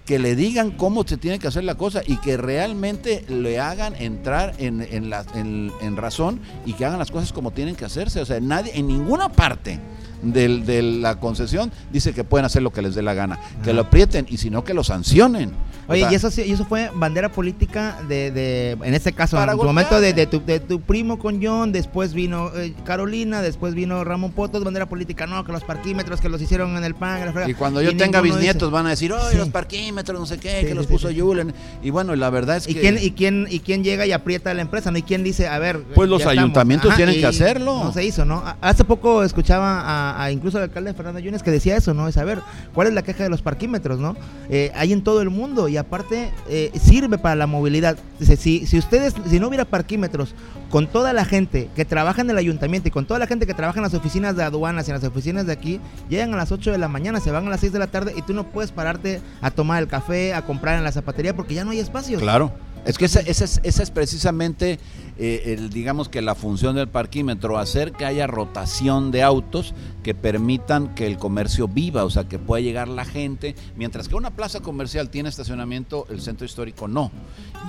que 0.05 0.19
le 0.19 0.35
digan 0.35 0.71
cómo 0.71 1.07
se 1.07 1.19
tiene 1.19 1.39
que 1.39 1.49
hacer 1.49 1.65
la 1.65 1.75
cosa 1.75 2.01
y 2.07 2.17
que 2.17 2.39
realmente 2.39 3.27
le 3.29 3.61
hagan 3.61 3.95
entrar 3.95 4.55
en, 4.57 4.81
en, 4.81 5.71
en 5.83 5.97
razón 5.99 6.41
y 6.65 6.73
que 6.73 6.87
hagan 6.87 6.99
las 6.99 7.11
cosas 7.11 7.31
como 7.31 7.51
tienen 7.51 7.77
que 7.77 7.85
hacerse. 7.85 8.23
O 8.23 8.25
sea, 8.25 8.41
nadie, 8.41 8.73
en 8.75 8.87
ninguna 8.87 9.29
parte 9.29 9.79
del, 10.23 10.65
de 10.67 10.83
la 10.83 11.19
concesión 11.21 11.71
dice 11.93 12.13
que 12.13 12.25
pueden 12.25 12.45
hacer 12.45 12.63
lo 12.63 12.73
que 12.73 12.83
les 12.83 12.95
dé 12.95 13.03
la 13.03 13.15
gana, 13.15 13.39
que 13.65 13.73
lo 13.73 13.83
aprieten 13.83 14.27
y 14.29 14.39
si 14.39 14.51
no 14.51 14.65
que 14.65 14.75
lo 14.75 14.85
sancionen. 14.85 15.53
Oye, 15.89 16.07
y 16.11 16.15
eso 16.15 16.29
y 16.37 16.53
eso 16.53 16.67
fue 16.67 16.91
bandera 16.95 17.31
política 17.33 17.97
de, 18.07 18.31
de 18.31 18.73
en 18.83 18.93
este 18.93 19.13
caso, 19.13 19.43
en 19.43 19.51
su 19.51 19.65
momento 19.65 20.01
de, 20.01 20.13
de, 20.13 20.27
tu, 20.27 20.45
de, 20.45 20.61
tu, 20.61 20.83
primo 20.83 21.19
con 21.19 21.43
John, 21.43 21.73
después 21.73 22.13
vino 22.13 22.51
eh, 22.55 22.75
Carolina, 22.85 23.41
después 23.41 23.75
vino 23.75 24.05
Ramón 24.05 24.33
Potos, 24.33 24.63
bandera 24.65 24.87
política, 24.87 25.27
no, 25.27 25.43
que 25.45 25.53
los 25.53 25.65
parquímetros 25.65 26.21
que 26.21 26.29
los 26.29 26.43
hicieron 26.43 26.77
en 26.77 26.85
el 26.85 26.95
PAN. 26.95 27.33
y 27.47 27.55
cuando 27.55 27.81
yo 27.81 27.97
tenga 27.97 28.21
bisnietos 28.21 28.71
van 28.71 28.87
a 28.87 28.91
decir, 28.91 29.13
oye, 29.13 29.39
los 29.39 29.49
parquímetros, 29.49 30.21
no 30.21 30.27
sé 30.27 30.39
qué, 30.39 30.67
que 30.67 30.75
los 30.75 30.87
puso 30.87 31.09
Julen. 31.15 31.55
Y 31.83 31.91
bueno, 31.91 32.15
la 32.17 32.29
verdad 32.29 32.59
es 32.59 32.69
¿Y 32.69 32.75
que... 32.75 32.81
Quién, 32.81 32.99
y, 33.01 33.11
quién, 33.13 33.47
¿Y 33.51 33.61
quién 33.61 33.83
llega 33.83 34.05
y 34.07 34.13
aprieta 34.13 34.51
a 34.51 34.55
la 34.55 34.63
empresa? 34.63 34.91
¿no? 34.91 34.99
¿Y 34.99 35.03
quién 35.03 35.25
dice, 35.25 35.49
a 35.49 35.59
ver... 35.59 35.83
Pues 35.95 36.09
los 36.09 36.27
ayuntamientos 36.27 36.95
tienen 36.97 37.19
que 37.19 37.27
hacerlo. 37.27 37.85
No 37.85 37.93
se 37.93 38.05
hizo, 38.05 38.25
¿no? 38.25 38.45
Hace 38.61 38.85
poco 38.85 39.23
escuchaba 39.23 39.81
a, 39.81 40.08
a 40.17 40.31
incluso 40.31 40.59
al 40.59 40.65
alcalde 40.65 40.95
Fernando 40.95 41.21
Yunes 41.21 41.43
que 41.43 41.51
decía 41.51 41.77
eso, 41.77 41.95
¿no? 41.95 42.09
Es 42.09 42.17
a 42.17 42.25
ver, 42.25 42.41
¿cuál 42.75 42.89
es 42.89 42.95
la 42.95 43.03
queja 43.03 43.25
de 43.25 43.31
los 43.31 43.43
parquímetros, 43.43 43.99
no? 43.99 44.17
Eh, 44.51 44.73
hay 44.75 44.93
en 44.93 45.03
todo 45.03 45.23
el 45.23 45.31
mundo 45.31 45.69
y 45.69 45.77
aparte 45.77 46.31
eh, 46.49 46.71
sirve 46.81 47.19
para 47.19 47.35
la 47.35 47.47
movilidad. 47.47 47.99
Dice, 48.19 48.37
si, 48.37 48.67
si 48.67 48.79
ustedes, 48.79 49.15
si 49.29 49.41
no 49.41 49.49
hubiera 49.49 49.65
parquímetros 49.65 50.35
con 50.71 50.87
toda 50.87 51.13
la 51.13 51.25
gente 51.25 51.69
que 51.75 51.85
trabaja 51.85 52.21
en 52.21 52.31
el 52.31 52.39
ayuntamiento 52.39 52.89
y 52.89 52.91
con 52.91 53.07
toda 53.07 53.19
la 53.19 53.27
gente 53.27 53.47
que 53.47 53.55
trabaja 53.55 53.79
en 53.79 53.85
las 53.85 53.95
oficinas 53.95 54.37
de 54.37 54.43
aduanas 54.43 54.87
y 54.87 54.91
en 54.91 54.97
las 54.97 55.05
oficinas 55.05 55.47
de 55.47 55.53
aquí, 55.53 55.81
llegan 56.09 56.35
a 56.35 56.37
las 56.37 56.53
8 56.53 56.73
de 56.73 56.79
la 56.79 56.89
mañana, 56.89 57.21
se 57.21 57.31
van 57.31 57.47
a 57.47 57.51
las 57.51 57.61
6 57.61 57.73
de 57.73 57.79
la 57.79 57.87
tarde 57.87 58.15
y 58.17 58.23
tú 58.23 58.35
no 58.35 58.45
puedes 58.51 58.73
pararte 58.73 59.21
a 59.41 59.51
tomar 59.51 59.83
el 59.83 59.89
café, 59.89 60.35
a 60.35 60.43
comprar 60.43 60.79
en 60.79 60.85
la 60.85 60.93
zapatería 60.93 61.35
porque 61.35 61.55
ya 61.55 61.65
no 61.65 61.71
hay 61.71 61.81
espacio. 61.81 62.19
Claro. 62.19 62.53
Es 62.85 62.97
que 62.97 63.05
esa, 63.05 63.21
esa, 63.21 63.45
es, 63.45 63.61
esa 63.65 63.83
es 63.83 63.91
precisamente, 63.91 64.79
eh, 65.19 65.55
el, 65.55 65.71
digamos 65.71 66.09
que 66.09 66.23
la 66.23 66.35
función 66.35 66.77
del 66.77 66.89
parquímetro, 66.89 67.59
hacer 67.59 67.93
que 67.93 68.05
haya 68.05 68.27
rotación 68.27 69.11
de 69.11 69.23
autos 69.23 69.75
que 70.03 70.15
permitan 70.15 70.95
que 70.95 71.07
el 71.07 71.19
comercio 71.19 71.69
viva, 71.69 72.05
o 72.05 72.11
sea, 72.11 72.25
que 72.25 72.39
pueda 72.39 72.63
llegar 72.63 72.89
la 72.89 73.05
gente. 73.05 73.55
Mientras 73.77 74.09
que 74.09 74.15
una 74.15 74.31
plaza 74.31 74.61
comercial 74.61 75.11
tiene 75.11 75.29
estacionamiento, 75.29 76.07
el 76.09 76.21
centro 76.21 76.47
histórico 76.47 76.89
no. 76.89 77.11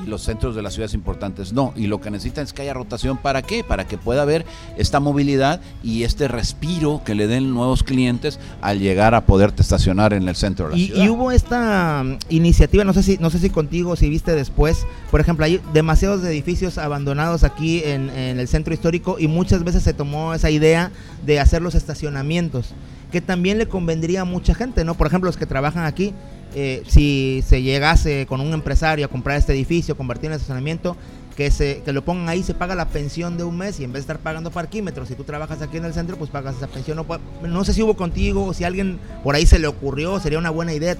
Y 0.05 0.07
los 0.07 0.21
centros 0.21 0.55
de 0.55 0.62
las 0.62 0.73
ciudades 0.73 0.93
importantes 0.93 1.51
no. 1.51 1.73
Y 1.75 1.88
lo 1.88 1.99
que 1.99 2.12
necesitan 2.12 2.43
es 2.43 2.53
que 2.53 2.62
haya 2.62 2.73
rotación. 2.73 3.17
¿Para 3.17 3.41
qué? 3.41 3.63
Para 3.63 3.88
que 3.88 3.97
pueda 3.97 4.21
haber 4.21 4.45
esta 4.77 4.99
movilidad 4.99 5.59
y 5.83 6.03
este 6.03 6.27
respiro 6.27 7.01
que 7.03 7.15
le 7.15 7.27
den 7.27 7.53
nuevos 7.53 7.83
clientes 7.83 8.39
al 8.62 8.79
llegar 8.79 9.15
a 9.15 9.25
poderte 9.25 9.62
estacionar 9.62 10.13
en 10.13 10.29
el 10.29 10.35
centro 10.35 10.69
de 10.69 10.71
la 10.71 10.77
y, 10.77 10.85
ciudad. 10.85 11.03
Y 11.03 11.09
hubo 11.09 11.31
esta 11.31 12.01
um, 12.03 12.17
iniciativa, 12.29 12.83
no 12.83 12.93
sé 12.93 13.03
si, 13.03 13.17
no 13.17 13.31
sé 13.31 13.39
si 13.39 13.49
contigo, 13.49 13.95
si 13.95 14.09
viste 14.09 14.35
después, 14.35 14.85
por 15.12 15.19
ejemplo, 15.19 15.45
hay 15.45 15.59
demasiados 15.73 16.23
edificios 16.23 16.77
abandonados 16.77 17.38
aquí 17.43 17.82
en, 17.84 18.10
el 18.10 18.47
centro 18.47 18.73
histórico 18.73 19.17
y 19.19 19.28
muchas 19.28 19.63
veces 19.63 19.84
se 19.84 19.93
tomó 19.93 20.34
esa 20.34 20.49
idea 20.49 20.91
de 21.25 21.39
hacer 21.39 21.62
los 21.62 21.75
estacionamientos, 21.75 22.73
que 23.12 23.21
también 23.21 23.58
le 23.58 23.67
convendría 23.67 24.21
a 24.21 24.25
mucha 24.25 24.54
gente, 24.54 24.84
¿no? 24.84 24.95
Por 24.95 25.08
ejemplo, 25.08 25.28
los 25.28 25.38
que 25.38 25.45
trabajan 25.45 25.86
aquí, 25.86 26.13
eh, 26.56 26.84
si 26.88 27.43
se 27.45 27.62
llegase 27.62 28.25
con 28.28 28.41
un 28.41 28.54
empresario 28.54 29.06
a 29.06 29.10
comprar 29.10 29.38
este 29.38 29.54
edificio, 29.54 29.95
convertirlo 29.95 30.36
en 30.36 30.41
estacionamiento, 30.41 30.95
que, 31.39 31.52
se, 31.52 31.82
que 31.86 31.93
lo 31.93 32.04
pongan 32.04 32.28
ahí, 32.28 32.43
se 32.43 32.54
paga 32.54 32.75
la 32.75 32.89
pensión 32.89 33.38
de 33.38 33.45
un 33.45 33.58
mes 33.58 33.80
y 33.80 33.86
en 33.86 33.93
vez 33.93 34.02
de 34.02 34.12
estar 34.12 34.19
pagando 34.19 34.52
parquímetros, 34.52 35.08
si 35.08 35.15
tú 35.15 35.23
trabajas 35.23 35.62
aquí 35.62 35.78
en 35.78 35.86
el 35.86 35.93
centro, 35.93 36.17
pues 36.17 36.30
pagas 36.30 36.58
esa 36.58 36.67
pensión. 36.67 36.97
No, 36.97 37.06
no 37.47 37.63
sé 37.63 37.71
si 37.71 37.82
hubo 37.82 37.93
contigo 37.93 38.43
o 38.43 38.54
si 38.54 38.65
alguien 38.65 38.99
por 39.23 39.36
ahí 39.36 39.45
se 39.45 39.58
le 39.58 39.67
ocurrió, 39.67 40.19
sería 40.19 40.38
una 40.38 40.49
buena 40.49 40.73
idea. 40.73 40.97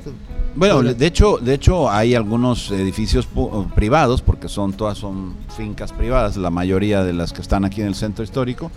Bueno, 0.56 0.82
de 0.82 1.06
hecho, 1.06 1.40
de 1.40 1.56
hecho 1.56 1.92
hay 1.92 2.16
algunos 2.16 2.72
edificios 2.72 3.28
privados, 3.76 4.22
porque 4.22 4.48
son 4.48 4.72
todas 4.72 4.98
son 4.98 5.36
fincas 5.58 5.92
privadas, 5.92 6.38
la 6.38 6.50
mayoría 6.50 7.04
de 7.04 7.12
las 7.12 7.34
que 7.34 7.42
están 7.42 7.66
aquí 7.66 7.82
en 7.82 7.88
el 7.88 7.96
centro 7.96 8.24
histórico, 8.24 8.72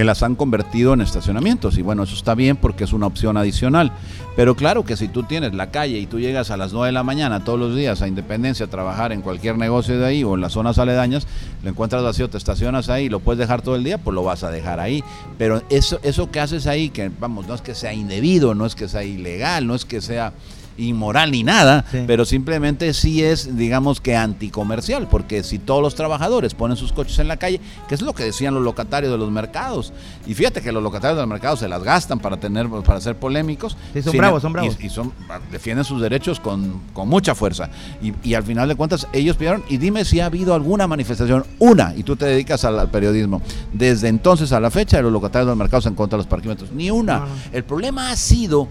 que 0.00 0.04
las 0.04 0.22
han 0.22 0.34
convertido 0.34 0.94
en 0.94 1.02
estacionamientos. 1.02 1.76
Y 1.76 1.82
bueno, 1.82 2.04
eso 2.04 2.14
está 2.14 2.34
bien 2.34 2.56
porque 2.56 2.84
es 2.84 2.94
una 2.94 3.06
opción 3.06 3.36
adicional. 3.36 3.92
Pero 4.34 4.56
claro 4.56 4.82
que 4.82 4.96
si 4.96 5.08
tú 5.08 5.24
tienes 5.24 5.52
la 5.52 5.70
calle 5.70 5.98
y 5.98 6.06
tú 6.06 6.18
llegas 6.18 6.50
a 6.50 6.56
las 6.56 6.72
9 6.72 6.86
de 6.86 6.92
la 6.92 7.02
mañana 7.02 7.44
todos 7.44 7.58
los 7.58 7.76
días 7.76 8.00
a 8.00 8.08
Independencia 8.08 8.64
a 8.64 8.70
trabajar 8.70 9.12
en 9.12 9.20
cualquier 9.20 9.58
negocio 9.58 9.98
de 9.98 10.06
ahí 10.06 10.24
o 10.24 10.36
en 10.36 10.40
las 10.40 10.52
zonas 10.52 10.78
aledañas, 10.78 11.26
lo 11.62 11.68
encuentras 11.68 12.02
vacío, 12.02 12.30
te 12.30 12.38
estacionas 12.38 12.88
ahí, 12.88 13.10
lo 13.10 13.20
puedes 13.20 13.40
dejar 13.40 13.60
todo 13.60 13.76
el 13.76 13.84
día, 13.84 13.98
pues 13.98 14.14
lo 14.14 14.22
vas 14.22 14.42
a 14.42 14.50
dejar 14.50 14.80
ahí. 14.80 15.04
Pero 15.36 15.62
eso, 15.68 16.00
eso 16.02 16.30
que 16.30 16.40
haces 16.40 16.66
ahí, 16.66 16.88
que 16.88 17.10
vamos, 17.20 17.46
no 17.46 17.54
es 17.54 17.60
que 17.60 17.74
sea 17.74 17.92
indebido, 17.92 18.54
no 18.54 18.64
es 18.64 18.74
que 18.74 18.88
sea 18.88 19.04
ilegal, 19.04 19.66
no 19.66 19.74
es 19.74 19.84
que 19.84 20.00
sea 20.00 20.32
inmoral 20.80 21.30
ni 21.30 21.42
nada, 21.42 21.84
sí. 21.90 22.04
pero 22.06 22.24
simplemente 22.24 22.92
sí 22.94 23.22
es, 23.22 23.56
digamos 23.56 24.00
que 24.00 24.16
anticomercial, 24.16 25.08
porque 25.08 25.42
si 25.42 25.58
todos 25.58 25.82
los 25.82 25.94
trabajadores 25.94 26.54
ponen 26.54 26.76
sus 26.76 26.92
coches 26.92 27.18
en 27.18 27.28
la 27.28 27.36
calle, 27.36 27.60
que 27.88 27.94
es 27.94 28.02
lo 28.02 28.14
que 28.14 28.24
decían 28.24 28.54
los 28.54 28.62
locatarios 28.62 29.12
de 29.12 29.18
los 29.18 29.30
mercados, 29.30 29.92
y 30.26 30.34
fíjate 30.34 30.60
que 30.62 30.72
los 30.72 30.82
locatarios 30.82 31.16
de 31.16 31.22
los 31.22 31.28
mercados 31.28 31.60
se 31.60 31.68
las 31.68 31.82
gastan 31.82 32.18
para 32.18 32.38
tener, 32.38 32.68
para 32.68 33.00
ser 33.00 33.16
polémicos, 33.16 33.76
sí, 33.92 34.02
son 34.02 34.16
bravos, 34.16 34.42
son 34.42 34.52
bravos. 34.52 34.76
Y, 34.80 34.86
y, 34.86 34.90
son, 34.90 35.12
defienden 35.50 35.84
sus 35.84 36.00
derechos 36.00 36.40
con, 36.40 36.80
con 36.92 37.08
mucha 37.08 37.34
fuerza, 37.34 37.70
y, 38.02 38.12
y, 38.22 38.34
al 38.34 38.42
final 38.42 38.68
de 38.68 38.74
cuentas 38.74 39.06
ellos 39.12 39.36
pidieron, 39.36 39.62
y 39.68 39.76
dime 39.76 40.04
si 40.04 40.20
ha 40.20 40.26
habido 40.26 40.54
alguna 40.54 40.86
manifestación, 40.86 41.44
una, 41.58 41.94
y 41.96 42.02
tú 42.02 42.16
te 42.16 42.26
dedicas 42.26 42.64
al, 42.64 42.78
al 42.78 42.90
periodismo, 42.90 43.42
desde 43.72 44.08
entonces 44.08 44.52
a 44.52 44.60
la 44.60 44.70
fecha 44.70 44.96
de 44.96 45.02
los 45.02 45.12
locatarios 45.12 45.46
de 45.46 45.50
los 45.50 45.58
mercados 45.58 45.86
en 45.86 45.94
contra 45.94 46.16
de 46.16 46.24
los 46.24 46.26
parquímetros, 46.26 46.72
ni 46.72 46.90
una. 46.90 47.20
No, 47.20 47.26
no. 47.26 47.32
El 47.52 47.64
problema 47.64 48.10
ha 48.10 48.16
sido 48.16 48.68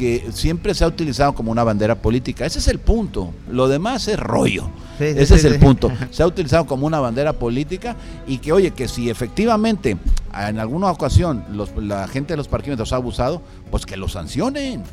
que 0.00 0.32
siempre 0.32 0.72
se 0.72 0.82
ha 0.82 0.86
utilizado 0.86 1.34
como 1.34 1.52
una 1.52 1.62
bandera 1.62 1.94
política. 1.94 2.46
Ese 2.46 2.58
es 2.58 2.68
el 2.68 2.78
punto. 2.78 3.34
Lo 3.50 3.68
demás 3.68 4.08
es 4.08 4.18
rollo. 4.18 4.70
Sí, 4.96 5.04
Ese 5.04 5.26
sí, 5.26 5.34
es 5.34 5.44
el 5.44 5.58
punto. 5.58 5.92
Se 6.10 6.22
ha 6.22 6.26
utilizado 6.26 6.64
como 6.64 6.86
una 6.86 7.00
bandera 7.00 7.34
política 7.34 7.96
y 8.26 8.38
que, 8.38 8.50
oye, 8.50 8.70
que 8.70 8.88
si 8.88 9.10
efectivamente 9.10 9.98
en 10.34 10.58
alguna 10.58 10.90
ocasión 10.90 11.44
los, 11.52 11.76
la 11.76 12.08
gente 12.08 12.32
de 12.32 12.38
los 12.38 12.48
parquímetros 12.48 12.94
ha 12.94 12.96
abusado, 12.96 13.42
pues 13.70 13.84
que 13.84 13.98
lo 13.98 14.08
sancionen. 14.08 14.84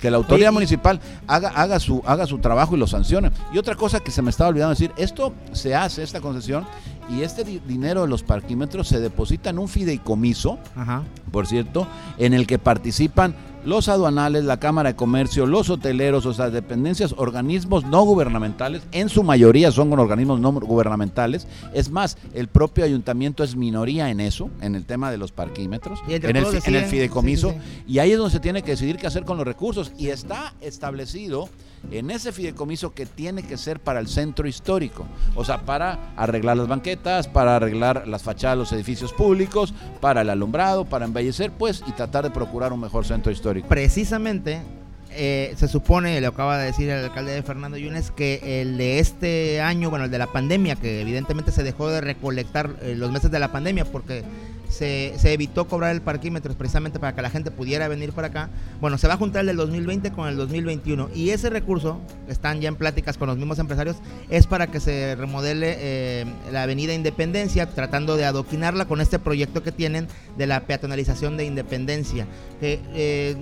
Que 0.00 0.10
la 0.10 0.16
autoridad 0.16 0.50
municipal 0.50 1.00
haga, 1.28 1.50
haga, 1.50 1.78
su, 1.78 2.02
haga 2.04 2.26
su 2.26 2.38
trabajo 2.38 2.74
y 2.74 2.80
lo 2.80 2.88
sancione. 2.88 3.30
Y 3.52 3.58
otra 3.58 3.76
cosa 3.76 4.00
que 4.00 4.10
se 4.10 4.22
me 4.22 4.30
estaba 4.30 4.50
olvidando 4.50 4.70
decir, 4.70 4.90
esto 4.96 5.34
se 5.52 5.76
hace, 5.76 6.02
esta 6.02 6.20
concesión, 6.20 6.66
y 7.10 7.22
este 7.22 7.44
di 7.44 7.60
dinero 7.66 8.02
de 8.02 8.08
los 8.08 8.22
parquímetros 8.22 8.88
se 8.88 9.00
deposita 9.00 9.50
en 9.50 9.58
un 9.58 9.68
fideicomiso, 9.68 10.58
Ajá. 10.76 11.02
por 11.30 11.46
cierto, 11.46 11.86
en 12.18 12.34
el 12.34 12.46
que 12.46 12.58
participan 12.58 13.34
los 13.64 13.88
aduanales, 13.88 14.44
la 14.44 14.60
Cámara 14.60 14.90
de 14.90 14.96
Comercio, 14.96 15.44
los 15.44 15.68
hoteleros, 15.68 16.26
o 16.26 16.32
sea, 16.32 16.50
dependencias, 16.50 17.14
organismos 17.16 17.84
no 17.84 18.02
gubernamentales, 18.04 18.82
en 18.92 19.08
su 19.08 19.22
mayoría 19.22 19.70
son 19.72 19.92
organismos 19.92 20.40
no 20.40 20.52
gubernamentales. 20.52 21.46
Es 21.74 21.90
más, 21.90 22.16
el 22.34 22.48
propio 22.48 22.84
ayuntamiento 22.84 23.44
es 23.44 23.56
minoría 23.56 24.10
en 24.10 24.20
eso, 24.20 24.50
en 24.60 24.74
el 24.74 24.84
tema 24.86 25.10
de 25.10 25.18
los 25.18 25.32
parquímetros, 25.32 26.00
en 26.08 26.24
el, 26.24 26.36
en 26.64 26.74
el, 26.74 26.84
fideicomiso, 26.84 27.50
sí, 27.50 27.56
sí, 27.56 27.82
sí. 27.86 27.92
y 27.94 27.98
ahí 27.98 28.12
es 28.12 28.18
donde 28.18 28.32
se 28.32 28.40
tiene 28.40 28.62
que 28.62 28.72
decidir 28.72 28.96
qué 28.96 29.06
hacer 29.06 29.24
con 29.24 29.36
los 29.36 29.46
recursos. 29.46 29.92
Y 29.98 30.08
está 30.08 30.54
establecido 30.60 31.48
en 31.90 32.10
ese 32.10 32.32
fideicomiso 32.32 32.92
que 32.92 33.06
tiene 33.06 33.42
que 33.42 33.56
ser 33.56 33.80
para 33.80 34.00
el 34.00 34.08
centro 34.08 34.46
histórico, 34.48 35.06
o 35.34 35.44
sea, 35.44 35.62
para 35.62 36.12
arreglar 36.16 36.56
las 36.56 36.68
banquetas, 36.68 37.28
para 37.28 37.56
arreglar 37.56 38.06
las 38.06 38.22
fachadas 38.22 38.56
de 38.56 38.60
los 38.60 38.72
edificios 38.72 39.12
públicos, 39.12 39.74
para 40.00 40.22
el 40.22 40.30
alumbrado, 40.30 40.84
para 40.84 41.04
embellecer, 41.04 41.50
pues, 41.52 41.82
y 41.86 41.92
tratar 41.92 42.24
de 42.24 42.30
procurar 42.30 42.72
un 42.72 42.80
mejor 42.80 43.04
centro 43.04 43.32
histórico. 43.32 43.68
Precisamente, 43.68 44.62
eh, 45.10 45.54
se 45.56 45.68
supone, 45.68 46.20
le 46.20 46.26
acaba 46.26 46.58
de 46.58 46.66
decir 46.66 46.88
el 46.90 47.04
alcalde 47.04 47.32
de 47.32 47.42
Fernando 47.42 47.76
Yunes, 47.78 48.10
que 48.10 48.60
el 48.60 48.76
de 48.76 48.98
este 48.98 49.60
año, 49.60 49.90
bueno, 49.90 50.04
el 50.04 50.10
de 50.10 50.18
la 50.18 50.26
pandemia, 50.26 50.76
que 50.76 51.00
evidentemente 51.00 51.50
se 51.50 51.62
dejó 51.62 51.88
de 51.88 52.00
recolectar 52.00 52.76
eh, 52.82 52.94
los 52.94 53.10
meses 53.10 53.30
de 53.30 53.38
la 53.38 53.50
pandemia 53.50 53.84
porque 53.84 54.24
se, 54.68 55.14
se 55.18 55.32
evitó 55.32 55.66
cobrar 55.66 55.94
el 55.94 56.00
parquímetro 56.00 56.54
precisamente 56.54 56.98
para 56.98 57.14
que 57.14 57.22
la 57.22 57.30
gente 57.30 57.50
pudiera 57.50 57.88
venir 57.88 58.12
para 58.12 58.28
acá. 58.28 58.50
Bueno, 58.80 58.98
se 58.98 59.08
va 59.08 59.14
a 59.14 59.16
juntar 59.16 59.40
el 59.40 59.48
del 59.48 59.56
2020 59.56 60.12
con 60.12 60.28
el 60.28 60.36
2021 60.36 61.10
y 61.14 61.30
ese 61.30 61.50
recurso, 61.50 62.00
están 62.28 62.60
ya 62.60 62.68
en 62.68 62.76
pláticas 62.76 63.18
con 63.18 63.28
los 63.28 63.36
mismos 63.36 63.58
empresarios, 63.58 63.96
es 64.28 64.46
para 64.46 64.68
que 64.68 64.80
se 64.80 65.16
remodele 65.16 65.76
eh, 65.78 66.24
la 66.52 66.62
avenida 66.62 66.94
Independencia, 66.94 67.66
tratando 67.66 68.16
de 68.16 68.24
adoquinarla 68.24 68.86
con 68.86 69.00
este 69.00 69.18
proyecto 69.18 69.62
que 69.62 69.72
tienen 69.72 70.08
de 70.36 70.46
la 70.46 70.60
peatonalización 70.60 71.36
de 71.36 71.44
Independencia. 71.44 72.26
Eh, 72.60 73.36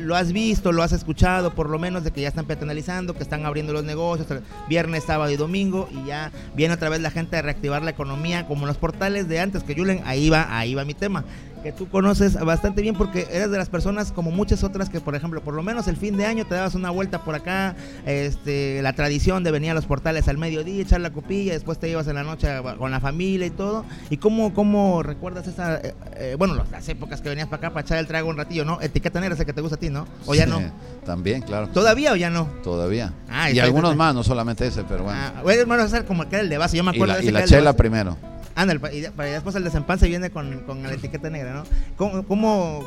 lo 0.00 0.16
has 0.16 0.32
visto, 0.32 0.72
lo 0.72 0.82
has 0.82 0.92
escuchado, 0.92 1.54
por 1.54 1.70
lo 1.70 1.78
menos 1.78 2.04
de 2.04 2.10
que 2.10 2.20
ya 2.20 2.28
están 2.28 2.46
peatonalizando, 2.46 3.14
que 3.14 3.22
están 3.22 3.46
abriendo 3.46 3.72
los 3.72 3.84
negocios, 3.84 4.26
viernes, 4.68 5.04
sábado 5.04 5.30
y 5.30 5.36
domingo, 5.36 5.88
y 5.90 6.06
ya 6.06 6.32
viene 6.54 6.74
otra 6.74 6.88
vez 6.88 7.00
la 7.00 7.10
gente 7.10 7.36
a 7.36 7.42
reactivar 7.42 7.82
la 7.82 7.90
economía, 7.90 8.46
como 8.46 8.66
los 8.66 8.76
portales 8.76 9.28
de 9.28 9.40
antes, 9.40 9.62
que 9.62 9.74
Julen, 9.74 10.02
ahí 10.04 10.30
va, 10.30 10.56
ahí 10.56 10.74
va 10.74 10.84
mi 10.84 10.94
tema 10.94 11.24
que 11.66 11.72
tú 11.72 11.88
conoces 11.88 12.38
bastante 12.38 12.80
bien 12.80 12.94
porque 12.94 13.26
eres 13.28 13.50
de 13.50 13.58
las 13.58 13.68
personas 13.68 14.12
como 14.12 14.30
muchas 14.30 14.62
otras 14.62 14.88
que, 14.88 15.00
por 15.00 15.16
ejemplo, 15.16 15.42
por 15.42 15.52
lo 15.52 15.64
menos 15.64 15.88
el 15.88 15.96
fin 15.96 16.16
de 16.16 16.24
año 16.24 16.46
te 16.46 16.54
dabas 16.54 16.76
una 16.76 16.90
vuelta 16.90 17.24
por 17.24 17.34
acá, 17.34 17.74
este, 18.04 18.80
la 18.82 18.92
tradición 18.92 19.42
de 19.42 19.50
venir 19.50 19.72
a 19.72 19.74
los 19.74 19.84
portales 19.84 20.28
al 20.28 20.38
mediodía, 20.38 20.80
echar 20.80 21.00
la 21.00 21.10
copilla, 21.10 21.54
después 21.54 21.80
te 21.80 21.88
ibas 21.88 22.06
en 22.06 22.14
la 22.14 22.22
noche 22.22 22.48
con 22.78 22.92
la 22.92 23.00
familia 23.00 23.48
y 23.48 23.50
todo. 23.50 23.84
¿Y 24.10 24.18
cómo, 24.18 24.54
cómo 24.54 25.02
recuerdas 25.02 25.48
esa, 25.48 25.78
eh, 25.78 25.94
eh, 26.14 26.36
bueno, 26.38 26.54
las 26.70 26.88
épocas 26.88 27.20
que 27.20 27.30
venías 27.30 27.48
para 27.48 27.56
acá 27.56 27.70
para 27.70 27.84
echar 27.84 27.98
el 27.98 28.06
trago 28.06 28.30
un 28.30 28.36
ratillo, 28.36 28.64
¿no? 28.64 28.80
Etiqueta 28.80 29.18
negra, 29.18 29.34
ese 29.34 29.44
que 29.44 29.52
te 29.52 29.60
gusta 29.60 29.74
a 29.74 29.80
ti, 29.80 29.90
¿no? 29.90 30.06
¿O 30.26 30.36
ya 30.36 30.46
no? 30.46 30.60
También, 31.04 31.42
claro. 31.42 31.66
¿Todavía 31.70 32.12
o 32.12 32.16
ya 32.16 32.30
no? 32.30 32.44
Todavía. 32.62 33.12
Ah, 33.28 33.50
y 33.50 33.58
algunos 33.58 33.96
más, 33.96 34.14
no 34.14 34.22
solamente 34.22 34.68
ese, 34.68 34.84
pero 34.84 35.02
bueno. 35.02 35.18
Ah, 35.20 35.40
bueno, 35.42 35.62
hermano, 35.62 35.82
hacer 35.82 36.04
como 36.04 36.22
aquel 36.22 36.42
el 36.42 36.48
de 36.48 36.58
base, 36.58 36.76
yo 36.76 36.84
me 36.84 36.92
acuerdo 36.92 37.14
y 37.14 37.16
la, 37.16 37.20
de 37.22 37.26
Y 37.26 37.30
la 37.32 37.44
chela 37.44 37.72
primero. 37.72 38.16
Anda, 38.56 38.74
y, 38.90 39.00
después 39.00 39.54
el 39.54 39.64
desempanse 39.64 40.08
viene 40.08 40.30
con, 40.30 40.60
con 40.60 40.82
la 40.82 40.94
etiqueta 40.94 41.28
negra, 41.28 41.52
¿no? 41.52 41.64
¿Cómo, 41.96 42.22
cómo, 42.26 42.84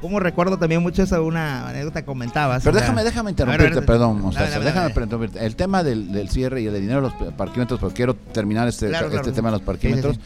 cómo 0.00 0.18
recuerdo 0.18 0.58
también 0.58 0.82
mucho 0.82 1.02
esa 1.02 1.20
una 1.20 1.68
anécdota 1.68 2.00
que 2.00 2.06
comentabas? 2.06 2.64
Pero 2.64 2.74
déjame, 2.74 3.04
déjame 3.04 3.30
interrumpirte, 3.30 3.82
perdón, 3.82 4.30
déjame 4.30 4.88
interrumpirte. 4.88 5.44
El 5.44 5.56
tema 5.56 5.84
del, 5.84 6.10
del, 6.10 6.30
cierre 6.30 6.62
y 6.62 6.66
el 6.66 6.80
dinero 6.80 7.02
de 7.02 7.08
los 7.08 7.34
parquímetros, 7.34 7.78
porque 7.78 7.96
quiero 7.96 8.14
terminar 8.14 8.66
este, 8.66 8.90
este 8.90 9.32
tema 9.32 9.50
de 9.50 9.58
los 9.58 9.62
parquímetros. 9.62 10.18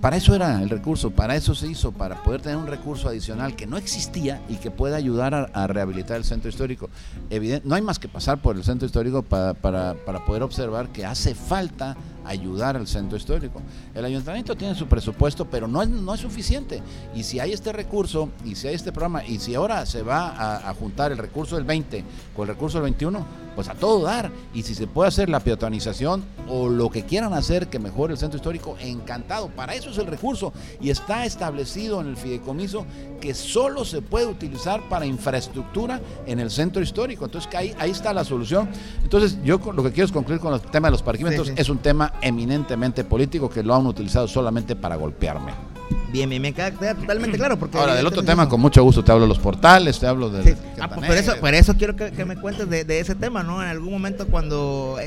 para 0.00 0.16
eso 0.16 0.34
era 0.34 0.60
el 0.60 0.68
recurso, 0.68 1.12
para 1.12 1.36
eso 1.36 1.54
se 1.54 1.68
hizo, 1.68 1.92
para 1.92 2.16
poder 2.24 2.42
tener 2.42 2.56
un 2.56 2.66
recurso 2.66 3.08
adicional 3.08 3.54
que 3.54 3.68
no 3.68 3.76
existía 3.76 4.42
y 4.48 4.56
que 4.56 4.72
pueda 4.72 4.96
ayudar 4.96 5.48
a, 5.52 5.66
rehabilitar 5.68 6.16
el 6.16 6.24
centro 6.24 6.50
histórico. 6.50 6.90
Evidente, 7.30 7.68
no 7.68 7.76
hay 7.76 7.82
más 7.82 8.00
que 8.00 8.08
pasar 8.08 8.38
por 8.38 8.56
el 8.56 8.64
centro 8.64 8.86
histórico 8.86 9.22
para, 9.22 9.54
para, 9.54 9.94
para 9.94 10.24
poder 10.24 10.42
observar 10.42 10.88
que 10.88 11.06
hace 11.06 11.36
falta 11.36 11.96
ayudar 12.26 12.76
al 12.76 12.86
centro 12.86 13.16
histórico. 13.16 13.62
El 13.94 14.04
ayuntamiento 14.04 14.56
tiene 14.56 14.74
su 14.74 14.86
presupuesto, 14.86 15.44
pero 15.46 15.68
no 15.68 15.82
es, 15.82 15.88
no 15.88 16.14
es 16.14 16.20
suficiente. 16.20 16.82
Y 17.14 17.22
si 17.22 17.40
hay 17.40 17.52
este 17.52 17.72
recurso, 17.72 18.30
y 18.44 18.54
si 18.54 18.68
hay 18.68 18.74
este 18.74 18.92
programa, 18.92 19.24
y 19.24 19.38
si 19.38 19.54
ahora 19.54 19.86
se 19.86 20.02
va 20.02 20.28
a, 20.28 20.68
a 20.68 20.74
juntar 20.74 21.12
el 21.12 21.18
recurso 21.18 21.56
del 21.56 21.64
20 21.64 22.04
con 22.34 22.48
el 22.48 22.54
recurso 22.54 22.78
del 22.78 22.84
21, 22.84 23.24
pues 23.56 23.68
a 23.68 23.74
todo 23.74 24.02
dar. 24.02 24.30
Y 24.54 24.62
si 24.62 24.74
se 24.74 24.86
puede 24.86 25.08
hacer 25.08 25.28
la 25.28 25.40
peatonización 25.40 26.22
o 26.46 26.68
lo 26.68 26.90
que 26.90 27.04
quieran 27.04 27.32
hacer 27.32 27.68
que 27.68 27.78
mejore 27.78 28.12
el 28.12 28.18
centro 28.18 28.36
histórico, 28.36 28.76
encantado. 28.78 29.48
Para 29.48 29.74
eso 29.74 29.90
es 29.90 29.98
el 29.98 30.06
recurso. 30.06 30.52
Y 30.80 30.90
está 30.90 31.24
establecido 31.24 32.00
en 32.00 32.08
el 32.08 32.16
fideicomiso 32.16 32.86
que 33.20 33.34
solo 33.34 33.84
se 33.84 34.02
puede 34.02 34.26
utilizar 34.26 34.86
para 34.88 35.06
infraestructura 35.06 36.00
en 36.26 36.38
el 36.38 36.50
centro 36.50 36.82
histórico. 36.82 37.24
Entonces 37.24 37.50
que 37.50 37.56
ahí, 37.56 37.74
ahí 37.78 37.90
está 37.90 38.12
la 38.12 38.24
solución. 38.24 38.68
Entonces 39.02 39.38
yo 39.42 39.58
lo 39.72 39.82
que 39.82 39.90
quiero 39.90 40.04
es 40.04 40.12
concluir 40.12 40.40
con 40.40 40.52
el 40.52 40.60
tema 40.60 40.88
de 40.88 40.92
los 40.92 41.02
parquímetros. 41.02 41.50
Es 41.56 41.70
un 41.70 41.78
tema 41.78 42.12
eminentemente 42.20 43.04
político 43.04 43.48
que 43.48 43.62
lo 43.62 43.74
han 43.74 43.86
utilizado 43.86 44.28
solamente 44.28 44.76
para 44.76 44.96
golpearme. 44.96 45.75
Bien, 46.12 46.28
me 46.40 46.52
queda, 46.52 46.70
totalmente 46.70 47.36
claro. 47.36 47.58
Porque 47.58 47.76
Ahora, 47.76 47.94
del 47.94 48.06
otro 48.06 48.22
tema, 48.22 48.48
con 48.48 48.60
mucho 48.60 48.82
gusto 48.82 49.04
te 49.04 49.12
hablo 49.12 49.24
de 49.24 49.28
los 49.28 49.38
portales, 49.38 49.98
te 49.98 50.06
hablo 50.06 50.30
de. 50.30 50.56
Ah, 50.80 50.88
pues, 50.88 51.06
por, 51.06 51.16
eso, 51.16 51.36
por 51.40 51.54
eso 51.54 51.74
quiero 51.76 51.96
que, 51.96 52.24
me 52.24 52.36
cuentes 52.36 52.68
de, 52.68 53.00
ese 53.00 53.14
tema, 53.14 53.42
¿no? 53.42 53.62
En 53.62 53.68
algún 53.68 53.92
momento 53.92 54.26
cuando. 54.26 54.98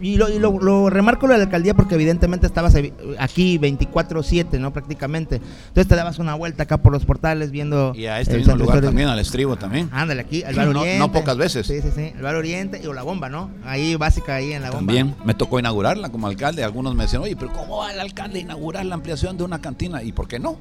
y, 0.00 0.16
lo, 0.16 0.28
y 0.28 0.38
lo, 0.38 0.90
remarco 0.90 1.26
lo 1.26 1.34
de 1.34 1.38
la 1.38 1.44
alcaldía 1.44 1.74
porque 1.74 1.94
evidentemente 1.94 2.46
estabas 2.46 2.74
aquí 3.18 3.58
24-7, 3.58 4.58
¿no? 4.58 4.72
Prácticamente. 4.72 5.36
Entonces 5.36 5.86
te 5.86 5.96
dabas 5.96 6.18
una 6.18 6.34
vuelta 6.34 6.64
acá 6.64 6.78
por 6.78 6.92
los 6.92 7.04
portales 7.04 7.50
viendo. 7.50 7.92
Y 7.94 8.06
a 8.06 8.20
este 8.20 8.38
mismo 8.38 8.56
lugar 8.56 8.80
también, 8.80 9.08
al 9.08 9.18
estribo 9.18 9.56
también. 9.56 9.88
Ándale, 9.92 10.22
aquí, 10.22 10.42
al 10.42 10.54
Bar 10.54 10.68
Oriente. 10.68 10.98
No, 10.98 11.12
pocas 11.12 11.36
veces. 11.36 11.66
Sí, 11.66 11.80
sí, 11.82 11.90
sí. 11.94 12.12
El 12.16 12.22
Bar 12.22 12.34
Oriente 12.34 12.80
y 12.82 12.92
la 12.92 13.02
bomba, 13.02 13.28
¿no? 13.28 13.50
Ahí, 13.64 13.94
básica, 13.96 14.36
ahí 14.36 14.52
en 14.52 14.62
la 14.62 14.70
bomba. 14.70 14.92
También 14.92 15.14
me 15.24 15.34
tocó 15.34 15.58
inaugurarla 15.58 16.08
como 16.08 16.26
alcalde. 16.26 16.64
Algunos 16.64 16.94
me 16.94 17.04
decían, 17.04 17.22
oye, 17.22 17.36
pero 17.36 17.52
¿cómo 17.52 17.78
va 17.78 17.92
el 17.92 18.00
alcalde 18.00 18.40
a 18.40 18.42
inaugurar 18.42 18.84
la 18.86 18.94
ampliación 18.94 19.36
de 19.36 19.44
una 19.44 19.60
cantina? 19.60 20.02
¿Y 20.02 20.12
por 20.18 20.26
qué 20.26 20.40
no? 20.40 20.56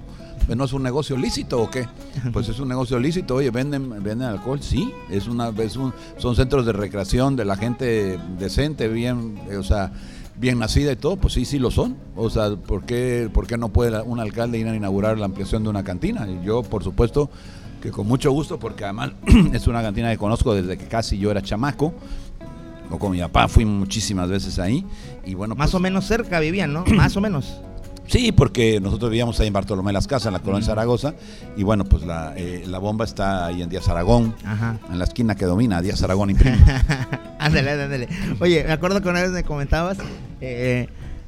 ¿No 0.56 0.65
es 0.65 0.72
un 0.72 0.84
negocio 0.84 1.17
lícito 1.17 1.60
o 1.60 1.67
qué? 1.67 1.88
Pues 2.32 2.48
es 2.48 2.60
un 2.60 2.67
negocio 2.67 3.00
lícito, 3.00 3.34
oye, 3.34 3.50
venden, 3.50 3.89
venden 4.04 4.28
alcohol, 4.28 4.62
sí, 4.62 4.93
es 5.10 5.28
una, 5.28 5.50
es 5.50 5.76
un, 5.76 5.96
son 6.20 6.36
centros 6.36 6.63
de 6.67 6.74
recreación 6.74 7.36
de 7.36 7.43
la 7.43 7.58
gente 7.58 8.20
decente, 8.38 8.88
bien, 8.88 9.39
o 9.58 9.63
sea, 9.63 9.91
bien 10.36 10.60
nacida 10.60 10.91
y 10.91 10.96
todo, 10.96 11.17
pues 11.17 11.34
sí, 11.34 11.43
sí 11.43 11.58
lo 11.58 11.72
son. 11.72 11.98
O 12.15 12.30
sea, 12.30 12.56
¿por 12.56 12.86
qué, 12.86 13.32
por 13.34 13.48
qué 13.48 13.58
no 13.58 13.70
puede 13.70 14.00
un 14.04 14.20
alcalde 14.20 14.60
ir 14.60 14.67
a 14.67 14.76
inaugurar 14.76 15.17
la 15.17 15.26
ampliación 15.26 15.63
de 15.63 15.70
una 15.70 15.84
cantina? 15.84 16.28
Y 16.30 16.46
yo, 16.46 16.62
por 16.62 16.84
supuesto, 16.84 17.32
que 17.82 17.89
con 17.89 18.08
mucho 18.08 18.32
gusto, 18.32 18.60
porque 18.60 18.84
además 18.84 19.13
es 19.54 19.65
una 19.65 19.82
cantina 19.82 20.12
que 20.12 20.20
conozco 20.20 20.54
desde 20.54 20.78
que 20.78 20.86
casi 20.86 21.17
yo 21.17 21.32
era 21.32 21.41
chamaco. 21.41 21.96
O 22.91 23.00
con 23.00 23.12
mi 23.12 23.20
papá 23.20 23.48
fui 23.48 23.65
muchísimas 23.65 24.30
veces 24.30 24.60
ahí. 24.60 24.86
Y 25.26 25.34
bueno, 25.34 25.56
más 25.56 25.72
pues 25.72 25.76
o 25.76 25.80
menos 25.80 26.06
cerca 26.06 26.39
vivían, 26.39 26.74
¿no? 26.74 26.86
más 26.96 27.17
o 27.17 27.22
menos. 27.22 27.60
Sí, 28.08 28.32
porque 28.32 28.80
nosotros 28.80 29.12
vivíamos 29.12 29.39
ahí 29.39 29.48
en 29.48 29.54
Bartolomé 29.54 29.91
Las 29.93 30.08
Casas, 30.08 30.28
en 30.28 30.34
la 30.34 30.39
colonia 30.39 30.65
Zaragoza, 30.65 31.13
y 31.58 31.63
bueno, 31.63 31.84
pues 31.86 32.04
la, 32.06 32.34
eh, 32.38 32.63
la 32.65 32.80
bomba 32.80 33.06
está 33.06 33.46
ahí 33.46 33.62
en 33.62 33.70
Díaz 33.70 33.88
Aragón, 33.89 34.34
en 34.89 34.98
la 34.98 35.04
esquina 35.04 35.36
que 35.36 35.46
domina, 35.46 35.82
Díaz 35.82 36.02
Aragón 36.04 36.30
y 36.32 36.34
Primo. 36.34 36.58
ándale, 37.39 37.72
ándale. 37.72 38.08
Oye, 38.39 38.63
me 38.65 38.72
acuerdo 38.72 39.02
que 39.02 39.10
una 39.10 39.22
vez 39.22 39.32
me 39.32 39.43
comentabas 39.43 39.98
eh, 40.41 40.88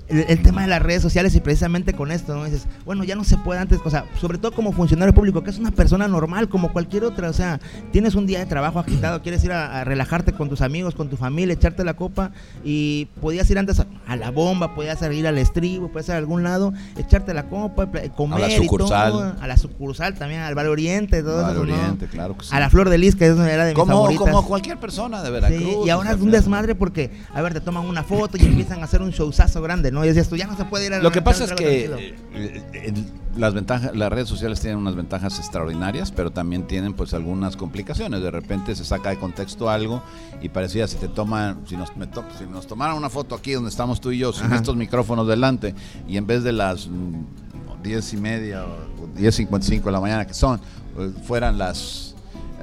el, 0.09 0.41
tema 0.41 0.63
de 0.63 0.67
las 0.67 0.81
redes 0.81 1.01
sociales 1.01 1.35
y 1.35 1.39
precisamente 1.39 1.93
con 1.93 2.11
esto, 2.11 2.35
¿no? 2.35 2.45
Dices, 2.45 2.67
bueno, 2.85 3.03
ya 3.03 3.15
no 3.15 3.23
se 3.23 3.37
puede 3.37 3.59
antes, 3.59 3.79
o 3.83 3.89
sea, 3.89 4.05
sobre 4.19 4.37
todo 4.37 4.51
como 4.51 4.71
funcionario 4.71 5.13
público, 5.13 5.43
que 5.43 5.51
es 5.51 5.59
una 5.59 5.71
persona 5.71 6.07
normal 6.07 6.49
como 6.49 6.71
cualquier 6.71 7.03
otra, 7.03 7.29
o 7.29 7.33
sea, 7.33 7.59
tienes 7.91 8.15
un 8.15 8.25
día 8.25 8.39
de 8.39 8.45
trabajo 8.45 8.79
agitado, 8.79 9.21
quieres 9.23 9.43
ir 9.43 9.51
a, 9.51 9.83
relajarte 9.83 10.33
con 10.33 10.49
tus 10.49 10.61
amigos, 10.61 10.95
con 10.95 11.09
tu 11.09 11.17
familia, 11.17 11.53
echarte 11.53 11.83
la 11.83 11.95
copa 11.95 12.31
y 12.63 13.07
podías 13.21 13.49
ir 13.49 13.59
antes 13.59 13.79
a, 13.79 14.15
la 14.15 14.31
bomba, 14.31 14.75
podías 14.75 15.01
ir 15.11 15.27
al 15.27 15.37
estribo, 15.37 15.89
podías 15.89 16.09
ir 16.09 16.15
a 16.15 16.17
algún 16.17 16.43
lado, 16.43 16.73
echarte 16.97 17.33
la 17.33 17.47
copa, 17.47 17.87
comer 18.15 18.43
a 18.43 18.47
la 18.47 18.55
sucursal, 18.55 19.37
a 19.39 19.47
la 19.47 19.57
sucursal 19.57 20.15
también, 20.15 20.41
al 20.41 20.55
Bar 20.55 20.67
Oriente, 20.67 21.21
todo 21.21 21.41
Bar 21.41 21.57
Oriente, 21.57 22.07
claro 22.07 22.35
que 22.35 22.45
sí. 22.45 22.49
A 22.53 22.59
la 22.59 22.69
Flor 22.69 22.89
de 22.89 22.97
Lis, 22.97 23.15
que 23.15 23.25
era 23.25 23.65
de 23.65 23.73
mis 23.73 23.75
como, 23.75 23.93
favoritas. 23.93 24.27
Como 24.27 24.45
cualquier 24.45 24.79
persona 24.79 25.21
de 25.21 25.29
Veracruz. 25.29 25.85
y 25.85 25.89
ahora 25.89 26.11
es 26.11 26.19
un 26.19 26.31
desmadre 26.31 26.75
porque, 26.75 27.11
a 27.33 27.41
ver, 27.41 27.53
te 27.53 27.61
toman 27.61 27.85
una 27.85 28.03
foto 28.03 28.37
y 28.37 28.45
empiezan 28.45 28.81
a 28.81 28.85
hacer 28.85 29.01
un 29.01 29.11
showzazo 29.11 29.61
grande, 29.61 29.91
¿no? 29.91 29.98
Y 30.03 30.07
decías 30.07 30.29
tú, 30.29 30.35
ya 30.35 30.47
no 30.47 30.55
se 30.55 30.65
puede 30.65 31.01
lo 31.01 31.11
que 31.11 31.21
pasa 31.21 31.45
es 31.45 31.53
que 31.53 32.13
eh, 32.33 32.93
las 33.35 33.53
ventajas, 33.53 33.95
las 33.95 34.09
redes 34.11 34.27
sociales 34.27 34.59
tienen 34.59 34.77
unas 34.77 34.95
ventajas 34.95 35.37
extraordinarias, 35.39 36.11
pero 36.11 36.31
también 36.31 36.67
tienen 36.67 36.93
pues 36.93 37.13
algunas 37.13 37.55
complicaciones. 37.55 38.21
De 38.21 38.31
repente 38.31 38.75
se 38.75 38.85
saca 38.85 39.09
de 39.09 39.17
contexto 39.17 39.69
algo 39.69 40.01
y 40.41 40.49
parecía 40.49 40.87
si 40.87 40.97
te 40.97 41.07
toman, 41.07 41.61
si 41.67 41.77
nos, 41.77 41.89
si 42.37 42.45
nos 42.45 42.67
tomaran 42.67 42.97
una 42.97 43.09
foto 43.09 43.35
aquí 43.35 43.53
donde 43.53 43.69
estamos 43.69 44.01
tú 44.01 44.11
y 44.11 44.19
yo, 44.19 44.33
sin 44.33 44.51
estos 44.53 44.75
micrófonos 44.75 45.27
delante, 45.27 45.75
y 46.07 46.17
en 46.17 46.27
vez 46.27 46.43
de 46.43 46.53
las 46.53 46.87
mm, 46.87 47.83
diez 47.83 48.13
y 48.13 48.17
media 48.17 48.65
o 48.65 49.07
10.55 49.17 49.83
de 49.83 49.91
la 49.91 50.01
mañana 50.01 50.25
que 50.25 50.33
son, 50.33 50.59
pues, 50.95 51.11
fueran 51.23 51.57
las 51.57 52.08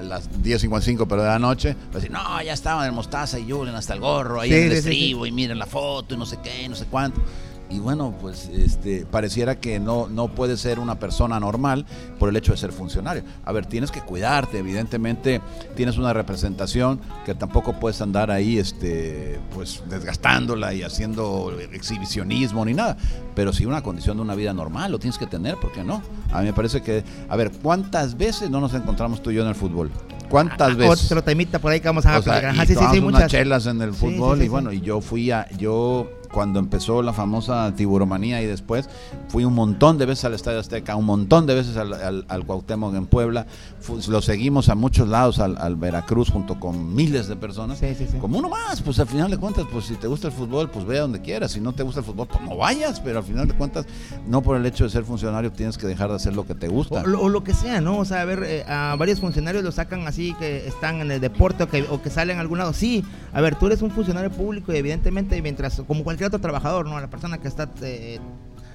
las 0.02 0.30
10.55 0.30 1.06
pero 1.08 1.22
de 1.22 1.28
la 1.28 1.38
noche, 1.38 1.74
pues 1.90 2.02
decir, 2.02 2.10
no, 2.10 2.42
ya 2.42 2.52
estaban 2.52 2.86
en 2.88 2.94
Mostaza 2.94 3.38
y 3.38 3.50
Julen 3.50 3.74
hasta 3.74 3.94
el 3.94 4.00
gorro, 4.00 4.40
ahí 4.40 4.52
en 4.52 4.66
el 4.66 4.72
estribo, 4.72 5.26
y 5.26 5.32
miren 5.32 5.58
la 5.58 5.66
foto 5.66 6.14
y 6.14 6.18
no 6.18 6.26
sé 6.26 6.38
qué, 6.42 6.68
no 6.68 6.76
sé 6.76 6.86
cuánto 6.86 7.20
y 7.68 7.80
bueno, 7.80 8.14
pues 8.20 8.48
este, 8.52 9.04
pareciera 9.10 9.58
que 9.58 9.80
no, 9.80 10.08
no 10.08 10.28
puede 10.28 10.56
ser 10.56 10.78
una 10.78 10.98
persona 10.98 11.40
normal 11.40 11.84
por 12.18 12.28
el 12.28 12.36
hecho 12.36 12.52
de 12.52 12.58
ser 12.58 12.72
funcionario. 12.72 13.24
A 13.44 13.52
ver, 13.52 13.66
tienes 13.66 13.90
que 13.90 14.00
cuidarte, 14.00 14.58
evidentemente 14.58 15.40
tienes 15.74 15.98
una 15.98 16.12
representación 16.12 17.00
que 17.24 17.34
tampoco 17.34 17.74
puedes 17.80 18.00
andar 18.00 18.30
ahí 18.30 18.58
este, 18.58 19.40
pues 19.54 19.82
desgastándola 19.88 20.74
y 20.74 20.82
haciendo 20.82 21.52
exhibicionismo 21.72 22.64
ni 22.64 22.74
nada, 22.74 22.96
pero 23.34 23.52
sí 23.52 23.66
una 23.66 23.82
condición 23.82 24.16
de 24.18 24.22
una 24.22 24.34
vida 24.34 24.52
normal, 24.52 24.92
lo 24.92 24.98
tienes 24.98 25.18
que 25.18 25.26
tener, 25.26 25.56
¿por 25.56 25.72
qué 25.72 25.82
no? 25.82 26.02
A 26.32 26.40
mí 26.40 26.46
me 26.46 26.52
parece 26.52 26.82
que, 26.82 27.04
a 27.28 27.36
ver, 27.36 27.50
¿cuántas 27.62 28.16
veces 28.16 28.50
no 28.50 28.60
nos 28.60 28.74
encontramos 28.74 29.22
tú 29.22 29.30
y 29.30 29.34
yo 29.34 29.42
en 29.42 29.48
el 29.48 29.54
fútbol? 29.54 29.90
¿Cuántas 30.28 30.72
ah, 30.72 30.74
veces? 30.74 31.04
Otro 31.04 31.22
temita 31.22 31.58
por 31.58 31.72
ahí 31.72 31.80
que 31.80 31.88
vamos 31.88 32.06
a 32.06 32.18
o 32.18 32.22
sea, 32.22 32.52
y 32.52 32.66
sí, 32.66 32.74
sí, 32.92 33.00
muchas 33.00 33.30
chelas 33.30 33.66
en 33.66 33.80
el 33.80 33.92
fútbol 33.92 34.42
y 34.42 34.48
bueno, 34.48 34.72
y 34.72 34.80
yo 34.80 35.00
fui 35.00 35.30
a 35.30 35.48
yo 35.56 36.10
cuando 36.36 36.58
empezó 36.58 37.00
la 37.00 37.14
famosa 37.14 37.72
tiburomanía 37.74 38.42
y 38.42 38.46
después 38.46 38.90
fui 39.28 39.46
un 39.46 39.54
montón 39.54 39.96
de 39.96 40.04
veces 40.04 40.26
al 40.26 40.34
Estadio 40.34 40.60
Azteca, 40.60 40.94
un 40.94 41.06
montón 41.06 41.46
de 41.46 41.54
veces 41.54 41.78
al, 41.78 41.94
al, 41.94 42.26
al 42.28 42.44
Cuauhtémoc 42.44 42.94
en 42.94 43.06
Puebla, 43.06 43.46
Fu- 43.80 43.98
lo 44.08 44.20
seguimos 44.20 44.68
a 44.68 44.74
muchos 44.74 45.08
lados, 45.08 45.38
al, 45.38 45.56
al 45.56 45.76
Veracruz 45.76 46.28
junto 46.30 46.60
con 46.60 46.94
miles 46.94 47.26
de 47.26 47.36
personas, 47.36 47.78
como 48.20 48.36
uno 48.38 48.50
más, 48.50 48.82
pues 48.82 48.98
al 49.00 49.06
final 49.06 49.30
de 49.30 49.38
cuentas, 49.38 49.64
pues 49.72 49.86
si 49.86 49.94
te 49.94 50.06
gusta 50.08 50.26
el 50.28 50.34
fútbol, 50.34 50.68
pues 50.68 50.84
ve 50.84 50.98
a 50.98 51.00
donde 51.02 51.22
quieras, 51.22 51.52
si 51.52 51.60
no 51.60 51.72
te 51.72 51.82
gusta 51.82 52.00
el 52.00 52.06
fútbol, 52.06 52.26
pues 52.28 52.42
no 52.42 52.54
vayas, 52.58 53.00
pero 53.00 53.20
al 53.20 53.24
final 53.24 53.48
de 53.48 53.54
cuentas, 53.54 53.86
no 54.28 54.42
por 54.42 54.58
el 54.58 54.66
hecho 54.66 54.84
de 54.84 54.90
ser 54.90 55.04
funcionario 55.04 55.50
tienes 55.52 55.78
que 55.78 55.86
dejar 55.86 56.10
de 56.10 56.16
hacer 56.16 56.36
lo 56.36 56.46
que 56.46 56.54
te 56.54 56.68
gusta. 56.68 57.00
O, 57.00 57.06
lo- 57.06 57.22
o 57.22 57.28
lo 57.30 57.42
que 57.44 57.54
sea, 57.54 57.80
¿no? 57.80 57.96
O 57.98 58.04
sea, 58.04 58.20
a 58.20 58.24
ver, 58.26 58.42
eh, 58.44 58.62
a 58.68 58.94
varios 58.98 59.20
funcionarios 59.20 59.64
lo 59.64 59.72
sacan 59.72 60.06
así 60.06 60.34
que 60.38 60.66
están 60.66 61.00
en 61.00 61.10
el 61.10 61.20
deporte 61.22 61.62
o 61.64 61.68
que, 61.70 61.86
o 61.88 62.02
que 62.02 62.10
salen 62.10 62.36
a 62.36 62.40
algún 62.42 62.58
lado. 62.58 62.74
Sí, 62.74 63.02
a 63.32 63.40
ver, 63.40 63.54
tú 63.56 63.66
eres 63.68 63.80
un 63.80 63.90
funcionario 63.90 64.30
público 64.30 64.70
y 64.74 64.76
evidentemente 64.76 65.40
mientras, 65.40 65.80
como 65.86 66.04
cualquier 66.04 66.25
otro 66.26 66.40
trabajador, 66.40 66.86
¿no? 66.86 67.00
La 67.00 67.08
persona 67.08 67.38
que 67.38 67.48
está, 67.48 67.68
eh, 67.82 68.20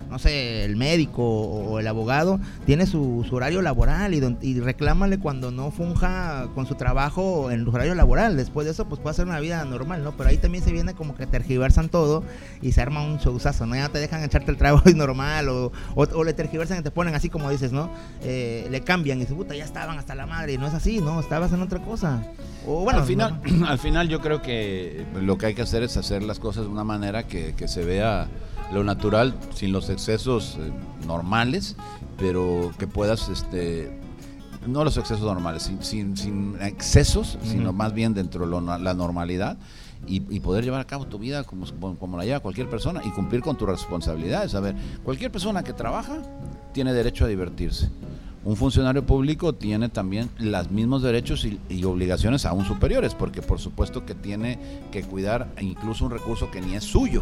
no 0.10 0.20
sé, 0.20 0.64
el 0.66 0.76
médico 0.76 1.24
o 1.24 1.80
el 1.80 1.88
abogado, 1.88 2.40
tiene 2.66 2.86
su, 2.86 3.26
su 3.28 3.36
horario 3.36 3.62
laboral 3.62 4.14
y, 4.14 4.20
don- 4.20 4.38
y 4.42 4.60
reclámale 4.60 5.20
cuando 5.20 5.52
no 5.52 5.72
funja 5.72 6.48
con 6.56 6.66
su 6.66 6.76
trabajo 6.76 7.52
en 7.52 7.64
su 7.66 7.70
horario 7.72 7.96
laboral. 7.96 8.38
Después 8.38 8.66
de 8.66 8.72
eso, 8.72 8.86
pues 8.88 9.00
puede 9.02 9.12
hacer 9.12 9.26
una 9.28 9.40
vida 9.40 9.64
normal, 9.66 10.04
¿no? 10.04 10.12
Pero 10.18 10.30
ahí 10.30 10.38
también 10.38 10.64
se 10.64 10.72
viene 10.72 10.94
como 10.94 11.16
que 11.16 11.26
tergiversan 11.28 11.90
todo 11.90 12.24
y 12.62 12.72
se 12.72 12.82
arma 12.82 13.04
un 13.04 13.18
showzazo, 13.18 13.66
¿no? 13.66 13.76
Ya 13.76 13.90
te 13.90 14.00
dejan 14.00 14.24
echarte 14.24 14.52
el 14.52 14.58
trabajo 14.58 14.90
normal 14.96 15.50
o, 15.50 15.72
o, 15.96 16.04
o 16.04 16.24
le 16.24 16.34
tergiversan 16.34 16.80
y 16.80 16.82
te 16.84 16.92
ponen 16.92 17.16
así 17.16 17.30
como 17.30 17.50
dices, 17.50 17.72
¿no? 17.72 17.90
Eh, 18.24 18.68
le 18.70 18.82
cambian 18.82 19.18
y 19.18 19.22
dices, 19.22 19.36
puta, 19.36 19.56
ya 19.56 19.64
estaban 19.66 19.98
hasta 19.98 20.16
la 20.16 20.26
madre 20.26 20.54
y 20.54 20.58
no 20.58 20.68
es 20.68 20.74
así, 20.74 21.00
¿no? 21.00 21.20
Estabas 21.20 21.52
en 21.54 21.62
otra 21.62 21.80
cosa. 21.80 22.24
O 22.68 22.82
bueno, 22.84 23.00
al 23.00 23.06
final, 23.06 23.42
al 23.68 23.80
final 23.80 24.08
yo 24.10 24.20
creo 24.22 24.42
que 24.42 25.06
lo 25.20 25.38
que 25.38 25.48
hay 25.48 25.54
que 25.56 25.62
hacer 25.64 25.84
es 25.84 25.98
hacer 25.98 26.22
las 26.24 26.40
cosas 26.40 26.64
de 26.66 26.70
una 26.70 26.84
manera 26.84 27.24
que, 27.28 27.54
que 27.56 27.68
se 27.68 27.84
vea 27.84 28.28
lo 28.74 28.84
natural, 28.84 29.36
sin 29.54 29.72
los 29.72 29.90
excesos 29.90 30.58
eh, 30.60 30.72
normales, 31.06 31.76
pero 32.18 32.72
que 32.78 32.88
puedas, 32.88 33.30
este, 33.30 33.92
no 34.68 34.84
los 34.84 34.98
excesos 34.98 35.26
normales, 35.26 35.64
sin, 35.64 35.84
sin, 35.84 36.18
sin 36.18 36.62
excesos, 36.62 37.38
sino 37.44 37.74
más 37.74 37.94
bien 37.94 38.14
dentro 38.14 38.46
de 38.46 38.52
lo 38.52 38.62
la 38.62 38.94
normalidad. 38.94 39.58
Y, 40.08 40.24
y 40.36 40.40
poder 40.40 40.64
llevar 40.64 40.82
a 40.82 40.88
cabo 40.88 41.06
tu 41.06 41.20
vida 41.20 41.44
como, 41.44 41.68
como 41.98 42.18
la 42.18 42.26
lleva 42.26 42.40
cualquier 42.40 42.68
persona 42.68 43.02
y 43.06 43.12
cumplir 43.12 43.42
con 43.42 43.56
tus 43.56 43.70
responsabilidades. 43.70 44.56
A 44.56 44.60
ver, 44.60 44.76
cualquier 45.04 45.32
persona 45.32 45.62
que 45.64 45.74
trabaja 45.74 46.24
tiene 46.74 46.92
derecho 46.92 47.26
a 47.26 47.28
divertirse. 47.28 47.92
Un 48.44 48.56
funcionario 48.56 49.06
público 49.06 49.54
tiene 49.54 49.90
también 49.90 50.30
los 50.40 50.72
mismos 50.72 51.04
derechos 51.04 51.46
y, 51.46 51.60
y 51.70 51.84
obligaciones 51.84 52.46
aún 52.48 52.66
superiores, 52.66 53.14
porque 53.14 53.42
por 53.44 53.60
supuesto 53.60 54.04
que 54.06 54.16
tiene 54.16 54.58
que 54.92 55.04
cuidar 55.04 55.48
incluso 55.62 56.06
un 56.06 56.12
recurso 56.12 56.50
que 56.50 56.60
ni 56.60 56.74
es 56.74 56.84
suyo. 56.84 57.22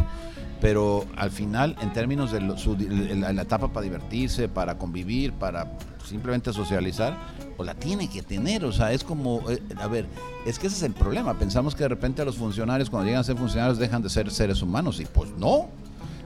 Pero 0.62 1.06
al 1.18 1.32
final, 1.32 1.76
en 1.82 1.92
términos 1.94 2.32
de 2.32 2.42
lo- 2.42 2.58
su- 2.58 2.78
la, 2.78 3.32
la 3.34 3.42
etapa 3.42 3.68
para 3.70 3.84
divertirse, 3.84 4.48
para 4.50 4.78
convivir, 4.78 5.34
para 5.34 5.72
simplemente 6.06 6.52
socializar, 6.54 7.18
pues 7.58 7.68
la 7.68 7.76
tiene 7.76 8.10
que 8.10 8.22
tener. 8.22 8.64
O 8.66 8.72
sea, 8.72 8.92
es 8.94 9.04
como, 9.04 9.42
eh, 9.50 9.62
a 9.78 9.88
ver, 9.88 10.06
es 10.46 10.58
que 10.60 10.68
ese 10.68 10.76
es 10.78 10.84
el 10.84 10.94
problema. 10.94 11.34
Pensamos 11.38 11.76
que 11.76 11.84
de 11.84 11.90
repente 11.90 12.22
a 12.22 12.26
los 12.26 12.38
funcionarios, 12.38 12.90
cuando 12.90 13.06
llegan 13.08 13.22
a 13.22 13.24
ser 13.26 13.38
funcionarios, 13.38 13.78
dejan 13.78 14.02
de 14.02 14.10
ser 14.10 14.30
seres 14.32 14.62
humanos. 14.62 15.00
Y 15.00 15.06
pues 15.06 15.32
no. 15.38 15.68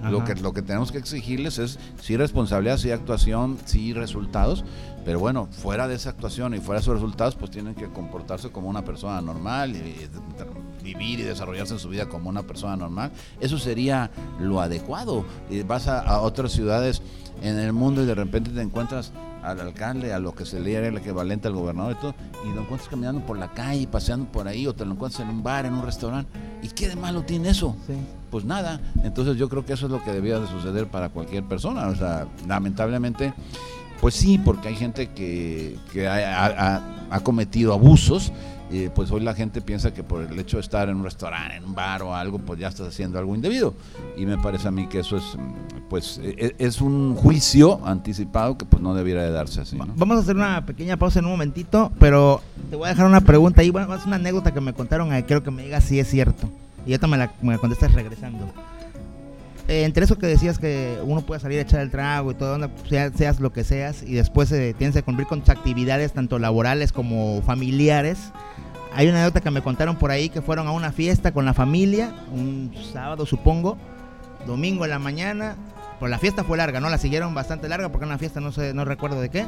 Lo 0.10 0.24
que, 0.24 0.36
lo 0.36 0.54
que 0.54 0.62
tenemos 0.62 0.92
que 0.92 0.98
exigirles 0.98 1.58
es 1.60 1.80
sí 2.02 2.18
responsabilidad, 2.18 2.78
sí 2.78 2.92
actuación, 2.92 3.58
sí 3.66 3.94
resultados, 3.94 4.66
pero 5.06 5.20
bueno, 5.20 5.48
fuera 5.52 5.88
de 5.88 5.96
esa 5.96 6.10
actuación 6.10 6.54
y 6.54 6.60
fuera 6.60 6.80
de 6.80 6.84
esos 6.84 6.96
resultados, 6.96 7.36
pues 7.36 7.52
tienen 7.52 7.76
que 7.76 7.88
comportarse 7.88 8.50
como 8.50 8.70
una 8.70 8.84
persona 8.84 9.22
normal 9.22 9.76
y, 9.76 9.96
vivir 10.84 11.22
y 11.22 11.24
desarrollarse 11.24 11.74
en 11.74 11.80
su 11.80 11.88
vida 11.88 12.10
como 12.10 12.30
una 12.30 12.44
persona 12.44 12.76
normal. 12.76 13.12
Eso 13.40 13.58
sería 13.58 14.12
lo 14.40 14.60
adecuado. 14.60 15.26
Y 15.50 15.62
vas 15.64 15.88
a, 15.88 16.02
a 16.02 16.22
otras 16.22 16.52
ciudades 16.52 17.02
en 17.42 17.58
el 17.58 17.72
mundo 17.72 18.04
y 18.04 18.06
de 18.06 18.16
repente 18.16 18.52
te 18.52 18.62
encuentras 18.62 19.14
al 19.44 19.60
alcalde, 19.60 20.14
a 20.14 20.20
lo 20.20 20.34
que 20.34 20.46
se 20.46 20.60
le 20.60 20.74
era 20.74 20.88
el 20.88 20.98
equivalente 20.98 21.48
al 21.48 21.54
gobernador 21.54 21.96
y 21.98 22.02
todo, 22.02 22.16
y 22.46 22.54
lo 22.54 22.62
encuentras 22.62 22.90
caminando 22.90 23.26
por 23.26 23.38
la 23.38 23.52
calle, 23.52 23.88
paseando 23.88 24.32
por 24.32 24.48
ahí, 24.48 24.66
o 24.68 24.74
te 24.74 24.86
lo 24.86 24.94
encuentras 24.94 25.22
en 25.22 25.30
un 25.30 25.44
bar, 25.44 25.66
en 25.66 25.74
un 25.74 25.84
restaurante. 25.84 26.32
¿Y 26.62 26.70
qué 26.70 26.88
de 26.88 26.96
malo 26.96 27.24
tiene 27.24 27.50
eso? 27.50 27.76
Pues 28.32 28.46
nada. 28.46 28.80
Entonces 29.04 29.38
yo 29.38 29.50
creo 29.50 29.66
que 29.66 29.74
eso 29.74 29.86
es 29.86 29.92
lo 29.92 30.04
que 30.04 30.12
debía 30.12 30.40
de 30.40 30.48
suceder 30.48 30.88
para 30.88 31.10
cualquier 31.10 31.44
persona. 31.44 31.88
O 31.88 31.96
sea, 31.96 32.28
lamentablemente, 32.48 33.34
pues 34.04 34.16
sí, 34.16 34.38
porque 34.38 34.68
hay 34.68 34.76
gente 34.76 35.12
que, 35.12 35.78
ha, 36.06 37.20
cometido 37.24 37.72
abusos. 37.72 38.34
pues 38.94 39.10
hoy 39.12 39.22
la 39.22 39.34
gente 39.34 39.62
piensa 39.62 39.94
que 39.94 40.04
por 40.04 40.24
el 40.24 40.38
hecho 40.38 40.58
de 40.58 40.62
estar 40.62 40.90
en 40.90 40.98
un 40.98 41.06
restaurante, 41.06 41.56
en 41.56 41.64
un 41.64 41.74
bar 41.74 42.02
o 42.04 42.14
algo, 42.14 42.38
pues 42.38 42.60
ya 42.60 42.68
estás 42.68 42.90
haciendo 42.90 43.18
algo 43.18 43.34
indebido. 43.34 43.74
Y 44.18 44.26
me 44.26 44.38
parece 44.38 44.68
a 44.68 44.72
mí 44.72 44.88
que 44.88 45.00
eso 45.00 45.16
es, 45.16 45.24
pues, 45.90 46.20
e- 46.22 46.54
es 46.60 46.82
un 46.82 47.16
juicio 47.16 47.80
anticipado 47.86 48.58
que 48.58 48.66
pues 48.66 48.84
no 48.84 48.94
debiera 48.94 49.24
de 49.24 49.32
darse 49.32 49.62
así. 49.62 49.78
Vamos 49.78 50.18
a 50.18 50.20
hacer 50.20 50.36
una 50.36 50.66
pequeña 50.66 50.98
pausa 50.98 51.20
en 51.20 51.26
un 51.26 51.32
momentito, 51.32 51.90
pero 51.98 52.42
te 52.70 52.76
voy 52.76 52.88
a 52.88 52.90
dejar 52.90 53.06
una 53.06 53.22
pregunta 53.22 53.62
ahí. 53.62 53.70
Bueno, 53.70 53.96
es 53.96 54.06
una 54.06 54.18
anécdota 54.18 54.54
que 54.54 54.60
me 54.60 54.74
contaron, 54.74 55.14
eh, 55.14 55.24
quiero 55.24 55.44
que 55.44 55.52
me 55.52 55.64
digas 55.64 55.86
si 55.86 55.98
es 55.98 56.10
cierto. 56.10 56.50
Y 56.86 56.92
ahorita 56.92 57.08
me 57.08 57.30
me 57.42 57.54
la 57.54 57.58
contestas 57.58 57.94
regresando. 57.94 58.52
Eh, 59.70 59.84
entre 59.86 60.04
eso 60.04 60.18
que 60.18 60.28
decías 60.28 60.60
que 60.60 60.98
uno 61.06 61.22
puede 61.22 61.40
salir 61.40 61.60
a 61.60 61.62
echar 61.62 61.80
el 61.82 61.90
trago 61.90 62.32
y 62.32 62.36
todo, 62.36 62.56
onda, 62.56 62.70
sea- 62.90 63.12
seas 63.12 63.40
lo 63.40 63.54
que 63.54 63.64
seas, 63.64 64.04
y 64.04 64.14
después 64.14 64.52
eh, 64.52 64.76
tienes 64.78 64.94
que 64.96 65.04
cumplir 65.04 65.26
con 65.28 65.40
tus 65.40 65.50
actividades, 65.50 66.12
tanto 66.14 66.38
laborales 66.38 66.92
como 66.92 67.42
familiares. 67.44 68.32
Hay 68.94 69.08
una 69.08 69.20
anécdota 69.20 69.42
que 69.42 69.52
me 69.52 69.62
contaron 69.62 69.96
por 69.96 70.12
ahí 70.12 70.30
que 70.30 70.42
fueron 70.42 70.68
a 70.68 70.72
una 70.72 70.92
fiesta 70.92 71.32
con 71.32 71.46
la 71.46 71.54
familia, 71.54 72.14
un 72.32 72.74
sábado 72.94 73.26
supongo, 73.26 73.78
domingo 74.46 74.84
en 74.84 74.92
la 74.92 75.00
mañana. 75.00 75.56
Pues 76.00 76.10
la 76.12 76.20
fiesta 76.20 76.44
fue 76.44 76.58
larga, 76.58 76.82
¿no? 76.82 76.90
La 76.90 76.98
siguieron 76.98 77.34
bastante 77.34 77.70
larga 77.70 77.88
porque 77.90 78.04
era 78.04 78.12
una 78.12 78.18
fiesta, 78.20 78.42
no 78.42 78.52
sé, 78.52 78.74
no 78.74 78.84
recuerdo 78.84 79.22
de 79.22 79.30
qué. 79.30 79.46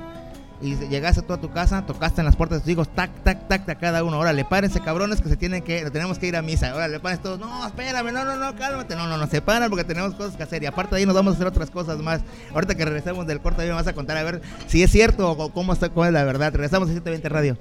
Y 0.62 0.76
llegaste 0.76 1.22
tú 1.22 1.34
a 1.34 1.38
tu 1.38 1.52
casa, 1.52 1.86
tocaste 1.86 2.22
en 2.22 2.26
las 2.26 2.36
puertas 2.36 2.60
de 2.60 2.64
tus 2.64 2.72
hijos, 2.72 2.88
tac, 2.90 3.12
tac, 3.24 3.48
tac, 3.48 3.68
a 3.70 3.76
cada 3.76 4.04
uno. 4.04 4.18
Órale, 4.18 4.46
párense, 4.46 4.80
cabrones, 4.80 5.22
que 5.22 5.28
se 5.28 5.36
tienen 5.36 5.62
que, 5.62 5.90
tenemos 5.92 6.18
que 6.18 6.28
ir 6.28 6.36
a 6.36 6.42
misa. 6.42 6.74
Órale, 6.74 7.00
párense 7.00 7.24
todos. 7.24 7.40
No, 7.40 7.68
espérame, 7.68 8.14
no, 8.14 8.24
no, 8.24 8.36
no, 8.38 8.56
cálmate. 8.56 8.96
No, 8.96 9.08
no, 9.08 9.18
no, 9.18 9.28
se 9.28 9.42
paran 9.42 9.70
porque 9.70 9.84
tenemos 9.84 10.16
cosas 10.16 10.38
que 10.38 10.44
hacer. 10.44 10.64
Y 10.64 10.66
aparte 10.66 10.96
de 10.96 11.02
ahí 11.02 11.06
nos 11.06 11.16
vamos 11.16 11.34
a 11.34 11.36
hacer 11.36 11.48
otras 11.48 11.70
cosas 11.70 12.00
más. 12.00 12.22
Ahorita 12.54 12.76
que 12.76 12.86
regresemos 12.86 13.28
del 13.28 13.42
corte, 13.42 13.64
ahí 13.64 13.68
me 13.68 13.76
vas 13.76 13.88
a 13.88 13.94
contar 13.94 14.18
a 14.18 14.24
ver 14.24 14.42
si 14.68 14.82
es 14.82 14.92
cierto 14.92 15.30
o 15.30 15.52
cómo 15.52 15.74
está, 15.74 15.90
cuál 15.90 16.10
es 16.10 16.14
la 16.14 16.24
verdad. 16.24 16.54
Regresamos 16.54 16.90
a 16.90 16.94
720 16.94 17.30
Radio. 17.30 17.58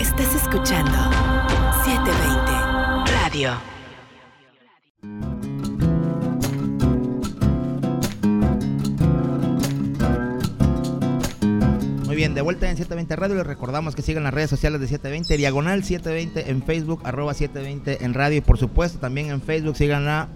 Estás 0.00 0.34
escuchando 0.34 0.98
720 1.84 3.12
Radio. 3.12 3.79
Bien, 12.20 12.34
de 12.34 12.42
vuelta 12.42 12.68
en 12.68 12.76
720 12.76 13.16
Radio. 13.16 13.36
Les 13.36 13.46
recordamos 13.46 13.96
que 13.96 14.02
sigan 14.02 14.24
las 14.24 14.34
redes 14.34 14.50
sociales 14.50 14.78
de 14.78 14.88
720, 14.88 15.38
diagonal 15.38 15.82
720 15.82 16.50
en 16.50 16.62
Facebook, 16.62 17.00
arroba 17.02 17.32
720 17.32 18.04
en 18.04 18.12
radio. 18.12 18.36
Y 18.36 18.40
por 18.42 18.58
supuesto, 18.58 18.98
también 18.98 19.30
en 19.30 19.40
Facebook 19.40 19.74
sigan 19.74 20.04
la 20.04 20.28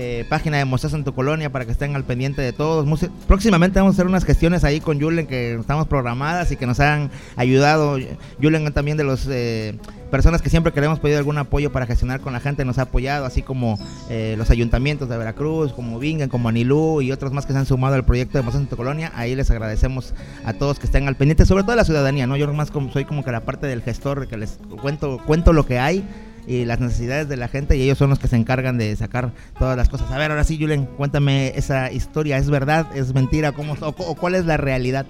eh, 0.00 0.24
página 0.28 0.58
de 0.58 0.64
Mostaza 0.64 0.96
en 0.96 1.02
tu 1.02 1.12
colonia 1.12 1.50
para 1.50 1.64
que 1.64 1.72
estén 1.72 1.96
al 1.96 2.04
pendiente 2.04 2.40
de 2.40 2.52
todos. 2.52 2.86
Próximamente 3.26 3.80
vamos 3.80 3.94
a 3.94 3.96
hacer 3.96 4.06
unas 4.06 4.24
gestiones 4.24 4.62
ahí 4.62 4.80
con 4.80 5.00
Julen 5.00 5.26
que 5.26 5.54
estamos 5.54 5.88
programadas 5.88 6.52
y 6.52 6.56
que 6.56 6.68
nos 6.68 6.78
han 6.78 7.10
ayudado. 7.34 7.98
Julen 8.40 8.72
también 8.72 8.96
de 8.96 9.02
los 9.02 9.26
eh, 9.28 9.76
personas 10.12 10.40
que 10.40 10.50
siempre 10.50 10.72
queremos 10.72 11.00
pedir 11.00 11.16
algún 11.16 11.36
apoyo 11.36 11.72
para 11.72 11.84
gestionar 11.84 12.20
con 12.20 12.32
la 12.32 12.38
gente, 12.38 12.64
nos 12.64 12.78
ha 12.78 12.82
apoyado, 12.82 13.26
así 13.26 13.42
como 13.42 13.76
eh, 14.08 14.36
los 14.38 14.50
ayuntamientos 14.50 15.08
de 15.08 15.18
Veracruz, 15.18 15.72
como 15.72 15.98
Vingan, 15.98 16.28
como 16.28 16.48
Anilú 16.48 17.02
y 17.02 17.10
otros 17.10 17.32
más 17.32 17.44
que 17.44 17.52
se 17.52 17.58
han 17.58 17.66
sumado 17.66 17.96
al 17.96 18.04
proyecto 18.04 18.38
de 18.38 18.44
Mostaza 18.44 18.62
en 18.62 18.70
tu 18.70 18.76
colonia. 18.76 19.10
Ahí 19.16 19.34
les 19.34 19.50
agradecemos 19.50 20.14
a 20.44 20.52
todos 20.52 20.78
que 20.78 20.86
estén 20.86 21.08
al 21.08 21.16
pendiente, 21.16 21.44
sobre 21.44 21.64
todo 21.64 21.72
a 21.72 21.76
la 21.76 21.84
ciudadanía, 21.84 22.28
¿no? 22.28 22.36
Yo 22.36 22.46
más 22.52 22.70
soy 22.92 23.04
como 23.04 23.24
que 23.24 23.32
la 23.32 23.40
parte 23.40 23.66
del 23.66 23.82
gestor 23.82 24.28
que 24.28 24.36
les 24.36 24.60
cuento, 24.80 25.20
cuento 25.26 25.52
lo 25.52 25.66
que 25.66 25.80
hay 25.80 26.04
y 26.48 26.64
las 26.64 26.80
necesidades 26.80 27.28
de 27.28 27.36
la 27.36 27.46
gente 27.48 27.76
y 27.76 27.82
ellos 27.82 27.98
son 27.98 28.10
los 28.10 28.18
que 28.18 28.26
se 28.26 28.36
encargan 28.36 28.78
de 28.78 28.96
sacar 28.96 29.32
todas 29.58 29.76
las 29.76 29.88
cosas. 29.88 30.10
A 30.10 30.16
ver, 30.18 30.30
ahora 30.30 30.44
sí, 30.44 30.58
Julen, 30.58 30.86
cuéntame 30.86 31.52
esa 31.56 31.92
historia, 31.92 32.38
¿es 32.38 32.48
verdad? 32.50 32.86
¿Es 32.96 33.12
mentira? 33.14 33.52
¿Cómo, 33.52 33.74
o, 33.80 33.88
o 33.88 34.14
cuál 34.14 34.34
es 34.34 34.46
la 34.46 34.56
realidad? 34.56 35.06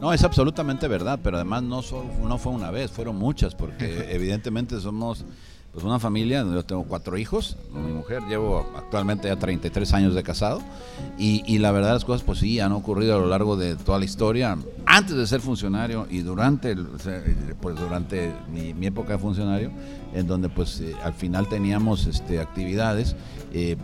No, 0.00 0.12
es 0.12 0.22
absolutamente 0.24 0.88
verdad, 0.88 1.20
pero 1.22 1.36
además 1.36 1.62
no, 1.62 1.80
solo, 1.82 2.04
no 2.22 2.36
fue 2.36 2.52
una 2.52 2.70
vez, 2.70 2.90
fueron 2.90 3.16
muchas, 3.16 3.54
porque 3.54 4.08
evidentemente 4.10 4.78
somos 4.80 5.24
pues 5.72 5.84
una 5.84 5.98
familia, 5.98 6.42
yo 6.42 6.64
tengo 6.64 6.84
cuatro 6.84 7.18
hijos, 7.18 7.58
mi 7.70 7.92
mujer, 7.92 8.22
llevo 8.30 8.66
actualmente 8.78 9.28
ya 9.28 9.36
33 9.36 9.92
años 9.92 10.14
de 10.14 10.22
casado, 10.22 10.62
y, 11.18 11.42
y 11.46 11.58
la 11.58 11.70
verdad 11.70 11.92
las 11.92 12.04
cosas 12.06 12.22
pues 12.22 12.38
sí 12.38 12.60
han 12.60 12.72
ocurrido 12.72 13.14
a 13.14 13.18
lo 13.18 13.26
largo 13.26 13.58
de 13.58 13.76
toda 13.76 13.98
la 13.98 14.06
historia, 14.06 14.56
antes 14.86 15.14
de 15.16 15.26
ser 15.26 15.42
funcionario 15.42 16.06
y 16.10 16.20
durante, 16.20 16.70
el- 16.70 16.86
pues 17.60 17.76
durante 17.78 18.32
mi, 18.50 18.72
mi 18.72 18.86
época 18.86 19.12
de 19.14 19.18
funcionario, 19.18 19.70
en 20.16 20.26
donde 20.26 20.48
pues 20.48 20.80
eh, 20.80 20.94
al 21.04 21.12
final 21.12 21.48
teníamos 21.48 22.06
este, 22.06 22.40
actividades. 22.40 23.14
eh, 23.52 23.76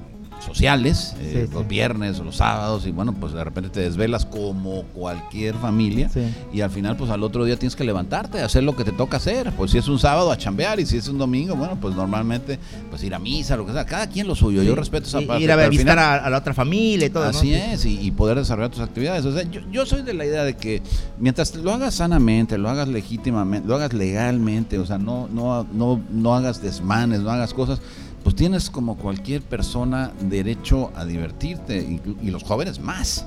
sociales, 0.45 1.15
eh, 1.21 1.47
Sí, 1.49 1.55
los 1.55 1.67
viernes 1.69 2.19
o 2.21 2.25
los 2.25 2.37
sábados, 2.37 2.87
y 2.87 2.91
bueno, 2.91 3.13
pues 3.15 3.33
de 3.33 3.43
repente 3.45 3.71
te 3.71 3.81
desvelas 3.81 4.27
como 4.27 4.83
cualquier 4.95 5.55
familia, 5.55 6.09
Sí. 6.09 6.21
y 6.53 6.61
al 6.61 6.71
final, 6.71 6.97
pues 6.97 7.11
al 7.11 7.23
otro 7.23 7.45
día 7.45 7.57
tienes 7.57 7.77
que 7.77 7.85
levantarte, 7.85 8.41
hacer 8.41 8.63
lo 8.65 8.75
que 8.77 8.85
te 8.85 8.93
toca 8.93 9.17
hacer. 9.19 9.53
Pues 9.53 9.71
si 9.71 9.79
es 9.79 9.89
un 9.89 9.99
sábado, 9.99 10.31
a 10.33 10.37
chambear, 10.37 10.81
y 10.81 10.87
si 10.87 10.97
es 10.97 11.09
un 11.09 11.19
domingo, 11.19 11.55
bueno, 11.57 11.79
pues 11.81 11.95
normalmente, 11.95 12.59
pues 12.91 13.03
ir 13.05 13.15
a 13.15 13.19
misa, 13.19 13.57
lo 13.57 13.67
que 13.67 13.73
sea, 13.73 13.85
cada 13.87 14.07
quien 14.09 14.27
lo 14.27 14.35
suyo, 14.35 14.63
yo 14.63 14.75
respeto 14.75 15.07
esa 15.07 15.23
Y- 15.23 15.27
parte. 15.27 15.43
Ir 15.45 15.53
a 15.53 15.57
visitar 15.69 15.95
final- 15.97 15.99
a, 16.21 16.27
a 16.27 16.31
la 16.31 16.39
otra 16.39 16.55
familia 16.55 17.07
y 17.07 17.11
todo. 17.11 17.25
Así 17.25 17.49
Sí. 17.49 17.55
es, 17.55 17.85
y, 17.87 18.01
y 18.01 18.11
poder 18.11 18.39
desarrollar 18.39 18.71
tus 18.71 18.81
actividades. 18.83 19.25
O 19.25 19.33
sea, 19.33 19.43
yo, 19.51 19.61
yo 19.71 19.87
soy 19.87 20.03
de 20.03 20.15
la 20.15 20.25
idea 20.25 20.45
de 20.45 20.57
que 20.57 20.83
mientras 21.19 21.55
lo 21.57 21.73
hagas 21.73 21.95
sanamente, 21.95 22.59
lo 22.59 22.69
hagas 22.69 22.89
legítimamente, 22.89 23.67
lo 23.69 23.75
hagas 23.77 23.93
legalmente, 23.93 24.79
o 24.79 24.87
sea, 24.87 24.99
no, 24.99 25.29
no, 25.33 25.67
no, 25.73 26.01
no 26.11 26.35
hagas 26.35 26.63
desmanes, 26.63 27.21
no 27.21 27.31
hagas 27.31 27.55
cosas, 27.55 27.81
pues 28.23 28.37
tienes 28.37 28.71
como 28.71 28.97
cualquier 28.97 29.43
persona 29.43 30.13
derecho 30.21 30.93
a 30.95 31.05
divertirte, 31.05 32.01
y 32.23 32.31
los 32.31 32.43
jóvenes 32.43 32.81
más. 32.81 33.27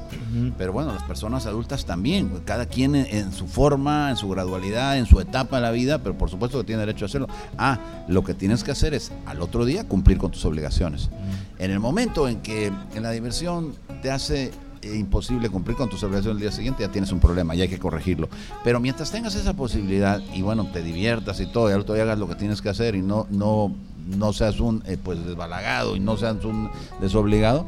Pero 0.58 0.74
bueno, 0.74 0.94
las 0.94 1.04
personas 1.04 1.46
adultas 1.46 1.86
también, 1.86 2.30
pues, 2.30 2.44
cada 2.46 2.66
quien 2.66 2.96
en, 2.96 3.06
en 3.06 3.32
su 3.32 3.48
forma, 3.48 4.10
en 4.10 4.18
su 4.18 4.28
gradualidad, 4.30 4.98
en 4.98 5.06
su 5.06 5.20
etapa 5.20 5.58
de 5.58 5.62
la 5.62 5.72
vida, 5.72 6.00
pero 6.00 6.18
por 6.18 6.30
supuesto 6.30 6.58
que 6.60 6.66
tiene 6.66 6.82
derecho 6.82 7.06
a 7.06 7.08
hacerlo. 7.08 7.28
Ah, 7.58 7.80
lo 8.08 8.24
que 8.24 8.34
tienes 8.34 8.64
que 8.64 8.72
hacer 8.72 8.94
es 8.94 9.12
al 9.26 9.42
otro 9.42 9.66
día 9.66 9.88
cumplir 9.88 10.18
con 10.18 10.32
tus 10.32 10.46
obligaciones. 10.46 11.10
En 11.58 11.72
el 11.72 11.80
momento 11.80 12.28
en 12.28 12.42
que 12.42 12.68
en 12.68 13.04
la 13.04 13.12
diversión 13.12 13.74
te 14.02 14.12
hace 14.12 14.52
eh, 14.82 14.96
imposible 14.98 15.50
cumplir 15.50 15.78
con 15.78 15.90
tus 15.90 16.04
obligaciones 16.04 16.36
el 16.36 16.42
día 16.42 16.52
siguiente, 16.52 16.84
ya 16.84 16.92
tienes 16.92 17.12
un 17.12 17.20
problema 17.20 17.56
y 17.56 17.62
hay 17.62 17.68
que 17.68 17.80
corregirlo. 17.80 18.30
Pero 18.64 18.80
mientras 18.80 19.12
tengas 19.12 19.36
esa 19.36 19.54
posibilidad 19.54 20.22
y 20.34 20.42
bueno, 20.42 20.70
te 20.72 20.84
diviertas 20.84 21.40
y 21.40 21.48
todo, 21.48 21.70
y 21.70 21.74
al 21.74 21.82
otro 21.82 21.96
día 21.96 22.04
hagas 22.04 22.20
lo 22.20 22.28
que 22.28 22.36
tienes 22.36 22.62
que 22.62 22.70
hacer 22.70 22.96
y 22.96 23.02
no, 23.02 23.26
no, 23.32 23.74
no 24.06 24.34
seas 24.34 24.60
un 24.60 24.84
eh, 24.86 24.98
pues 25.02 25.26
desbalagado 25.26 25.96
y 25.96 26.00
no 26.00 26.18
seas 26.18 26.44
un 26.46 26.70
desobligado, 27.02 27.66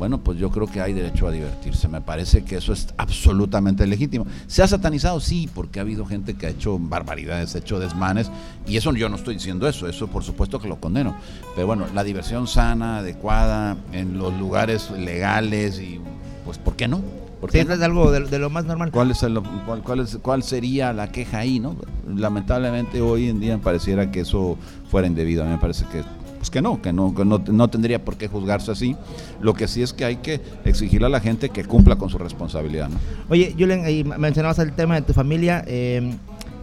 bueno, 0.00 0.16
pues 0.16 0.38
yo 0.38 0.50
creo 0.50 0.66
que 0.66 0.80
hay 0.80 0.94
derecho 0.94 1.28
a 1.28 1.30
divertirse. 1.30 1.86
Me 1.86 2.00
parece 2.00 2.42
que 2.42 2.56
eso 2.56 2.72
es 2.72 2.88
absolutamente 2.96 3.86
legítimo. 3.86 4.26
¿Se 4.46 4.62
ha 4.62 4.66
satanizado? 4.66 5.20
Sí, 5.20 5.46
porque 5.54 5.78
ha 5.78 5.82
habido 5.82 6.06
gente 6.06 6.32
que 6.32 6.46
ha 6.46 6.48
hecho 6.48 6.78
barbaridades, 6.78 7.54
ha 7.54 7.58
hecho 7.58 7.78
desmanes, 7.78 8.30
y 8.66 8.78
eso 8.78 8.94
yo 8.94 9.10
no 9.10 9.16
estoy 9.16 9.34
diciendo 9.34 9.68
eso, 9.68 9.86
eso 9.86 10.08
por 10.08 10.24
supuesto 10.24 10.58
que 10.58 10.68
lo 10.68 10.80
condeno. 10.80 11.16
Pero 11.54 11.66
bueno, 11.66 11.84
la 11.94 12.02
diversión 12.02 12.46
sana, 12.46 13.00
adecuada, 13.00 13.76
en 13.92 14.16
los 14.16 14.32
lugares 14.38 14.90
legales, 14.90 15.78
y 15.78 16.00
pues 16.46 16.56
¿por 16.56 16.76
qué 16.76 16.88
no? 16.88 17.19
¿Por 17.40 17.50
Sí, 17.50 17.58
es 17.58 17.68
algo 17.82 18.10
de, 18.10 18.20
de 18.20 18.38
lo 18.38 18.50
más 18.50 18.64
normal. 18.66 18.90
¿Cuál, 18.90 19.10
es 19.12 19.22
el- 19.22 19.40
cuál, 19.66 19.82
cuál 19.82 20.00
es- 20.00 20.18
cuál 20.20 20.42
sería 20.42 20.92
la 20.92 21.10
queja 21.10 21.38
ahí? 21.38 21.58
no 21.58 21.74
Lamentablemente 22.06 23.00
hoy 23.00 23.28
en 23.28 23.40
día 23.40 23.56
me 23.56 23.62
pareciera 23.62 24.10
que 24.10 24.20
eso 24.20 24.58
fuera 24.90 25.06
indebido. 25.06 25.42
A 25.42 25.46
mí 25.46 25.52
me 25.52 25.58
parece 25.58 25.84
que, 25.90 26.02
pues 26.38 26.50
que 26.50 26.60
no, 26.60 26.82
que 26.82 26.92
no, 26.92 27.14
que 27.14 27.24
no, 27.24 27.42
no 27.50 27.68
tendría 27.68 28.04
por 28.04 28.16
qué 28.16 28.28
juzgarse 28.28 28.70
así. 28.70 28.94
Lo 29.40 29.54
que 29.54 29.68
sí 29.68 29.80
es 29.82 29.92
que 29.92 30.04
hay 30.04 30.16
que 30.16 30.40
exigirle 30.64 31.06
a 31.06 31.10
la 31.10 31.20
gente 31.20 31.48
que 31.50 31.64
cumpla 31.64 31.96
con 31.96 32.10
su 32.10 32.18
responsabilidad. 32.18 32.88
¿no? 32.90 32.96
Oye, 33.30 33.54
Julen, 33.58 33.84
ahí 33.84 34.04
mencionabas 34.04 34.58
el 34.58 34.72
tema 34.72 34.96
de 34.96 35.02
tu 35.02 35.12
familia. 35.12 35.64
eh, 35.66 36.14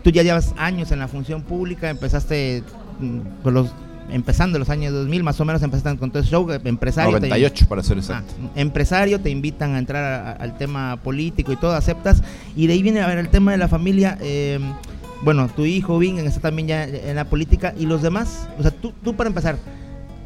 tú 0.03 0.11
ya 0.11 0.23
llevas 0.23 0.53
años 0.57 0.91
en 0.91 0.99
la 0.99 1.07
función 1.07 1.41
pública, 1.41 1.89
empezaste 1.89 2.63
mm, 2.99 3.19
con 3.43 3.53
los 3.53 3.69
empezando 4.09 4.57
los 4.59 4.69
años 4.69 4.93
2000, 4.93 5.23
más 5.23 5.39
o 5.41 5.45
menos 5.45 5.61
empezaste 5.63 5.97
con 5.99 6.09
todo 6.11 6.21
ese 6.21 6.31
show, 6.31 6.47
empresario. 6.63 7.11
te- 7.19 7.27
98 7.27 7.65
para 7.67 7.83
ser 7.83 7.97
exacto. 7.97 8.33
Ah, 8.43 8.49
empresario, 8.55 9.19
te 9.19 9.29
invitan 9.29 9.75
a 9.75 9.79
entrar 9.79 10.03
a- 10.03 10.29
a- 10.31 10.33
al 10.33 10.57
tema 10.57 10.97
político 11.03 11.51
y 11.51 11.55
todo, 11.57 11.73
aceptas. 11.73 12.21
Y 12.55 12.67
de 12.67 12.73
ahí 12.73 12.81
viene 12.83 13.01
a 13.01 13.07
ver 13.07 13.17
el 13.17 13.29
tema 13.29 13.51
de 13.51 13.57
la 13.57 13.67
familia. 13.67 14.17
eh, 14.21 14.59
bueno, 15.23 15.47
tu 15.55 15.65
hijo 15.65 15.97
Vingen 15.97 16.27
está 16.27 16.41
también 16.41 16.67
ya 16.67 16.83
en 16.83 17.15
la 17.15 17.25
política 17.25 17.73
y 17.77 17.85
los 17.87 18.01
demás. 18.03 18.47
O 18.59 18.61
sea, 18.61 18.69
tú, 18.71 18.93
tú 19.03 19.15
para 19.15 19.27
empezar, 19.29 19.57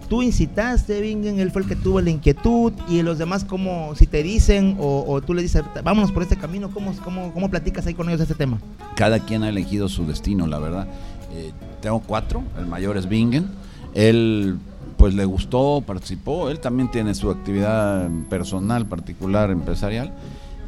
tú 0.09 0.21
incitaste, 0.21 0.99
Vingen, 0.99 1.39
él 1.39 1.49
fue 1.51 1.61
el 1.61 1.67
que 1.69 1.77
tuvo 1.77 2.01
la 2.01 2.09
inquietud 2.09 2.73
y 2.89 3.01
los 3.01 3.17
demás, 3.17 3.45
como 3.45 3.95
si 3.95 4.05
te 4.05 4.21
dicen 4.21 4.75
o, 4.79 5.05
o 5.07 5.21
tú 5.21 5.34
le 5.34 5.41
dices, 5.41 5.63
vámonos 5.84 6.11
por 6.11 6.23
este 6.23 6.36
camino, 6.36 6.69
¿cómo, 6.71 6.93
cómo, 7.05 7.32
cómo 7.34 7.49
platicas 7.49 7.88
ahí 7.88 7.93
con 7.93 8.09
ellos 8.09 8.19
de 8.19 8.23
este 8.25 8.36
tema? 8.36 8.59
Cada 8.95 9.19
quien 9.19 9.43
ha 9.43 9.49
elegido 9.49 9.88
su 9.88 10.05
destino, 10.05 10.45
la 10.45 10.59
verdad. 10.59 10.88
Eh, 11.34 11.51
tengo 11.82 12.01
cuatro, 12.01 12.43
el 12.59 12.65
mayor 12.65 12.97
es 12.97 13.07
Bingen. 13.07 13.47
Él 13.93 14.57
pues 14.97 15.15
le 15.15 15.25
gustó, 15.25 15.83
participó, 15.85 16.49
él 16.49 16.59
también 16.59 16.91
tiene 16.91 17.15
su 17.15 17.31
actividad 17.31 18.07
personal, 18.29 18.85
particular, 18.85 19.49
empresarial. 19.49 20.13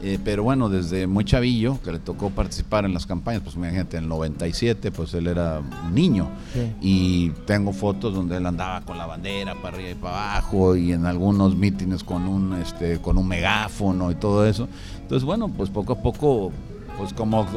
Eh, 0.06 0.20
pero 0.22 0.44
bueno, 0.44 0.68
desde 0.68 1.08
muy 1.08 1.24
chavillo, 1.24 1.80
que 1.82 1.94
le 1.94 2.00
tocó 2.00 2.30
participar 2.30 2.84
en 2.84 2.94
las 2.94 3.06
campañas, 3.06 3.42
pues 3.42 3.56
imagínate, 3.56 3.96
en 3.96 4.04
el 4.04 4.10
97, 4.10 4.92
pues 4.92 5.14
él 5.14 5.28
era 5.28 5.60
un 5.60 5.96
niño. 5.96 6.28
Y 6.82 7.30
tengo 7.46 7.72
fotos 7.72 8.14
donde 8.14 8.36
él 8.36 8.46
andaba 8.46 8.82
con 8.82 8.98
la 8.98 9.06
bandera 9.06 9.56
para 9.56 9.78
arriba 9.78 9.92
y 9.92 9.96
para 9.96 10.34
abajo, 10.34 10.76
y 10.76 10.92
en 10.92 11.06
algunos 11.06 11.56
mítines 11.56 12.04
con 12.04 12.28
un, 12.28 12.54
este, 12.56 13.00
con 13.00 13.18
un 13.18 13.28
megáfono 13.30 14.12
y 14.12 14.16
todo 14.16 14.46
eso. 14.46 14.68
Entonces, 15.02 15.24
bueno, 15.24 15.48
pues 15.48 15.70
poco 15.70 15.94
a 15.94 16.02
poco, 16.02 16.52
pues 16.98 17.14
como 17.14 17.48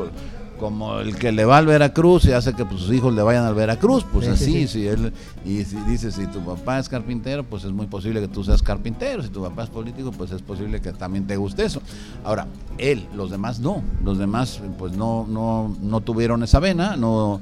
como 0.58 0.98
el 1.00 1.16
que 1.16 1.32
le 1.32 1.44
va 1.44 1.58
al 1.58 1.66
Veracruz 1.66 2.24
y 2.26 2.32
hace 2.32 2.52
que 2.54 2.64
pues, 2.64 2.80
sus 2.80 2.92
hijos 2.92 3.14
le 3.14 3.22
vayan 3.22 3.44
al 3.44 3.54
Veracruz, 3.54 4.04
pues 4.12 4.26
Sí, 4.26 4.30
así, 4.32 4.44
sí, 4.44 4.52
sí. 4.52 4.68
si 4.68 4.86
él 4.88 5.12
y 5.44 5.64
si 5.64 5.76
dice 5.88 6.10
si 6.10 6.26
tu 6.26 6.40
papá 6.40 6.78
es 6.78 6.88
carpintero, 6.88 7.44
pues 7.44 7.64
es 7.64 7.72
muy 7.72 7.86
posible 7.86 8.20
que 8.20 8.28
tú 8.28 8.42
seas 8.44 8.62
carpintero, 8.62 9.22
si 9.22 9.28
tu 9.28 9.42
papá 9.42 9.64
es 9.64 9.70
político, 9.70 10.10
pues 10.12 10.30
es 10.32 10.42
posible 10.42 10.80
que 10.80 10.92
también 10.92 11.26
te 11.26 11.36
guste 11.36 11.64
eso. 11.64 11.80
Ahora, 12.24 12.46
él, 12.78 13.06
los 13.14 13.30
demás 13.30 13.60
no, 13.60 13.82
los 14.04 14.18
demás 14.18 14.60
pues 14.78 14.96
no 14.96 15.26
no 15.28 15.74
no 15.82 16.00
tuvieron 16.00 16.42
esa 16.42 16.60
vena, 16.60 16.96
no 16.96 17.40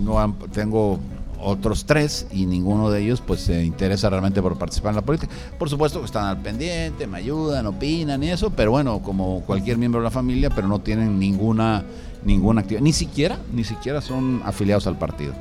no 0.00 0.20
han- 0.20 0.34
tengo 0.52 0.98
otros 1.40 1.84
tres 1.86 2.26
y 2.30 2.46
ninguno 2.46 2.90
de 2.90 3.02
ellos 3.02 3.22
pues 3.24 3.40
se 3.40 3.64
interesa 3.64 4.10
realmente 4.10 4.42
por 4.42 4.58
participar 4.58 4.90
en 4.90 4.96
la 4.96 5.02
política. 5.02 5.32
Por 5.58 5.68
supuesto 5.68 6.00
que 6.00 6.06
están 6.06 6.24
al 6.24 6.38
pendiente, 6.38 7.06
me 7.06 7.18
ayudan, 7.18 7.66
opinan 7.66 8.22
y 8.22 8.30
eso, 8.30 8.50
pero 8.50 8.70
bueno, 8.70 9.00
como 9.00 9.42
cualquier 9.42 9.78
miembro 9.78 10.00
de 10.00 10.04
la 10.04 10.10
familia, 10.10 10.50
pero 10.50 10.68
no 10.68 10.80
tienen 10.80 11.18
ninguna 11.18 11.84
ninguna 12.24 12.62
actividad, 12.62 12.82
ni 12.82 12.92
siquiera 12.92 13.38
ni 13.52 13.62
siquiera 13.62 14.00
son 14.00 14.42
afiliados 14.44 14.86
al 14.86 14.98
partido. 14.98 15.32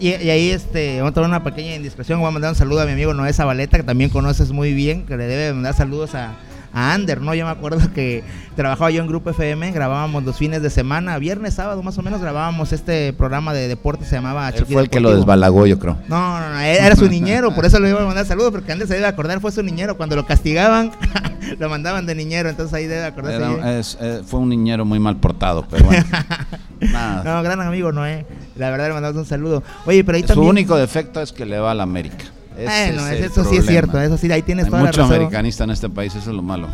Y, 0.00 0.12
ahí 0.12 0.50
este, 0.50 0.98
vamos 0.98 1.10
a 1.10 1.14
tomar 1.14 1.28
una 1.28 1.44
pequeña 1.44 1.74
indiscreción. 1.74 2.18
Voy 2.20 2.28
a 2.28 2.30
mandar 2.30 2.50
un 2.52 2.56
saludo 2.56 2.80
a 2.80 2.86
mi 2.86 2.92
amigo 2.92 3.12
Noé 3.12 3.32
Zabaleta, 3.32 3.76
que 3.76 3.82
también 3.82 4.08
conoces 4.08 4.52
muy 4.52 4.72
bien, 4.72 5.04
que 5.04 5.16
le 5.16 5.26
debe 5.26 5.52
mandar 5.52 5.74
saludos 5.74 6.14
a, 6.14 6.34
a 6.74 6.92
Ander, 6.92 7.20
¿no? 7.20 7.34
Yo 7.34 7.44
me 7.46 7.52
acuerdo 7.52 7.78
que 7.94 8.24
trabajaba 8.56 8.90
yo 8.90 9.00
en 9.00 9.06
Grupo 9.06 9.30
FM, 9.30 9.72
grabábamos 9.72 10.24
los 10.24 10.36
fines 10.36 10.60
de 10.62 10.70
semana, 10.70 11.16
viernes, 11.18 11.54
sábado 11.54 11.82
más 11.82 11.96
o 11.98 12.02
menos, 12.02 12.20
grabábamos 12.20 12.72
este 12.72 13.12
programa 13.12 13.52
de 13.54 13.68
deporte, 13.68 14.04
se 14.04 14.16
llamaba 14.16 14.48
Él 14.48 14.54
Chiqui 14.56 14.72
fue 14.74 14.82
el 14.82 14.90
que 14.90 15.00
lo 15.00 15.14
desbalagó, 15.14 15.66
yo 15.66 15.78
creo. 15.78 15.96
No, 16.08 16.40
no, 16.40 16.50
no, 16.50 16.60
era 16.60 16.96
su 16.96 17.08
niñero, 17.10 17.54
por 17.54 17.64
eso 17.64 17.78
le 17.80 17.90
iba 17.90 18.02
a 18.02 18.06
mandar 18.06 18.26
saludos, 18.26 18.50
porque 18.52 18.72
Ander 18.72 18.86
se 18.88 18.94
debe 18.94 19.06
acordar, 19.06 19.40
fue 19.40 19.52
su 19.52 19.62
niñero. 19.62 19.96
Cuando 19.96 20.16
lo 20.16 20.26
castigaban, 20.26 20.90
lo 21.58 21.68
mandaban 21.68 22.06
de 22.06 22.14
niñero, 22.14 22.48
entonces 22.48 22.74
ahí 22.74 22.86
debe 22.86 23.04
acordarse. 23.04 23.36
Era- 23.58 23.78
es- 23.78 23.96
eh, 24.00 24.22
fue 24.26 24.40
un 24.40 24.48
niñero 24.48 24.84
muy 24.84 24.98
mal 24.98 25.16
portado, 25.16 25.66
pero 25.70 25.84
bueno. 25.84 26.04
Nada. 26.80 27.22
No, 27.24 27.42
gran 27.42 27.60
amigo 27.60 27.92
Noé. 27.92 28.26
La 28.56 28.70
verdad 28.70 28.88
le 28.88 28.94
mandamos 28.94 29.16
un 29.18 29.26
saludo. 29.26 29.62
Oye, 29.86 30.04
pero 30.04 30.16
ahí 30.16 30.22
Su 30.22 30.28
también. 30.28 30.50
único 30.50 30.76
defecto 30.76 31.20
es 31.20 31.32
que 31.32 31.46
le 31.46 31.58
va 31.58 31.70
a 31.70 31.74
la 31.74 31.82
América. 31.84 32.24
Ese 32.56 32.64
Bueno, 32.92 33.06
es 33.08 33.20
eso 33.20 33.34
sí 33.34 33.40
es 33.40 33.44
problema. 33.64 33.70
cierto, 33.70 34.00
eso 34.00 34.16
sí, 34.16 34.30
ahí 34.32 34.42
tienes 34.42 34.66
Hay 34.66 34.70
toda 34.70 34.82
la 34.82 34.88
mucho 34.88 35.00
razón. 35.02 35.16
americanista 35.16 35.64
en 35.64 35.70
este 35.70 35.88
país, 35.88 36.14
eso 36.14 36.30
es 36.30 36.36
lo 36.36 36.42
malo. 36.42 36.68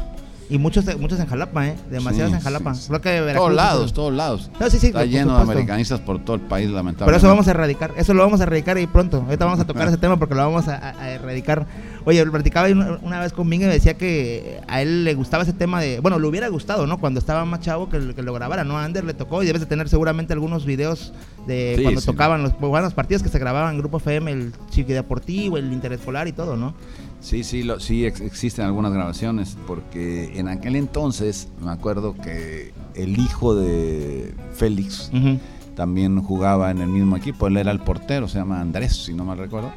Y 0.50 0.58
muchos, 0.58 0.84
muchos 0.98 1.20
en 1.20 1.26
Jalapa, 1.26 1.68
¿eh? 1.68 1.76
Demasiados 1.90 2.32
Sí, 2.32 2.36
en 2.38 2.42
Jalapa. 2.42 2.74
sí, 2.74 2.82
sí. 2.82 2.88
Creo 2.88 3.00
que 3.00 3.08
Veracruz, 3.20 3.36
Todos 3.36 3.54
lados, 3.54 3.92
todos 3.92 4.12
lados. 4.12 4.50
No, 4.58 4.66
Está 4.66 5.04
lleno 5.04 5.36
de 5.36 5.42
americanistas 5.42 6.00
por 6.00 6.18
todo 6.24 6.34
el 6.34 6.42
país, 6.42 6.66
lamentablemente. 6.68 7.04
Pero 7.04 7.16
eso 7.18 7.28
vamos 7.28 7.46
a 7.46 7.52
erradicar, 7.52 7.92
eso 7.96 8.14
lo 8.14 8.22
vamos 8.24 8.40
a 8.40 8.42
erradicar 8.42 8.76
ahí 8.76 8.88
pronto. 8.88 9.18
Ahorita 9.24 9.44
vamos 9.44 9.60
a 9.60 9.64
tocar 9.64 9.86
ese 9.88 9.96
tema 9.96 10.16
porque 10.18 10.34
lo 10.34 10.40
vamos 10.42 10.66
a, 10.66 10.74
a- 10.76 11.00
a 11.00 11.10
erradicar. 11.10 11.66
Oye, 12.04 12.24
platicaba 12.26 12.68
una, 13.02 13.20
vez 13.20 13.32
con 13.32 13.48
Mingue 13.48 13.66
y 13.66 13.68
me 13.68 13.74
decía 13.74 13.94
que 13.98 14.60
a 14.68 14.80
él 14.82 15.04
le 15.04 15.14
gustaba 15.14 15.42
ese 15.42 15.52
tema 15.52 15.80
de. 15.80 16.00
Bueno, 16.00 16.18
le 16.18 16.26
hubiera 16.26 16.48
gustado, 16.48 16.86
¿no? 16.86 16.98
Cuando 16.98 17.20
estaba 17.20 17.44
más 17.44 17.60
chavo 17.60 17.88
que, 17.88 18.14
que 18.14 18.22
lo 18.22 18.32
grabara, 18.32 18.64
¿no? 18.64 18.78
A 18.78 18.84
Ander 18.84 19.04
le 19.04 19.14
tocó 19.14 19.42
y 19.42 19.46
debes 19.46 19.60
de 19.60 19.66
tener 19.66 19.88
seguramente 19.88 20.32
algunos 20.32 20.64
videos 20.64 21.12
de 21.46 21.74
Sí, 21.76 21.82
cuando 21.82 22.00
sí. 22.00 22.06
tocaban 22.06 22.42
los, 22.42 22.58
bueno, 22.58 22.82
los 22.86 22.94
partidos 22.94 23.22
que 23.22 23.28
se 23.28 23.38
grababan 23.38 23.74
en 23.74 23.78
Grupo 23.80 23.98
FM, 23.98 24.30
el 24.32 24.52
Chiqui 24.70 24.92
Deportivo, 24.92 25.56
el 25.58 25.72
Interescolar 25.72 26.26
y 26.28 26.32
todo, 26.32 26.56
¿no? 26.56 26.74
Sí, 27.20 27.44
sí, 27.44 27.62
lo- 27.62 27.80
sí 27.80 28.06
ex- 28.06 28.20
existen 28.22 28.64
algunas 28.64 28.92
grabaciones, 28.92 29.56
porque 29.66 30.38
en 30.38 30.48
aquel 30.48 30.76
entonces 30.76 31.48
me 31.62 31.70
acuerdo 31.70 32.14
que 32.14 32.72
el 32.94 33.18
hijo 33.18 33.54
de 33.54 34.34
Félix 34.54 35.10
también 35.74 36.20
jugaba 36.22 36.70
en 36.70 36.78
el 36.78 36.88
mismo 36.88 37.16
equipo, 37.16 37.46
él 37.46 37.56
era 37.56 37.70
el 37.72 37.80
portero, 37.80 38.26
se 38.28 38.38
llama 38.38 38.60
Andrés, 38.60 38.96
si 39.04 39.14
no 39.14 39.24
mal 39.24 39.38
recuerdo. 39.38 39.70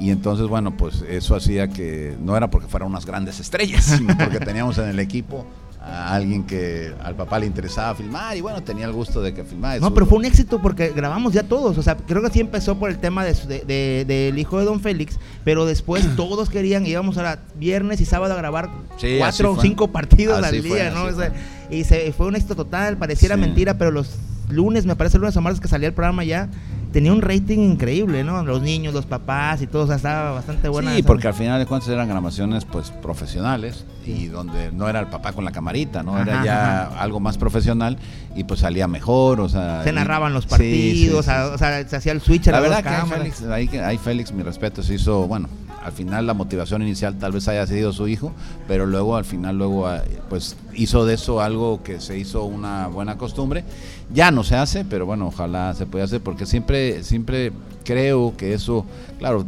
Y 0.00 0.10
entonces, 0.10 0.46
bueno, 0.48 0.76
pues 0.76 1.04
eso 1.08 1.36
hacía 1.36 1.68
que 1.68 2.16
no 2.22 2.36
era 2.36 2.50
porque 2.50 2.66
fueran 2.68 2.88
unas 2.88 3.04
grandes 3.04 3.38
estrellas, 3.38 3.84
sino 3.84 4.16
porque 4.16 4.40
teníamos 4.44 4.78
en 4.78 4.88
el 4.88 4.98
equipo 4.98 5.46
a 5.82 6.14
alguien 6.14 6.44
que 6.44 6.92
al 7.02 7.14
papá 7.14 7.38
le 7.38 7.46
interesaba 7.46 7.94
filmar 7.94 8.36
y 8.36 8.40
bueno, 8.42 8.62
tenía 8.62 8.84
el 8.86 8.92
gusto 8.92 9.20
de 9.22 9.32
que 9.34 9.44
filmara. 9.44 9.78
No, 9.80 9.92
pero 9.94 10.04
fue 10.06 10.18
un 10.18 10.24
éxito 10.26 10.60
porque 10.60 10.90
grabamos 10.90 11.32
ya 11.34 11.42
todos. 11.42 11.76
O 11.78 11.82
sea, 11.82 11.96
creo 11.96 12.22
que 12.22 12.30
sí 12.30 12.40
empezó 12.40 12.78
por 12.78 12.90
el 12.90 12.98
tema 12.98 13.24
de, 13.24 13.34
su- 13.34 13.46
de- 13.48 13.60
de- 13.66 14.04
del 14.06 14.38
hijo 14.38 14.58
de 14.58 14.64
Don 14.66 14.80
Félix, 14.80 15.18
pero 15.44 15.64
después 15.66 16.06
todos 16.16 16.48
querían, 16.50 16.86
íbamos 16.86 17.18
a 17.18 17.22
la 17.22 17.38
viernes 17.56 18.00
y 18.00 18.04
sábado 18.06 18.32
a 18.34 18.36
grabar 18.36 18.70
Sí, 18.98 19.16
cuatro 19.18 19.50
así 19.52 19.58
o 19.58 19.62
cinco 19.62 19.88
partidos 19.88 20.42
Así 20.44 20.56
al 20.56 20.62
fue, 20.62 20.76
día, 20.78 20.90
¿no? 20.90 21.00
así 21.06 21.14
O 21.14 21.18
sea, 21.18 21.32
y 21.70 21.84
se, 21.84 22.12
fue 22.12 22.26
un 22.26 22.36
éxito 22.36 22.54
total, 22.56 22.96
pareciera 22.96 23.34
Sí. 23.36 23.40
mentira, 23.42 23.74
pero 23.78 23.90
los 23.90 24.16
lunes, 24.48 24.84
me 24.86 24.96
parece 24.96 25.16
el 25.16 25.20
lunes 25.22 25.36
o 25.36 25.40
martes 25.42 25.60
que 25.60 25.68
salía 25.68 25.88
el 25.88 25.94
programa 25.94 26.24
ya, 26.24 26.48
tenía 26.92 27.12
un 27.12 27.22
rating 27.22 27.58
increíble, 27.58 28.24
¿no? 28.24 28.42
Los 28.44 28.62
niños, 28.62 28.92
los 28.94 29.06
papás 29.06 29.62
y 29.62 29.66
todo, 29.66 29.84
o 29.84 29.86
sea, 29.86 29.96
estaba 29.96 30.32
bastante 30.32 30.68
buena. 30.68 30.94
Sí, 30.94 31.02
porque 31.02 31.28
al 31.28 31.34
final 31.34 31.58
de 31.58 31.66
cuentas 31.66 31.88
eran 31.90 32.08
grabaciones 32.08 32.64
pues 32.64 32.90
profesionales 32.90 33.84
y 34.06 34.26
donde 34.26 34.72
no 34.72 34.88
era 34.88 35.00
el 35.00 35.06
papá 35.06 35.32
con 35.32 35.44
la 35.44 35.52
camarita, 35.52 36.02
¿no? 36.02 36.18
Era 36.20 36.36
Ajá, 36.36 36.44
ya 36.44 36.82
ajá. 36.86 37.00
algo 37.02 37.20
más 37.20 37.38
profesional 37.38 37.96
y 38.34 38.44
pues 38.44 38.60
salía 38.60 38.88
mejor, 38.88 39.40
o 39.40 39.48
sea... 39.48 39.82
Se 39.84 39.90
y- 39.90 39.92
narraban 39.92 40.32
los 40.32 40.46
partidos, 40.46 40.96
sí, 40.98 41.08
sí, 41.08 41.10
o 41.10 41.22
sea, 41.58 41.58
se 41.86 41.96
hacía 41.96 42.12
el 42.12 42.20
switch 42.20 42.48
a 42.48 42.52
La 42.52 42.60
verdad 42.60 42.82
dos 42.82 42.92
que 42.92 43.14
ahí. 43.14 43.30
Félix, 43.32 43.42
ahí 43.82 43.98
Félix, 43.98 44.32
mi 44.32 44.42
respeto, 44.42 44.82
se 44.82 44.94
hizo, 44.94 45.26
bueno, 45.26 45.48
al 45.82 45.92
final 45.92 46.26
la 46.26 46.34
motivación 46.34 46.82
inicial 46.82 47.16
tal 47.18 47.32
vez 47.32 47.48
haya 47.48 47.66
sido 47.66 47.92
su 47.92 48.06
hijo, 48.08 48.32
pero 48.68 48.86
luego 48.86 49.16
al 49.16 49.24
final 49.24 49.56
luego 49.58 49.86
ah, 49.86 50.02
pues 50.28 50.56
hizo 50.74 51.04
de 51.06 51.14
eso 51.14 51.40
algo 51.40 51.82
que 51.82 52.00
se 52.00 52.18
hizo 52.18 52.44
una 52.44 52.86
buena 52.88 53.16
costumbre. 53.16 53.64
Ya 54.12 54.30
no 54.30 54.42
se 54.44 54.56
hace, 54.56 54.84
pero 54.84 55.06
bueno, 55.06 55.28
ojalá 55.28 55.72
se 55.74 55.86
pueda 55.86 56.04
hacer 56.04 56.20
porque 56.20 56.44
siempre 56.44 57.02
siempre 57.04 57.52
creo 57.84 58.34
que 58.36 58.52
eso, 58.54 58.84
claro, 59.18 59.44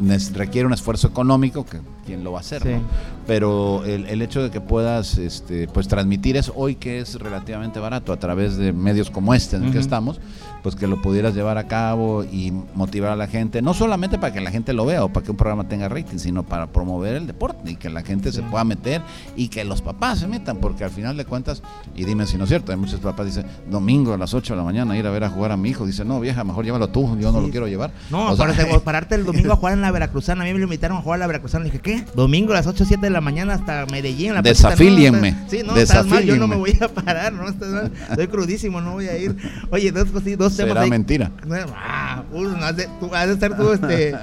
nes- 0.00 0.32
requiere 0.32 0.66
un 0.66 0.72
esfuerzo 0.72 1.08
económico 1.08 1.64
que 1.66 1.78
quién 2.06 2.22
lo 2.24 2.32
va 2.32 2.38
a 2.38 2.40
hacer, 2.40 2.62
Sí. 2.62 2.68
¿no? 2.70 2.80
pero 3.26 3.84
el, 3.84 4.06
el 4.06 4.22
hecho 4.22 4.40
de 4.42 4.50
que 4.50 4.60
puedas 4.60 5.18
este, 5.18 5.66
pues 5.66 5.88
transmitir 5.88 6.36
eso 6.36 6.52
hoy 6.54 6.76
que 6.76 7.00
es 7.00 7.16
relativamente 7.18 7.80
barato 7.80 8.12
a 8.12 8.16
través 8.18 8.56
de 8.56 8.72
medios 8.72 9.10
como 9.10 9.34
este 9.34 9.56
en 9.56 9.64
el 9.64 9.72
que 9.72 9.80
estamos, 9.80 10.20
pues 10.66 10.74
que 10.74 10.88
lo 10.88 11.00
pudieras 11.00 11.32
llevar 11.32 11.58
a 11.58 11.68
cabo 11.68 12.24
y 12.24 12.52
motivar 12.74 13.12
a 13.12 13.14
la 13.14 13.28
gente, 13.28 13.62
no 13.62 13.72
solamente 13.72 14.18
para 14.18 14.32
que 14.32 14.40
la 14.40 14.50
gente 14.50 14.72
lo 14.72 14.84
vea 14.84 15.04
o 15.04 15.12
para 15.12 15.24
que 15.24 15.30
un 15.30 15.36
programa 15.36 15.68
tenga 15.68 15.88
rating, 15.88 16.18
sino 16.18 16.42
para 16.42 16.66
promover 16.72 17.14
el 17.14 17.28
deporte 17.28 17.70
y 17.70 17.76
que 17.76 17.88
la 17.88 18.02
gente 18.02 18.32
se 18.32 18.42
pueda 18.42 18.64
meter 18.64 19.00
y 19.36 19.46
que 19.46 19.64
los 19.64 19.80
papás 19.80 20.18
se 20.18 20.26
metan, 20.26 20.56
porque 20.56 20.82
al 20.82 20.90
final 20.90 21.16
de 21.16 21.24
cuentas, 21.24 21.62
y 21.94 22.04
dime 22.04 22.26
si 22.26 22.36
no 22.36 22.42
es 22.42 22.48
cierto, 22.48 22.72
hay 22.72 22.78
muchos 22.78 22.98
papás 22.98 23.26
dicen, 23.26 23.46
domingo 23.70 24.12
a 24.12 24.18
las 24.18 24.34
8 24.34 24.54
de 24.54 24.56
la 24.56 24.64
mañana 24.64 24.98
ir 24.98 25.06
a 25.06 25.10
ver 25.10 25.22
a 25.22 25.30
jugar 25.30 25.52
a 25.52 25.56
mi 25.56 25.68
hijo, 25.68 25.86
dice, 25.86 26.04
no 26.04 26.18
vieja, 26.18 26.42
mejor 26.42 26.64
llévalo 26.64 26.88
tú, 26.88 27.16
yo 27.20 27.30
no 27.30 27.40
lo 27.40 27.48
quiero 27.48 27.68
llevar. 27.68 27.92
No, 28.10 28.32
O 28.32 28.36
sea, 28.36 28.52
pararte, 28.84 29.14
el 29.14 29.24
domingo 29.24 29.52
a 29.52 29.56
jugar 29.56 29.74
en 29.74 29.82
la 29.82 29.92
Veracruzana. 29.92 30.42
A 30.42 30.46
mí 30.46 30.52
me 30.52 30.58
lo 30.58 30.64
invitaron 30.64 30.98
a 30.98 31.00
jugar 31.00 31.18
a 31.18 31.20
la 31.20 31.26
Veracruzana. 31.28 31.64
Le 31.66 31.70
dije, 31.70 31.80
¿qué? 31.80 32.04
Domingo 32.16 32.50
a 32.50 32.56
las 32.56 32.66
8 32.66 32.82
o 32.82 32.86
7 32.88 33.06
de 33.06 33.10
la 33.10 33.20
mañana 33.20 33.54
hasta 33.54 33.86
Medellín. 33.86 34.34
La. 34.34 34.42
Desafílienme, 34.42 35.30
No, 35.30 35.38
sí, 35.48 35.62
no, 35.64 35.76
estás 35.76 36.06
mal, 36.06 36.24
yo 36.24 36.34
no 36.34 36.48
me 36.48 36.56
voy 36.56 36.76
a 36.80 36.88
parar, 36.88 37.32
¿no? 37.32 37.48
Estás 37.48 37.68
mal. 37.68 37.92
Estoy 38.10 38.26
crudísimo, 38.26 38.80
no 38.80 38.94
voy 38.94 39.06
a 39.06 39.16
ir. 39.16 39.36
Oye, 39.70 39.92
dos, 39.92 40.08
dos 40.36 40.55
temas 40.56 40.70
Será 40.70 40.82
ahí. 40.82 40.90
mentira. 40.90 41.30
Ah, 41.76 42.22
has 42.62 42.76
de, 42.76 42.88
tú, 43.00 43.14
has 43.14 43.26
de 43.28 43.32
estar 43.34 43.56
tú 43.56 43.72
este, 43.72 44.14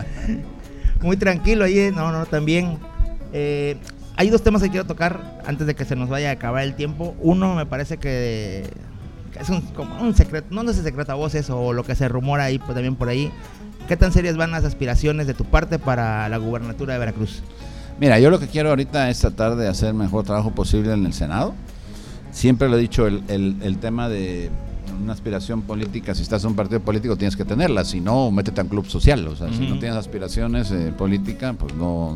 muy 1.01 1.17
tranquilo 1.17 1.65
ahí. 1.65 1.91
No, 1.95 2.11
no, 2.11 2.25
también. 2.25 2.77
eh, 3.33 3.77
hay 4.15 4.29
dos 4.29 4.43
temas 4.43 4.61
que 4.61 4.69
quiero 4.69 4.85
tocar 4.85 5.41
antes 5.47 5.65
de 5.65 5.73
que 5.75 5.85
se 5.85 5.95
nos 5.95 6.07
vaya 6.09 6.29
a 6.29 6.33
acabar 6.33 6.63
el 6.63 6.75
tiempo. 6.75 7.15
Uno 7.19 7.55
me 7.55 7.65
parece 7.65 7.97
que, 7.97 8.69
que 9.33 9.39
es 9.39 9.49
un, 9.49 9.61
como 9.61 9.99
un 10.01 10.13
secreto, 10.15 10.47
no, 10.51 10.61
no 10.63 10.69
es 10.71 10.77
secreto 10.77 11.11
a 11.11 11.15
voces 11.15 11.49
o 11.49 11.73
lo 11.73 11.83
que 11.83 11.95
se 11.95 12.07
rumora 12.07 12.43
ahí 12.45 12.59
pues, 12.59 12.73
también 12.75 12.95
por 12.95 13.09
ahí. 13.09 13.31
¿Qué 13.87 13.97
tan 13.97 14.11
serias 14.13 14.37
van 14.37 14.51
las 14.51 14.63
aspiraciones 14.65 15.25
de 15.27 15.33
tu 15.33 15.45
parte 15.45 15.79
para 15.79 16.29
la 16.29 16.37
gubernatura 16.37 16.93
de 16.93 16.99
Veracruz? 16.99 17.41
Mira, 17.99 18.19
yo 18.19 18.29
lo 18.29 18.39
que 18.39 18.47
quiero 18.47 18.69
ahorita 18.69 19.09
es 19.09 19.19
tratar 19.19 19.55
de 19.55 19.67
hacer 19.67 19.89
el 19.89 19.93
mejor 19.95 20.23
trabajo 20.23 20.51
posible 20.51 20.93
en 20.93 21.05
el 21.05 21.13
Senado. 21.13 21.53
Siempre 22.31 22.69
lo 22.69 22.77
he 22.77 22.81
dicho, 22.81 23.07
el, 23.07 23.23
el- 23.27 23.57
el 23.61 23.77
tema 23.79 24.09
de 24.09 24.49
una 25.01 25.13
aspiración 25.13 25.61
política, 25.63 26.13
si 26.15 26.21
estás 26.21 26.43
en 26.43 26.51
un 26.51 26.55
partido 26.55 26.79
político 26.79 27.15
tienes 27.15 27.35
que 27.35 27.45
tenerla, 27.45 27.83
si 27.85 27.99
no, 27.99 28.31
métete 28.31 28.61
a 28.61 28.63
un 28.63 28.69
club 28.69 28.85
social. 28.87 29.27
O 29.27 29.35
sea, 29.35 29.51
si 29.53 29.67
no 29.67 29.79
tienes 29.79 29.97
aspiraciones 29.97 30.71
eh, 30.71 30.93
políticas, 30.97 31.55
pues 31.57 31.73
no, 31.75 32.13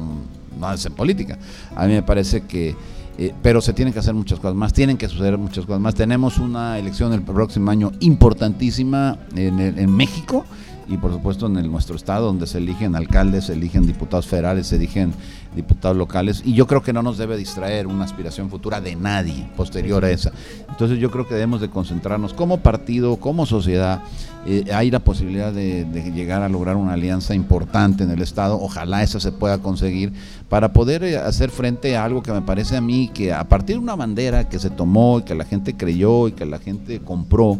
no 0.59 0.67
haces 0.67 0.91
política. 0.91 1.37
A 1.75 1.85
mí 1.87 1.93
me 1.93 2.03
parece 2.03 2.41
que... 2.41 2.75
eh, 3.17 3.33
pero 3.41 3.61
se 3.61 3.73
tienen 3.73 3.93
que 3.93 3.99
hacer 3.99 4.13
muchas 4.13 4.39
cosas 4.39 4.55
más, 4.55 4.73
tienen 4.73 4.97
que 4.97 5.07
suceder 5.07 5.37
muchas 5.37 5.65
cosas 5.65 5.81
más. 5.81 5.95
Tenemos 5.95 6.37
una 6.37 6.77
elección 6.77 7.13
el 7.13 7.21
próximo 7.23 7.71
año 7.71 7.91
importantísima 7.99 9.17
en, 9.35 9.59
el- 9.59 9.79
en 9.79 9.91
México 9.91 10.45
y 10.87 10.97
por 10.97 11.11
supuesto 11.11 11.47
en 11.47 11.71
nuestro 11.71 11.95
estado 11.95 12.27
donde 12.27 12.47
se 12.47 12.59
eligen 12.59 12.95
alcaldes, 12.95 13.45
se 13.45 13.53
eligen 13.53 13.85
diputados 13.85 14.27
federales, 14.27 14.67
se 14.67 14.77
eligen 14.77 15.13
diputados 15.55 15.97
locales 15.97 16.41
y 16.45 16.53
yo 16.53 16.67
creo 16.67 16.81
que 16.81 16.93
no 16.93 17.01
nos 17.01 17.17
debe 17.17 17.35
distraer 17.37 17.87
una 17.87 18.05
aspiración 18.05 18.49
futura 18.49 18.79
de 18.79 18.95
nadie 18.95 19.49
posterior 19.55 20.03
a 20.05 20.11
esa. 20.11 20.31
Entonces 20.69 20.99
yo 20.99 21.11
creo 21.11 21.27
que 21.27 21.33
debemos 21.33 21.61
de 21.61 21.69
concentrarnos 21.69 22.33
como 22.33 22.59
partido, 22.59 23.17
como 23.17 23.45
sociedad, 23.45 24.01
eh, 24.45 24.65
hay 24.73 24.91
la 24.91 24.99
posibilidad 24.99 25.51
de, 25.51 25.83
de 25.85 26.11
llegar 26.11 26.41
a 26.41 26.49
lograr 26.49 26.75
una 26.75 26.93
alianza 26.93 27.35
importante 27.35 28.03
en 28.03 28.11
el 28.11 28.21
estado, 28.21 28.59
ojalá 28.61 29.03
esa 29.03 29.19
se 29.19 29.31
pueda 29.31 29.57
conseguir 29.57 30.13
para 30.49 30.71
poder 30.71 31.03
eh, 31.03 31.17
hacer 31.17 31.49
frente 31.49 31.97
a 31.97 32.05
algo 32.05 32.23
que 32.23 32.31
me 32.31 32.41
parece 32.41 32.77
a 32.77 32.81
mí 32.81 33.09
que 33.13 33.33
a 33.33 33.43
partir 33.45 33.75
de 33.75 33.81
una 33.81 33.95
bandera 33.95 34.47
que 34.47 34.59
se 34.59 34.69
tomó 34.69 35.19
y 35.19 35.23
que 35.23 35.35
la 35.35 35.45
gente 35.45 35.75
creyó 35.75 36.27
y 36.27 36.31
que 36.31 36.45
la 36.45 36.59
gente 36.59 36.99
compró, 36.99 37.57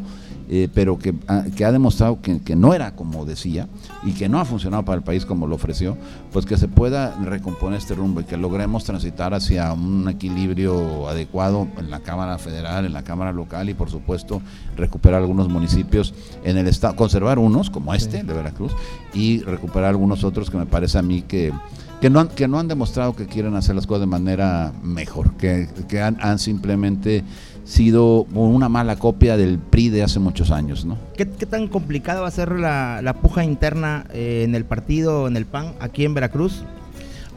eh, 0.50 0.70
pero 0.74 0.98
que, 0.98 1.14
ha- 1.28 1.44
que 1.56 1.66
ha 1.66 1.72
demostrado 1.72 2.22
que, 2.22 2.40
que 2.42 2.56
no 2.56 2.74
era 2.74 2.96
como 2.96 3.26
decía 3.26 3.68
y 4.04 4.12
que 4.14 4.30
no 4.30 4.40
ha 4.40 4.46
funcionado 4.46 4.84
para 4.86 4.98
el 4.98 5.04
país 5.04 5.26
como 5.26 5.46
lo 5.48 5.56
ofreció, 5.56 5.98
pues 6.32 6.46
que 6.46 6.58
se 6.58 6.68
pueda 6.68 7.16
recomponer 7.24 7.78
este 7.80 7.96
rumbo 7.96 8.22
y 8.22 8.24
que 8.24 8.38
logremos 8.38 8.84
transitar 8.86 9.34
hacia 9.34 9.74
un 9.74 10.08
equilibrio 10.10 11.10
adecuado 11.10 11.68
en 11.78 11.90
la 11.90 12.00
Cámara 12.00 12.38
Federal, 12.38 12.86
en 12.86 12.94
la 12.94 13.04
Cámara 13.04 13.32
Local 13.34 13.70
y 13.70 13.74
por 13.74 13.90
supuesto 13.90 14.42
recuperar 14.76 15.22
algunos 15.22 15.50
municipios 15.50 16.14
en 16.44 16.58
el 16.58 16.68
estado, 16.68 16.96
conservar 16.96 17.40
unos 17.40 17.70
como 17.70 17.94
este 17.94 18.24
de 18.24 18.34
Veracruz 18.34 18.72
y 19.14 19.42
recuperar 19.42 19.90
algunos 19.90 20.24
otros 20.24 20.50
que 20.50 20.58
me 20.58 20.66
parece 20.66 20.98
a 20.98 21.02
mí 21.02 21.22
que 21.24 21.52
que 22.00 22.12
no 22.12 22.20
han, 22.20 22.28
que 22.28 22.48
no 22.48 22.60
han 22.60 22.68
demostrado 22.68 23.16
que 23.16 23.26
quieren 23.26 23.56
hacer 23.56 23.74
las 23.74 23.88
cosas 23.88 24.02
de 24.02 24.06
manera 24.06 24.72
mejor, 24.84 25.32
que, 25.34 25.68
que 25.88 26.00
han, 26.00 26.16
han 26.22 26.38
simplemente 26.38 27.24
sido 27.68 28.24
una 28.34 28.70
mala 28.70 28.96
copia 28.96 29.36
del 29.36 29.60
PRI 29.60 29.90
de 29.90 30.04
hace 30.04 30.20
muchos 30.20 30.52
años, 30.52 30.86
¿no? 30.86 30.98
¿Qué, 31.18 31.28
qué 31.28 31.46
tan 31.46 31.68
complicado 31.68 32.22
va 32.22 32.30
a 32.30 32.32
ser 32.32 32.54
la, 32.54 33.02
la 33.02 33.14
puja 33.14 33.44
interna 33.44 34.06
eh, 34.14 34.44
en 34.46 34.56
el 34.56 34.64
partido, 34.64 35.28
en 35.28 35.36
el 35.36 35.46
PAN, 35.46 35.74
aquí 35.80 36.06
en 36.06 36.14
Veracruz? 36.14 36.64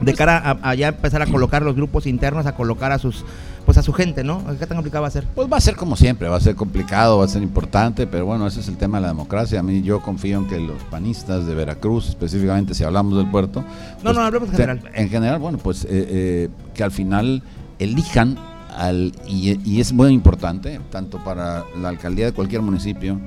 De 0.00 0.14
cara 0.14 0.38
a, 0.38 0.70
a 0.70 0.74
ya 0.74 0.88
empezar 0.88 1.20
a 1.20 1.26
colocar 1.26 1.62
los 1.62 1.74
grupos 1.74 2.06
internos, 2.06 2.46
a 2.46 2.54
colocar 2.54 2.90
a 2.90 2.98
sus 2.98 3.24
pues 3.66 3.76
a 3.76 3.82
su 3.82 3.92
gente, 3.92 4.24
¿no? 4.24 4.42
¿Qué 4.58 4.66
tan 4.66 4.76
complicado 4.76 5.02
va 5.02 5.08
a 5.08 5.10
ser? 5.10 5.24
Pues 5.34 5.46
va 5.52 5.58
a 5.58 5.60
ser 5.60 5.76
como 5.76 5.94
siempre, 5.94 6.28
va 6.28 6.36
a 6.36 6.40
ser 6.40 6.54
complicado, 6.54 7.18
va 7.18 7.24
a 7.24 7.28
ser 7.28 7.42
importante, 7.42 8.06
pero 8.06 8.24
bueno, 8.24 8.46
ese 8.46 8.60
es 8.60 8.68
el 8.68 8.76
tema 8.76 8.98
de 8.98 9.02
la 9.02 9.08
democracia. 9.08 9.60
A 9.60 9.62
mí 9.62 9.82
yo 9.82 10.00
confío 10.00 10.38
en 10.38 10.46
que 10.46 10.58
los 10.58 10.82
panistas 10.84 11.46
de 11.46 11.54
Veracruz, 11.54 12.08
específicamente 12.08 12.74
si 12.74 12.82
hablamos 12.82 13.18
del 13.18 13.30
puerto, 13.30 13.60
No, 13.60 13.66
pues, 14.02 14.16
no, 14.16 14.22
hablemos 14.22 14.48
en 14.48 14.54
general. 14.54 14.80
En 14.94 15.08
general, 15.10 15.38
bueno, 15.38 15.58
pues 15.58 15.84
eh, 15.84 15.88
eh, 15.90 16.48
que 16.74 16.82
al 16.82 16.90
final 16.90 17.42
elijan 17.78 18.38
al, 18.76 19.12
y, 19.26 19.58
y 19.68 19.80
es 19.80 19.92
muy 19.92 20.12
importante, 20.12 20.80
tanto 20.90 21.22
para 21.22 21.64
la 21.80 21.88
alcaldía 21.88 22.26
de 22.26 22.32
cualquier 22.32 22.62
municipio, 22.62 23.20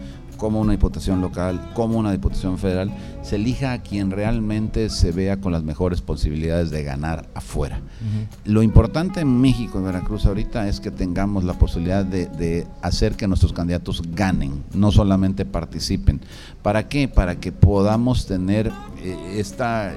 como 0.44 0.60
una 0.60 0.74
diputación 0.74 1.22
local, 1.22 1.72
como 1.74 1.98
una 1.98 2.12
diputación 2.12 2.58
federal, 2.58 2.92
se 3.22 3.38
elija 3.38 3.72
a 3.72 3.82
quien 3.82 4.12
realmente 4.12 4.90
se 4.90 5.14
vea 5.14 5.38
con 5.40 5.54
las 5.54 5.64
mejores 5.64 6.02
posibilidades 6.02 6.70
de 6.70 6.84
ganar 6.84 7.30
afuera. 7.34 7.80
Lo 8.44 8.62
importante 8.62 9.22
en 9.22 9.40
México 9.40 9.80
y 9.80 9.84
Veracruz 9.84 10.26
ahorita 10.26 10.68
es 10.68 10.82
que 10.82 10.92
tengamos 10.92 11.46
la 11.46 11.54
posibilidad 11.54 12.04
de, 12.04 12.26
de 12.26 12.68
hacer 12.82 13.16
que 13.16 13.26
nuestros 13.26 13.54
candidatos 13.54 14.02
ganen, 14.14 14.66
no 14.74 14.92
solamente 14.92 15.46
participen. 15.46 16.20
¿Para 16.62 16.90
qué? 16.90 17.08
Para 17.08 17.40
que 17.40 17.54
podamos 17.54 18.26
tener 18.26 18.70
eh, 19.02 19.36
esta 19.38 19.94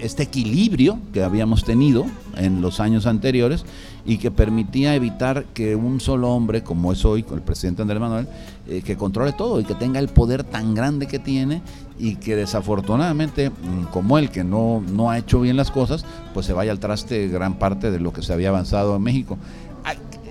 este 0.00 0.24
equilibrio 0.24 0.98
que 1.12 1.22
habíamos 1.22 1.64
tenido 1.64 2.06
en 2.36 2.60
los 2.60 2.80
años 2.80 3.06
anteriores 3.06 3.64
y 4.06 4.18
que 4.18 4.30
permitía 4.30 4.94
evitar 4.94 5.44
que 5.54 5.76
un 5.76 6.00
solo 6.00 6.30
hombre, 6.30 6.62
como 6.62 6.92
es 6.92 7.04
hoy 7.04 7.24
el 7.32 7.42
presidente 7.42 7.82
Andrés 7.82 8.00
Manuel, 8.00 8.28
eh, 8.66 8.82
que 8.82 8.96
controle 8.96 9.32
todo 9.32 9.60
y 9.60 9.64
que 9.64 9.74
tenga 9.74 10.00
el 10.00 10.08
poder 10.08 10.44
tan 10.44 10.74
grande 10.74 11.06
que 11.06 11.18
tiene 11.18 11.62
y 11.98 12.16
que 12.16 12.36
desafortunadamente, 12.36 13.50
mm, 13.50 13.84
como 13.92 14.18
él, 14.18 14.30
que 14.30 14.44
no, 14.44 14.82
no 14.92 15.10
ha 15.10 15.18
hecho 15.18 15.40
bien 15.40 15.56
las 15.56 15.70
cosas, 15.70 16.04
pues 16.32 16.46
se 16.46 16.52
vaya 16.52 16.72
al 16.72 16.78
traste 16.78 17.28
gran 17.28 17.58
parte 17.58 17.90
de 17.90 18.00
lo 18.00 18.12
que 18.12 18.22
se 18.22 18.32
había 18.32 18.48
avanzado 18.48 18.96
en 18.96 19.02
México. 19.02 19.36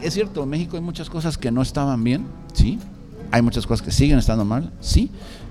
Es 0.01 0.13
cierto, 0.13 0.43
en 0.43 0.49
México 0.49 0.77
hay 0.77 0.83
muchas 0.83 1.09
cosas 1.09 1.37
que 1.37 1.51
no 1.51 1.61
estaban 1.61 2.03
bien, 2.03 2.25
sí, 2.53 2.77
hay 3.31 3.41
muchas 3.41 3.65
cosas 3.65 3.85
que 3.85 3.91
siguen 3.91 4.19
estando 4.19 4.45
mal, 4.45 4.71
sí, 4.79 5.09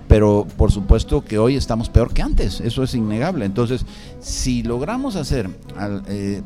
pero 0.08 0.46
por 0.56 0.70
supuesto 0.72 1.24
que 1.24 1.38
hoy 1.38 1.56
estamos 1.56 1.88
peor 1.88 2.12
que 2.12 2.22
antes, 2.22 2.60
eso 2.60 2.82
es 2.82 2.94
innegable. 2.94 3.44
Entonces, 3.44 3.84
si 4.20 4.62
logramos 4.62 5.16
hacer 5.16 5.50
al- 5.76 6.02
eh, 6.08 6.42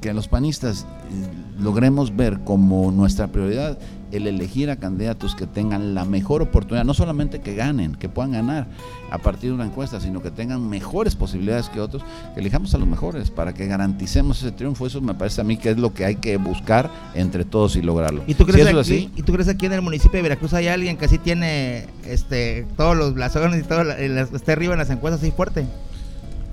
que 0.00 0.14
los 0.14 0.28
panistas 0.28 0.86
eh, 1.12 1.28
logremos 1.60 2.16
ver 2.16 2.40
como 2.44 2.90
nuestra 2.90 3.26
prioridad 3.28 3.78
el 4.12 4.26
elegir 4.26 4.70
a 4.70 4.76
candidatos 4.76 5.34
que 5.34 5.46
tengan 5.46 5.94
la 5.94 6.04
mejor 6.04 6.42
oportunidad, 6.42 6.84
no 6.84 6.94
solamente 6.94 7.40
que 7.40 7.54
ganen, 7.54 7.94
que 7.94 8.08
puedan 8.08 8.32
ganar 8.32 8.66
a 9.10 9.18
partir 9.18 9.50
de 9.50 9.54
una 9.54 9.66
encuesta, 9.66 10.00
sino 10.00 10.22
que 10.22 10.30
tengan 10.30 10.68
mejores 10.68 11.16
posibilidades 11.16 11.68
que 11.68 11.80
otros, 11.80 12.02
que 12.34 12.40
elijamos 12.40 12.74
a 12.74 12.78
los 12.78 12.88
mejores 12.88 13.30
para 13.30 13.52
que 13.52 13.66
garanticemos 13.66 14.38
ese 14.42 14.52
triunfo. 14.52 14.86
Eso 14.86 15.00
me 15.00 15.14
parece 15.14 15.40
a 15.40 15.44
mí 15.44 15.56
que 15.56 15.70
es 15.70 15.78
lo 15.78 15.92
que 15.92 16.04
hay 16.04 16.16
que 16.16 16.36
buscar 16.36 16.90
entre 17.14 17.44
todos 17.44 17.76
y 17.76 17.82
lograrlo. 17.82 18.22
¿Y 18.26 18.34
tú 18.34 18.44
Si 18.44 18.52
crees, 18.52 18.66
es 18.66 18.72
aquí, 18.72 18.80
así, 18.80 19.10
¿Y 19.16 19.22
tú 19.22 19.32
crees 19.32 19.48
aquí 19.48 19.66
en 19.66 19.72
el 19.72 19.82
municipio 19.82 20.18
de 20.18 20.22
Veracruz 20.22 20.54
hay 20.54 20.68
alguien 20.68 20.96
que 20.96 21.08
sí 21.08 21.18
tiene 21.18 21.86
este 22.04 22.66
todos 22.76 22.96
los 22.96 23.14
blasones 23.14 23.60
y 23.60 23.62
todo, 23.62 23.82
está 23.82 24.52
arriba 24.52 24.74
en 24.74 24.78
las 24.78 24.90
encuestas 24.90 25.22
así 25.22 25.30
fuerte? 25.32 25.66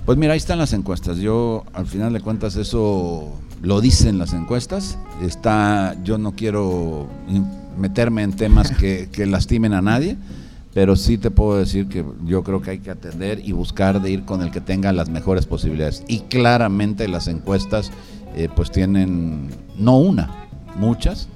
Pues 0.04 0.16
mira, 0.16 0.32
ahí 0.32 0.38
están 0.38 0.58
las 0.58 0.72
encuestas. 0.72 1.18
Yo, 1.18 1.64
al 1.74 1.86
final 1.86 2.14
de 2.14 2.20
cuentas, 2.20 2.56
eso 2.56 3.38
lo 3.62 3.80
dicen 3.80 4.18
las 4.18 4.32
encuestas. 4.32 4.98
Está, 5.22 5.96
yo 6.04 6.18
no 6.18 6.32
quiero 6.32 7.08
meterme 7.76 8.22
en 8.22 8.32
temas 8.32 8.70
que, 8.72 9.08
que 9.12 9.26
lastimen 9.26 9.72
a 9.72 9.82
nadie, 9.82 10.16
pero 10.74 10.96
sí 10.96 11.18
te 11.18 11.30
puedo 11.30 11.58
decir 11.58 11.88
que 11.88 12.04
yo 12.24 12.42
creo 12.44 12.62
que 12.62 12.72
hay 12.72 12.78
que 12.78 12.90
atender 12.90 13.40
y 13.44 13.52
buscar 13.52 14.00
de 14.00 14.10
ir 14.10 14.24
con 14.24 14.42
el 14.42 14.50
que 14.50 14.60
tenga 14.60 14.92
las 14.92 15.08
mejores 15.08 15.46
posibilidades. 15.46 16.04
Y 16.08 16.20
claramente 16.20 17.08
las 17.08 17.28
encuestas 17.28 17.90
eh, 18.36 18.48
pues 18.54 18.70
tienen, 18.70 19.48
no 19.76 19.98
una, 19.98 20.48
muchas 20.76 21.28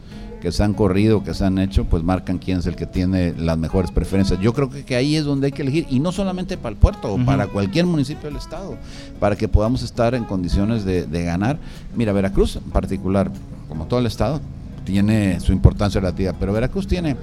que 0.42 0.50
se 0.50 0.64
han 0.64 0.74
corrido, 0.74 1.22
que 1.22 1.34
se 1.34 1.44
han 1.44 1.56
hecho, 1.58 1.84
pues 1.84 2.02
marcan 2.02 2.38
quién 2.38 2.58
es 2.58 2.66
el 2.66 2.74
que 2.74 2.84
tiene 2.84 3.32
las 3.38 3.56
mejores 3.56 3.92
preferencias. 3.92 4.40
Yo 4.40 4.52
creo 4.52 4.68
que, 4.68 4.84
que 4.84 4.96
ahí 4.96 5.14
es 5.14 5.24
donde 5.24 5.46
hay 5.46 5.52
que 5.52 5.62
elegir, 5.62 5.86
y 5.88 6.00
no 6.00 6.10
solamente 6.10 6.56
para 6.58 6.70
el 6.70 6.76
puerto, 6.76 7.16
para 7.24 7.46
cualquier 7.46 7.86
municipio 7.86 8.28
del 8.28 8.38
estado, 8.38 8.76
para 9.20 9.36
que 9.36 9.46
podamos 9.46 9.84
estar 9.84 10.16
en 10.16 10.24
condiciones 10.24 10.84
de, 10.84 11.06
de 11.06 11.24
ganar. 11.24 11.58
Mira, 11.94 12.12
Veracruz 12.12 12.56
en 12.56 12.72
particular, 12.72 13.30
como 13.68 13.86
todo 13.86 14.00
el 14.00 14.06
estado, 14.06 14.40
tiene 14.84 15.38
su 15.38 15.52
importancia 15.52 16.00
relativa, 16.00 16.32
pero 16.32 16.52
Veracruz 16.52 16.88
tiene 16.88 17.16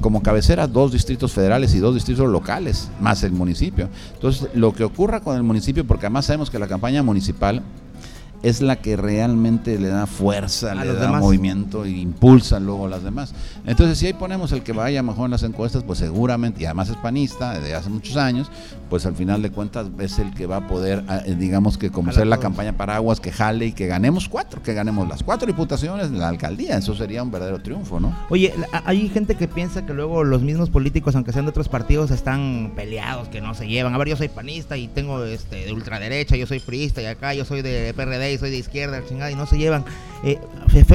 como 0.00 0.20
cabecera 0.20 0.66
dos 0.66 0.90
distritos 0.90 1.30
federales 1.30 1.72
y 1.76 1.78
dos 1.78 1.94
distritos 1.94 2.28
locales, 2.28 2.90
más 3.00 3.22
el 3.22 3.30
municipio. 3.30 3.88
Entonces, 4.14 4.48
lo 4.54 4.74
que 4.74 4.82
ocurra 4.82 5.20
con 5.20 5.36
el 5.36 5.44
municipio, 5.44 5.86
porque 5.86 6.06
además 6.06 6.26
sabemos 6.26 6.50
que 6.50 6.58
la 6.58 6.66
campaña 6.66 7.04
municipal 7.04 7.62
es 8.42 8.60
la 8.60 8.76
que 8.76 8.96
realmente 8.96 9.78
le 9.78 9.88
da 9.88 10.06
fuerza, 10.06 10.74
le 10.74 10.92
da 10.94 11.12
movimiento 11.12 11.84
e 11.84 11.90
impulsa 11.90 12.58
luego 12.58 12.86
a 12.86 12.88
las 12.88 13.04
demás. 13.04 13.34
Entonces, 13.66 13.98
si 13.98 14.06
ahí 14.06 14.12
ponemos 14.12 14.52
el 14.52 14.62
que 14.62 14.72
vaya 14.72 15.02
mejor 15.02 15.26
en 15.26 15.30
las 15.30 15.44
encuestas, 15.44 15.84
pues 15.84 16.00
seguramente, 16.00 16.62
y 16.62 16.64
además 16.64 16.88
es 16.88 16.96
panista 16.96 17.58
desde 17.58 17.74
hace 17.74 17.88
muchos 17.88 18.16
años, 18.16 18.50
pues 18.90 19.06
al 19.06 19.14
final 19.14 19.42
de 19.42 19.50
cuentas 19.50 19.86
es 20.00 20.18
el 20.18 20.34
que 20.34 20.46
va 20.46 20.56
a 20.56 20.66
poder, 20.66 21.04
ah, 21.08 21.22
eh, 21.24 21.36
digamos 21.36 21.78
que 21.78 21.90
como 21.90 22.12
ser 22.12 22.26
la 22.26 22.38
campaña 22.38 22.76
paraguas, 22.76 23.20
que 23.20 23.32
jale 23.32 23.66
y 23.66 23.72
que 23.72 23.86
ganemos 23.86 24.28
cuatro, 24.28 24.62
que 24.62 24.74
ganemos 24.74 25.08
las 25.08 25.22
cuatro 25.22 25.46
diputaciones 25.46 26.10
de 26.10 26.18
la 26.18 26.28
alcaldía. 26.28 26.76
Eso 26.76 26.94
sería 26.94 27.22
un 27.22 27.30
verdadero 27.30 27.60
triunfo, 27.60 28.00
¿no? 28.00 28.14
Oye, 28.28 28.52
hay 28.84 29.08
gente 29.08 29.36
que 29.36 29.48
piensa 29.48 29.86
que 29.86 29.94
luego 29.94 30.24
los 30.24 30.42
mismos 30.42 30.68
políticos, 30.68 31.14
aunque 31.14 31.32
sean 31.32 31.44
de 31.44 31.50
otros 31.50 31.68
partidos, 31.68 32.10
están 32.10 32.72
peleados, 32.74 33.28
que 33.28 33.40
no 33.40 33.54
se 33.54 33.68
llevan. 33.68 33.94
A 33.94 33.98
ver, 33.98 34.08
yo 34.08 34.16
soy 34.16 34.28
panista 34.28 34.76
y 34.76 34.88
tengo 34.88 35.24
este 35.24 35.64
de 35.64 35.72
ultraderecha, 35.72 36.36
yo 36.36 36.46
soy 36.46 36.60
priista 36.60 37.00
y 37.00 37.06
acá 37.06 37.34
yo 37.34 37.44
soy 37.44 37.62
de 37.62 37.94
PRD 37.94 38.31
soy 38.38 38.50
de 38.50 38.58
izquierda, 38.58 39.02
chingada, 39.06 39.30
y 39.30 39.34
no 39.34 39.46
se 39.46 39.58
llevan. 39.58 39.84
Eh, 40.24 40.38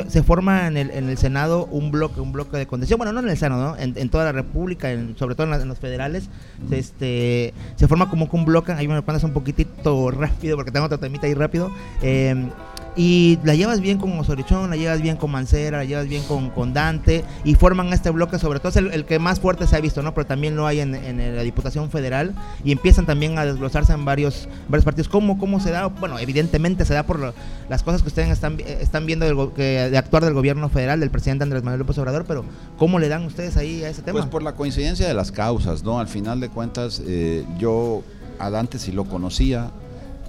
se, 0.08 0.24
forma 0.24 0.68
en 0.68 0.78
el, 0.78 0.90
en 0.92 1.10
el 1.10 1.18
Senado 1.18 1.66
un 1.66 1.92
bloque, 1.92 2.22
un 2.22 2.32
bloque 2.32 2.56
de 2.56 2.66
contención, 2.66 2.98
bueno, 2.98 3.12
no 3.12 3.20
en 3.20 3.28
el 3.28 3.38
Senado, 3.38 3.76
¿no? 3.76 3.78
en, 3.78 4.10
toda 4.10 4.24
la 4.24 4.32
República, 4.32 4.90
sobre 5.18 5.36
todo 5.36 5.54
en, 5.54 5.68
los 5.68 5.80
federales, 5.80 6.30
este, 6.72 7.54
se 7.76 7.88
forma 7.90 8.10
como 8.10 8.30
que 8.30 8.36
un 8.38 8.46
bloque, 8.46 8.72
ahí 8.72 8.88
me 8.88 9.02
pones 9.02 9.24
un 9.24 9.34
poquitito 9.34 10.12
rápido, 10.12 10.56
porque 10.56 10.72
tengo 10.72 10.86
otra 10.86 10.98
temita 10.98 11.28
ahí 11.28 11.34
rápido, 11.34 11.70
eh, 12.02 12.50
y 12.98 13.38
la 13.44 13.54
llevas 13.54 13.80
bien 13.80 14.00
con 14.00 14.18
Osorichón, 14.18 14.72
la 14.72 14.76
llevas 14.76 15.02
bien 15.02 15.18
con 15.18 15.30
Mancera, 15.32 15.78
la 15.78 15.86
llevas 15.86 16.08
bien 16.08 16.24
con, 16.24 16.50
con 16.50 16.74
Dante 16.74 17.24
y 17.44 17.54
forman 17.54 17.94
este 17.94 18.10
bloque, 18.10 18.40
sobre 18.40 18.60
todo 18.60 18.70
es 18.70 18.76
el, 18.78 19.06
que 19.06 19.20
más 19.20 19.40
fuerte 19.40 19.68
se 19.68 19.76
ha 19.76 19.80
visto, 19.80 20.02
¿no? 20.02 20.16
Pero 20.16 20.26
también 20.26 20.56
lo 20.56 20.66
hay 20.66 20.80
en, 20.80 20.96
en, 20.96 21.36
la 21.36 21.44
Diputación 21.44 21.92
Federal 21.92 22.34
y 22.64 22.72
empiezan 22.72 23.06
también 23.06 23.38
a 23.38 23.46
desglosarse 23.46 23.94
en 23.94 24.04
varios, 24.04 24.50
varios 24.68 24.84
partidos. 24.84 25.10
¿Cómo, 25.10 25.38
¿Cómo 25.38 25.60
se 25.60 25.70
da? 25.70 25.86
Bueno, 25.88 26.18
evidentemente 26.18 26.86
se 26.86 26.96
da 26.96 27.04
por 27.04 27.34
las 27.70 27.84
cosas 27.84 28.02
que 28.02 28.08
ustedes 28.08 28.30
están, 28.30 28.60
están 28.60 29.06
viendo 29.06 29.54
que, 29.54 29.90
de 29.92 29.98
actuar 29.98 30.26
del 30.26 30.34
gobierno 30.34 30.68
federal, 30.70 31.00
del 31.00 31.12
presidente 31.12 31.44
Andrés 31.44 31.64
Manuel 31.64 31.80
López 31.80 32.00
Obrador, 32.00 32.26
pero 32.26 32.46
¿cómo 32.78 32.98
le 32.98 33.10
dan 33.10 33.24
ustedes 33.26 33.58
ahí 33.58 33.84
a 33.84 33.90
ese 33.90 34.02
tema? 34.02 34.18
Pues 34.20 34.30
por 34.30 34.42
la 34.42 34.56
coincidencia 34.56 35.08
de 35.08 35.14
las 35.14 35.32
causas, 35.32 35.84
¿no? 35.84 36.00
Al 36.00 36.08
final 36.08 36.40
de 36.40 36.50
cuentas, 36.50 37.02
eh, 37.06 37.46
yo 37.60 38.04
a 38.40 38.50
Dante 38.50 38.80
sí 38.80 38.92
lo 38.92 39.06
conocía, 39.06 39.72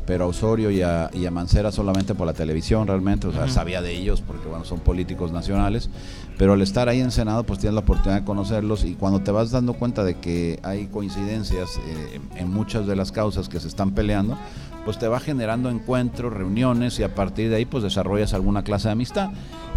pero 0.08 0.24
a 0.24 0.26
Osorio 0.26 0.70
y 0.70 0.80
a, 0.80 1.30
Mancera 1.30 1.70
solamente 1.70 2.14
por 2.14 2.26
la 2.26 2.32
televisión 2.32 2.86
realmente, 2.86 3.26
o 3.26 3.32
sea, 3.32 3.46
sabía 3.46 3.82
de 3.82 3.94
ellos 3.94 4.22
porque 4.22 4.48
bueno, 4.48 4.64
son 4.64 4.80
políticos 4.80 5.32
nacionales, 5.32 5.90
pero 6.38 6.54
al 6.54 6.62
estar 6.62 6.88
ahí 6.88 7.02
en 7.02 7.10
Senado 7.10 7.44
pues 7.44 7.58
tienes 7.58 7.74
la 7.74 7.80
oportunidad 7.80 8.20
de 8.20 8.24
conocerlos 8.24 8.84
y 8.84 8.94
cuando 8.94 9.20
te 9.20 9.32
vas 9.32 9.50
dando 9.50 9.74
cuenta 9.74 10.04
de 10.04 10.14
que 10.14 10.60
hay 10.62 10.86
coincidencias 10.86 11.76
eh, 11.86 12.20
en 12.36 12.50
muchas 12.50 12.86
de 12.86 12.96
las 12.96 13.12
causas 13.12 13.50
que 13.50 13.60
se 13.60 13.68
están 13.68 13.90
peleando, 13.90 14.38
pues 14.86 14.98
te 14.98 15.08
va 15.08 15.20
generando 15.20 15.68
encuentros, 15.68 16.32
reuniones 16.32 16.98
y 16.98 17.02
a 17.02 17.14
partir 17.14 17.50
de 17.50 17.56
ahí 17.56 17.66
pues 17.66 17.82
desarrollas 17.82 18.32
alguna 18.32 18.64
clase 18.64 18.88
de 18.88 18.92
amistad. 18.92 19.28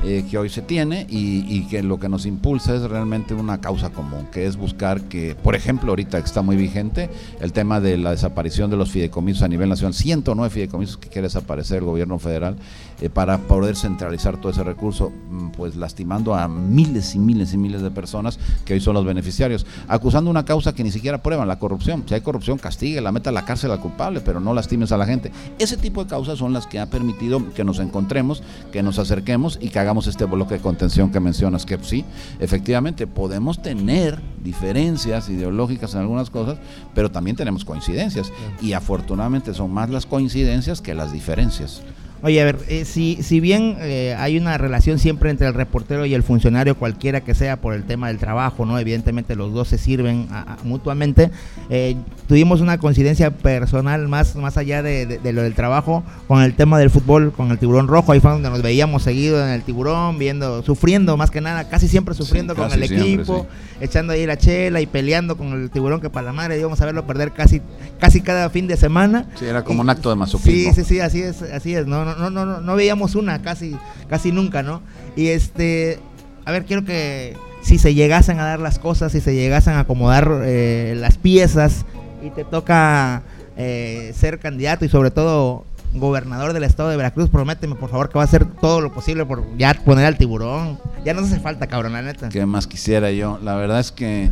Eh, 0.04 0.26
que 0.30 0.40
hoy 0.40 0.50
se 0.50 0.64
tiene 0.64 1.06
y, 1.10 1.62
que 1.66 1.84
lo 1.84 2.00
que 2.00 2.10
nos 2.10 2.26
impulsa 2.26 2.74
es 2.76 2.82
realmente 2.82 3.36
una 3.36 3.62
causa 3.62 3.92
común, 3.92 4.28
que 4.32 4.48
es 4.48 4.58
buscar 4.58 5.04
que, 5.04 5.36
por 5.36 5.54
ejemplo, 5.56 5.92
ahorita 5.92 6.18
está 6.18 6.42
muy 6.42 6.56
vigente 6.56 7.12
el 7.40 7.54
tema 7.54 7.80
de 7.80 8.00
la 8.00 8.10
desaparición 8.10 8.72
de 8.72 8.78
los 8.78 8.90
fideicomisos 8.90 9.44
a 9.44 9.48
nivel 9.48 9.70
nacional, 9.70 9.94
109 9.94 10.50
fideicomisos 10.50 10.98
que 10.98 11.10
quiere 11.10 11.28
desaparecer 11.28 11.78
el 11.78 11.84
gobierno 11.84 12.18
federal 12.18 12.56
eh, 13.00 13.10
para 13.12 13.38
poder 13.38 13.76
centralizar 13.76 14.38
todo 14.38 14.52
ese 14.52 14.64
recurso, 14.64 15.12
mm, 15.12 15.50
pues 15.50 15.76
lastimando 15.76 16.34
a 16.34 16.48
miles 16.48 17.14
y 17.14 17.20
miles 17.20 17.54
y 17.54 17.58
miles 17.58 17.84
de 17.84 17.92
personas 17.92 18.40
que 18.66 18.74
hoy 18.74 18.82
son 18.82 18.96
los 18.96 19.06
beneficiarios, 19.06 19.68
acusando 19.88 20.32
una 20.32 20.46
causa 20.46 20.74
que 20.74 20.84
ni 20.84 20.90
siquiera 20.90 21.22
prueban, 21.22 21.48
la 21.48 21.60
corrupción. 21.60 22.06
Si 22.08 22.16
hay 22.16 22.22
corrupción, 22.22 22.58
castigue, 22.58 23.02
la 23.02 23.12
meta 23.12 23.30
a 23.30 23.34
la 23.34 23.46
cárcel 23.46 23.70
al 23.70 23.80
culpable, 23.80 24.22
pero 24.22 24.40
no 24.40 24.56
lastimes 24.56 24.92
a 24.92 24.98
la 24.98 25.06
gente. 25.06 25.32
Ese 25.60 25.78
tipo 25.78 26.04
de 26.04 26.10
causas 26.10 26.40
son 26.40 26.54
las 26.54 26.66
que 26.66 26.80
ha 26.80 26.88
permitido 26.88 27.54
que 27.54 27.64
nos 27.64 27.78
encontremos, 27.78 28.42
que 28.72 28.82
nos 28.82 28.98
acerquemos 28.98 29.60
y 29.62 29.70
que 29.70 29.78
hagamos 29.78 29.91
este 30.08 30.26
bloque 30.26 30.56
de 30.56 30.62
contención 30.62 31.12
que 31.12 31.20
mencionas, 31.20 31.66
que 31.66 31.78
sí, 31.82 32.06
efectivamente 32.40 33.08
podemos 33.08 33.62
tener 33.62 34.20
diferencias 34.44 35.30
ideológicas 35.30 35.94
en 35.94 36.02
algunas 36.02 36.30
cosas, 36.30 36.58
pero 36.94 37.12
también 37.12 37.36
tenemos 37.36 37.66
coincidencias. 37.66 38.32
Y 38.62 38.74
afortunadamente 38.74 39.54
son 39.54 39.72
más 39.74 39.90
las 39.90 40.06
coincidencias 40.06 40.82
que 40.82 40.96
las 40.96 41.12
diferencias. 41.12 41.82
Oye, 42.24 42.40
a 42.40 42.46
ver, 42.46 42.60
eh, 42.68 42.86
si, 42.86 43.24
si 43.24 43.40
bien 43.40 43.78
eh, 43.80 44.16
hay 44.18 44.38
una 44.38 44.56
relación 44.60 45.00
siempre 45.00 45.32
entre 45.32 45.48
el 45.48 45.56
reportero 45.56 46.06
y 46.06 46.14
el 46.14 46.22
funcionario, 46.22 46.76
cualquiera 46.76 47.22
que 47.22 47.34
sea, 47.34 47.58
por 47.58 47.74
el 47.74 47.84
tema 47.84 48.10
del 48.10 48.20
trabajo, 48.20 48.66
¿no? 48.66 48.78
Evidentemente 48.78 49.36
los 49.36 49.54
dos 49.54 49.70
se 49.70 49.80
sirven 49.80 50.28
mutuamente. 50.64 51.32
Eh, 51.70 51.96
tuvimos 52.28 52.62
una 52.62 52.78
coincidencia 52.78 53.32
personal 53.32 54.08
más, 54.08 54.36
más 54.36 54.58
allá 54.58 54.84
de, 54.84 55.20
lo 55.34 55.42
del 55.42 55.56
trabajo 55.56 56.04
con 56.28 56.44
el 56.44 56.54
tema 56.54 56.78
del 56.78 56.92
fútbol, 56.92 57.32
con 57.32 57.50
el 57.50 57.58
tiburón 57.58 57.88
rojo. 57.88 58.12
Ahí 58.12 58.20
fue 58.20 58.32
donde 58.32 58.52
nos 58.52 58.62
veíamos 58.62 59.02
seguido 59.02 59.44
en 59.44 59.52
el 59.52 59.64
tiburón, 59.64 60.20
viendo, 60.20 60.62
sufriendo 60.62 61.18
más 61.18 61.32
que 61.32 61.42
nada, 61.42 61.70
casi 61.70 61.88
siempre 61.88 62.14
sufriendo 62.14 62.56
con 62.56 62.72
el 62.72 62.84
equipo, 62.84 63.48
echando 63.80 64.14
ahí 64.14 64.28
la 64.28 64.38
chela 64.38 64.80
y 64.80 64.86
peleando 64.86 65.38
con 65.38 65.54
el 65.54 65.72
tiburón 65.72 66.00
que 66.02 66.12
para 66.12 66.28
la 66.28 66.34
madre 66.34 66.60
íbamos 66.60 66.80
a 66.82 66.86
verlo 66.86 67.08
perder 67.08 67.32
casi, 67.32 67.62
casi 68.00 68.22
cada 68.22 68.52
fin 68.52 68.68
de 68.68 68.78
semana. 68.78 69.26
Sí, 69.40 69.46
era 69.46 69.64
como 69.64 69.82
un 69.82 69.90
acto 69.90 70.12
de 70.12 70.16
masoquismo. 70.16 70.72
Sí, 70.74 70.84
sí, 70.84 70.88
sí, 70.88 71.00
así 71.00 71.22
es, 71.24 71.42
así 71.42 71.74
es, 71.74 71.88
¿no? 71.88 72.06
no, 72.06 72.11
no, 72.16 72.30
no, 72.30 72.62
no 72.62 72.76
veíamos 72.76 73.16
una 73.16 73.42
casi, 73.42 73.76
casi 74.10 74.32
nunca, 74.32 74.64
¿no? 74.64 74.82
Y 75.16 75.28
este, 75.28 76.00
a 76.46 76.52
ver, 76.52 76.66
quiero 76.66 76.86
que 76.86 77.36
si 77.62 77.78
se 77.78 77.94
llegasen 77.94 78.40
a 78.40 78.46
dar 78.46 78.60
las 78.60 78.80
cosas, 78.80 79.12
si 79.12 79.22
se 79.22 79.36
llegasen 79.36 79.74
a 79.74 79.82
acomodar 79.82 80.42
eh, 80.44 80.96
las 80.98 81.18
piezas 81.18 81.86
y 82.24 82.30
te 82.32 82.44
toca 82.44 83.24
eh, 83.58 84.14
ser 84.16 84.40
candidato 84.40 84.86
y 84.86 84.90
sobre 84.90 85.12
todo 85.12 85.66
gobernador 85.94 86.54
del 86.54 86.64
estado 86.64 86.90
de 86.90 86.98
Veracruz, 86.98 87.30
prométeme 87.30 87.76
por 87.76 87.90
favor 87.90 88.10
que 88.10 88.16
va 88.16 88.22
a 88.22 88.26
hacer 88.26 88.46
todo 88.46 88.82
lo 88.82 88.94
posible 88.94 89.26
por 89.26 89.46
ya 89.58 89.74
poner 89.74 90.06
al 90.06 90.18
tiburón. 90.18 90.80
Ya 91.04 91.14
no 91.14 91.22
hace 91.22 91.40
falta, 91.40 91.68
cabrón, 91.68 91.94
la 91.94 92.02
neta. 92.02 92.30
¿Qué 92.30 92.46
más 92.46 92.68
quisiera 92.68 93.12
yo? 93.12 93.40
La 93.44 93.56
verdad 93.56 93.80
es 93.80 93.92
que 93.92 94.32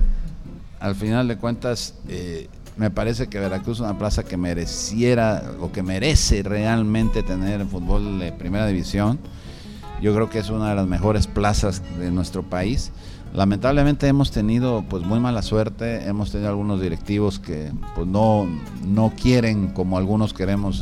al 0.79 0.95
final 0.95 1.27
de 1.27 1.37
cuentas 1.37 1.95
eh, 2.07 2.47
me 2.79 2.89
parece 2.89 3.27
que 3.27 3.39
Veracruz 3.39 3.77
es 3.77 3.81
una 3.81 3.97
plaza 3.97 4.23
que 4.23 4.37
mereciera 4.37 5.51
o 5.59 5.69
que 5.69 5.83
merece 5.83 6.43
realmente 6.43 7.23
tener 7.23 7.65
fútbol 7.65 8.19
de 8.19 8.31
primera 8.31 8.65
división. 8.67 9.19
Yo 10.01 10.15
creo 10.15 10.29
que 10.29 10.39
es 10.39 10.49
una 10.49 10.69
de 10.69 10.75
las 10.75 10.87
mejores 10.87 11.27
plazas 11.27 11.83
de 11.99 12.09
nuestro 12.09 12.41
país. 12.43 12.93
Lamentablemente 13.33 14.07
hemos 14.07 14.31
tenido 14.31 14.85
pues 14.89 15.03
muy 15.03 15.19
mala 15.19 15.41
suerte, 15.41 16.07
hemos 16.07 16.31
tenido 16.31 16.49
algunos 16.49 16.79
directivos 16.79 17.37
que 17.37 17.69
pues 17.95 18.07
no, 18.07 18.47
no 18.87 19.11
quieren 19.21 19.67
como 19.67 19.97
algunos 19.97 20.33
queremos 20.33 20.81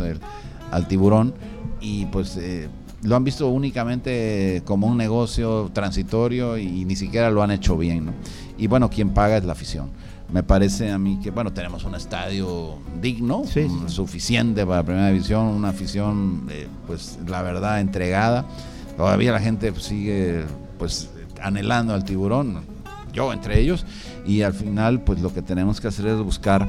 al 0.70 0.88
tiburón 0.88 1.34
y 1.82 2.06
pues 2.06 2.38
eh, 2.38 2.70
lo 3.02 3.16
han 3.16 3.24
visto 3.24 3.48
únicamente 3.48 4.62
como 4.66 4.86
un 4.86 4.98
negocio 4.98 5.72
transitorio 5.74 6.60
y 6.60 6.86
ni 6.86 6.96
siquiera 6.96 7.32
lo 7.32 7.42
han 7.42 7.50
hecho 7.50 7.76
bien. 7.76 8.14
Y 8.56 8.68
bueno, 8.68 8.88
quien 8.92 9.16
paga 9.16 9.38
es 9.38 9.46
la 9.46 9.54
afición 9.54 9.90
me 10.32 10.44
parece 10.44 10.92
a 10.92 10.98
mí 10.98 11.20
que, 11.22 11.32
bueno, 11.32 11.54
tenemos 11.54 11.84
un 11.84 11.96
estadio 11.96 12.76
digno, 13.02 13.44
mm, 13.44 13.88
suficiente 13.88 14.66
para 14.66 14.78
la 14.78 14.84
primera 14.84 15.08
división, 15.10 15.46
una 15.46 15.70
afición, 15.70 16.48
eh, 16.50 16.68
pues 16.86 17.18
la 17.28 17.42
verdad, 17.42 17.80
entregada. 17.80 18.46
Todavía 18.98 19.32
la 19.32 19.40
gente 19.40 19.74
sigue, 19.80 20.44
pues, 20.78 21.10
anhelando 21.42 21.94
al 21.94 22.04
tiburón, 22.04 22.62
yo 23.14 23.32
entre 23.32 23.60
ellos, 23.60 23.86
y 24.26 24.42
al 24.42 24.54
final, 24.54 25.02
pues 25.02 25.22
lo 25.22 25.34
que 25.34 25.42
tenemos 25.42 25.80
que 25.80 25.88
hacer 25.88 26.08
es 26.08 26.18
buscar 26.18 26.68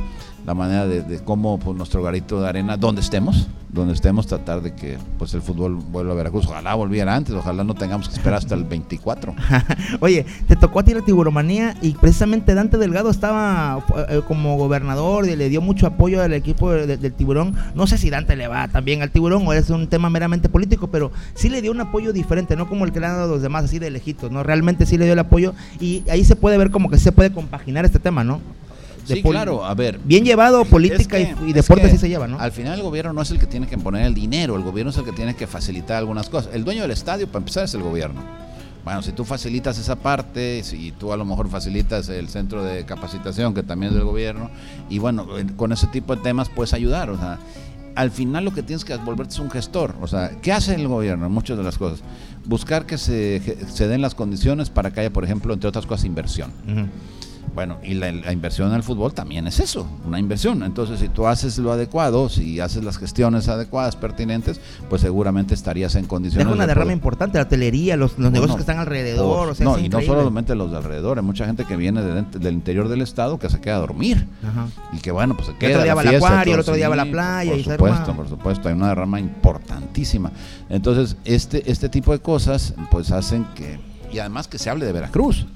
la 0.49 0.55
manera 0.55 0.86
de, 0.86 1.20
cómo 1.24 1.59
pues, 1.59 1.76
nuestro 1.76 2.03
garito 2.03 2.40
de 2.40 2.49
arena, 2.49 2.78
donde 2.78 3.03
estemos, 3.03 3.49
donde 3.68 3.92
estemos, 3.92 4.26
tratar 4.26 4.62
de 4.62 4.72
que 4.72 4.96
pues 5.18 5.34
el 5.34 5.42
fútbol 5.42 5.74
vuelva 5.74 6.12
a 6.12 6.16
Veracruz. 6.16 6.46
Ojalá 6.46 6.74
volviera 6.74 7.14
antes, 7.14 7.34
ojalá 7.34 7.64
no 7.64 7.74
tengamos 7.74 8.09
que 8.09 8.14
esperar 8.14 8.38
hasta 8.38 8.55
el 8.55 8.64
24. 8.64 9.34
Oye, 10.01 10.24
te 10.46 10.57
tocó 10.57 10.80
a 10.80 10.84
ti 10.84 10.94
la 10.94 11.03
tiburomanía 11.03 11.76
y 11.82 11.92
precisamente 11.92 12.55
Dante 12.55 12.78
Delgado 12.78 13.11
estaba 13.11 13.84
eh, 14.09 14.22
como 14.26 14.57
gobernador 14.57 15.28
y 15.28 15.36
le 15.36 15.51
dio 15.51 15.61
mucho 15.61 15.86
apoyo 15.86 16.22
al 16.22 16.32
equipo 16.32 16.72
del 16.72 17.12
tiburón. 17.12 17.55
No 17.74 17.86
sé 17.86 17.99
si 17.99 18.09
Dante 18.09 18.34
le 18.34 18.49
va 18.49 18.68
también 18.68 19.03
al 19.03 19.11
tiburón 19.11 19.46
o 19.46 19.53
es 19.53 19.68
un 19.68 19.86
tema 19.88 20.09
meramente 20.09 20.49
político, 20.49 20.86
pero 20.86 21.12
sí 21.34 21.51
le 21.51 21.61
dio 21.61 21.72
un 21.72 21.82
apoyo 21.82 22.14
diferente, 22.14 22.57
no 22.57 22.70
como 22.70 22.86
el 22.86 22.92
que 22.92 23.01
le 23.01 23.07
han 23.07 23.16
dado 23.16 23.34
los 23.34 23.42
demás, 23.42 23.64
así 23.64 23.78
de 23.78 23.90
lejitos, 23.90 24.30
¿no? 24.30 24.42
Realmente 24.42 24.86
sí 24.86 24.96
le 24.96 25.05
dio 25.05 25.12
el 25.12 25.18
apoyo 25.18 25.53
y 25.78 26.05
ahí 26.09 26.24
se 26.24 26.36
puede 26.36 26.57
ver 26.57 26.70
como 26.70 26.88
que 26.88 26.96
se 26.96 27.12
puede 27.12 27.32
compaginar 27.32 27.84
este 27.84 27.99
tema, 27.99 28.24
¿no? 28.24 28.40
De 29.09 29.14
Sí, 29.16 29.22
claro, 29.22 29.64
a 29.64 29.74
ver. 29.74 29.98
Bien 30.04 30.24
llevado, 30.24 30.64
política 30.64 31.18
Es 31.18 31.22
y- 31.22 31.34
que- 31.34 31.46
y, 31.46 31.48
es 31.48 31.54
deporte 31.54 31.90
sí 31.90 31.98
se 31.98 32.09
lleva, 32.09 32.28
¿no? 32.28 32.38
Al 32.38 32.52
final 32.52 32.74
el 32.74 32.82
gobierno 32.82 33.12
no 33.12 33.22
es 33.22 33.30
el 33.30 33.38
que 33.38 33.46
tiene 33.46 33.66
que 33.66 33.78
poner 33.78 34.04
el 34.06 34.14
dinero, 34.14 34.54
el 34.56 34.62
gobierno 34.62 34.90
es 34.90 34.96
el 34.98 35.04
que 35.04 35.12
tiene 35.12 35.34
que 35.34 35.46
facilitar 35.46 35.96
algunas 35.96 36.28
cosas. 36.28 36.54
El 36.54 36.64
dueño 36.64 36.82
del 36.82 36.90
estadio, 36.92 37.26
para 37.26 37.38
empezar, 37.38 37.64
es 37.64 37.74
el 37.74 37.82
gobierno. 37.82 38.20
Bueno, 38.84 39.02
si 39.02 39.12
tú 39.12 39.24
facilitas 39.24 39.78
esa 39.78 39.96
parte, 39.96 40.62
si 40.64 40.92
tú 40.92 41.12
a 41.12 41.16
lo 41.16 41.24
mejor 41.24 41.48
facilitas 41.50 42.09
el 42.09 42.28
centro 42.28 42.62
de 42.64 42.84
capacitación, 42.86 43.52
que 43.52 43.62
también 43.62 43.90
es 43.92 43.96
del 43.96 44.04
gobierno, 44.06 44.50
y 44.88 44.98
bueno, 44.98 45.36
en- 45.38 45.48
con 45.54 45.72
ese 45.72 45.86
tipo 45.88 46.14
de 46.16 46.22
temas 46.22 46.48
puedes 46.48 46.72
ayudar. 46.72 47.11
O 47.11 47.18
sea, 47.18 47.38
al 47.94 48.11
final 48.11 48.44
lo 48.44 48.54
que 48.54 48.62
tienes 48.62 48.84
que 48.84 48.96
volverte 48.96 49.32
es 49.34 49.38
un 49.40 49.50
gestor. 49.50 49.94
O 50.00 50.06
sea, 50.06 50.30
¿qué 50.40 50.52
hace 50.52 50.74
el 50.74 50.86
gobierno 50.88 51.28
muchas 51.28 51.59
de 51.59 51.64
las 51.64 51.76
cosas? 51.76 52.00
Buscar 52.46 52.86
que 52.86 52.96
se, 52.96 53.42
se 53.70 53.88
den 53.88 54.00
las 54.00 54.14
condiciones 54.14 54.70
para 54.70 54.90
que 54.90 55.00
haya, 55.00 55.11
por 55.11 55.24
ejemplo, 55.24 55.52
entre 55.52 55.68
otras 55.68 55.84
cosas, 55.84 56.06
inversión. 56.06 56.50
Bueno, 57.59 57.78
y 57.82 57.94
la, 57.94 58.12
la 58.12 58.30
inversión 58.32 58.68
en 58.68 58.74
el 58.76 58.84
fútbol 58.84 59.12
también 59.12 59.48
es 59.48 59.59
eso, 59.59 59.84
una 60.06 60.20
inversión. 60.20 60.62
Entonces, 60.62 61.00
si 61.00 61.09
tú 61.09 61.26
haces 61.26 61.59
lo 61.59 61.72
adecuado, 61.72 62.28
si 62.28 62.61
haces 62.61 62.84
las 62.84 62.98
gestiones 62.98 63.48
adecuadas, 63.48 63.96
pertinentes, 63.96 64.61
pues 64.88 65.02
seguramente 65.02 65.54
estarías 65.54 65.96
en 65.96 66.06
condiciones 66.06 66.46
Deja 66.46 66.54
una 66.54 66.62
de 66.64 66.68
derrama 66.68 66.84
poder- 66.84 66.96
importante, 66.98 67.38
la 67.38 67.42
hotelería, 67.42 67.96
los, 67.96 68.12
los 68.16 68.30
negocios 68.30 68.40
Bueno, 68.42 68.54
que 68.56 68.62
están 68.62 68.78
alrededor, 68.78 69.38
por- 69.38 69.48
o 69.48 69.54
sea, 69.56 69.64
no, 69.64 69.76
es 69.76 69.82
y 69.84 69.88
no 69.88 70.00
solamente 70.02 70.54
los 70.54 70.70
de 70.70 70.76
alrededor, 70.76 71.18
hay 71.18 71.24
mucha 71.24 71.46
gente 71.46 71.64
que 71.64 71.74
viene 71.76 72.00
de 72.00 72.22
del 72.38 72.54
interior 72.54 72.86
del 72.88 73.02
estado 73.02 73.40
que 73.40 73.50
se 73.50 73.61
queda 73.61 73.74
a 73.74 73.80
dormir. 73.80 74.28
Ajá. 74.48 74.68
Y 74.92 74.98
que 74.98 75.11
bueno, 75.11 75.34
pues 75.34 75.46
se 75.46 75.52
El 75.54 75.59
queda. 75.59 75.70
otro 75.70 75.82
día 75.82 75.94
va 75.96 76.00
al 76.02 76.14
acuario, 76.14 76.54
el 76.54 76.61
otro 76.61 76.74
día 76.74 76.88
va 76.88 76.94
a 76.94 76.96
la 77.04 77.06
playa 77.11 77.50
Por 77.50 77.59
y 77.61 77.64
supuesto, 77.64 78.14
por 78.14 78.28
supuesto, 78.28 78.68
hay 78.68 78.74
una 78.76 78.88
derrama 78.90 79.18
importantísima. 79.18 80.30
Entonces, 80.68 81.16
este, 81.24 81.68
este 81.68 81.88
tipo 81.88 82.12
de 82.12 82.20
cosas, 82.20 82.74
pues 82.92 83.11
hacen 83.11 83.44
que. 83.56 83.80
Y 84.12 84.20
además 84.20 84.46
que 84.48 84.59
se 84.59 84.70
hable 84.70 84.86
de 84.86 84.92
Veracruz. 84.92 85.46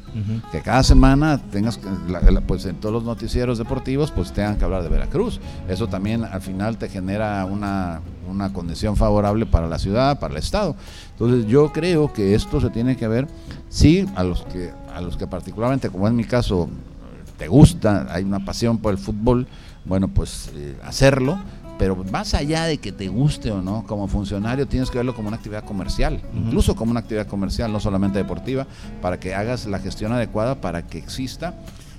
Que 0.51 0.61
cada 0.61 0.83
semana 0.83 1.39
tengas 1.51 1.81
la- 2.09 2.21
la- 2.21 2.41
pues 2.43 2.67
en 2.67 2.77
todos 2.77 2.93
los 2.93 3.05
noticieros 3.05 3.57
deportivos, 3.59 4.11
pues 4.11 4.33
tengan 4.33 4.57
que 4.59 4.65
hablar 4.65 4.83
de 4.83 4.89
Veracruz. 4.91 5.41
Eso 5.69 5.87
también 5.89 6.25
al 6.25 6.43
final 6.43 6.77
te 6.77 6.89
genera 6.89 7.45
una, 7.47 8.01
una 8.29 8.53
condición 8.53 8.97
favorable 8.97 9.47
para 9.47 9.69
la 9.69 9.79
ciudad, 9.79 10.19
para 10.21 10.35
el 10.35 10.39
estado. 10.39 10.77
Entonces 11.13 11.47
yo 11.47 11.73
creo 11.73 12.13
que 12.13 12.35
esto 12.35 12.61
se 12.61 12.69
tiene 12.71 12.97
que 12.97 13.09
ver, 13.09 13.27
sí, 13.71 14.07
a 14.15 14.23
los 14.23 14.43
que, 14.43 14.71
a 14.95 15.01
los 15.01 15.17
que 15.17 15.27
particularmente, 15.27 15.89
como 15.89 16.07
en 16.09 16.17
mi 16.17 16.25
caso, 16.25 16.69
te 17.39 17.49
gusta, 17.49 18.07
hay 18.11 18.23
una 18.25 18.45
pasión 18.45 18.79
por 18.79 18.93
el 18.93 18.99
fútbol, 18.99 19.47
bueno, 19.85 20.09
pues 20.09 20.51
eh, 20.55 20.77
hacerlo, 20.85 21.39
pero 21.83 21.97
más 21.97 22.33
allá 22.35 22.67
de 22.67 22.79
que 22.79 22.93
te 22.93 23.09
guste 23.09 23.51
o 23.51 23.61
no, 23.61 23.85
como 23.89 24.07
funcionario 24.07 24.69
tienes 24.69 24.89
que 24.89 24.99
verlo 24.99 25.17
como 25.17 25.27
una 25.27 25.39
actividad 25.39 25.65
comercial, 25.65 26.21
incluso 26.33 26.77
como 26.77 26.93
una 26.93 27.01
actividad 27.01 27.27
comercial, 27.27 27.73
no 27.73 27.81
solamente 27.81 28.19
deportiva, 28.19 28.69
para 29.01 29.19
que 29.19 29.35
hagas 29.35 29.67
la 29.67 29.81
gestión 29.81 30.13
adecuada 30.13 30.61
para 30.61 30.87
que 30.87 30.99
exista, 30.99 31.57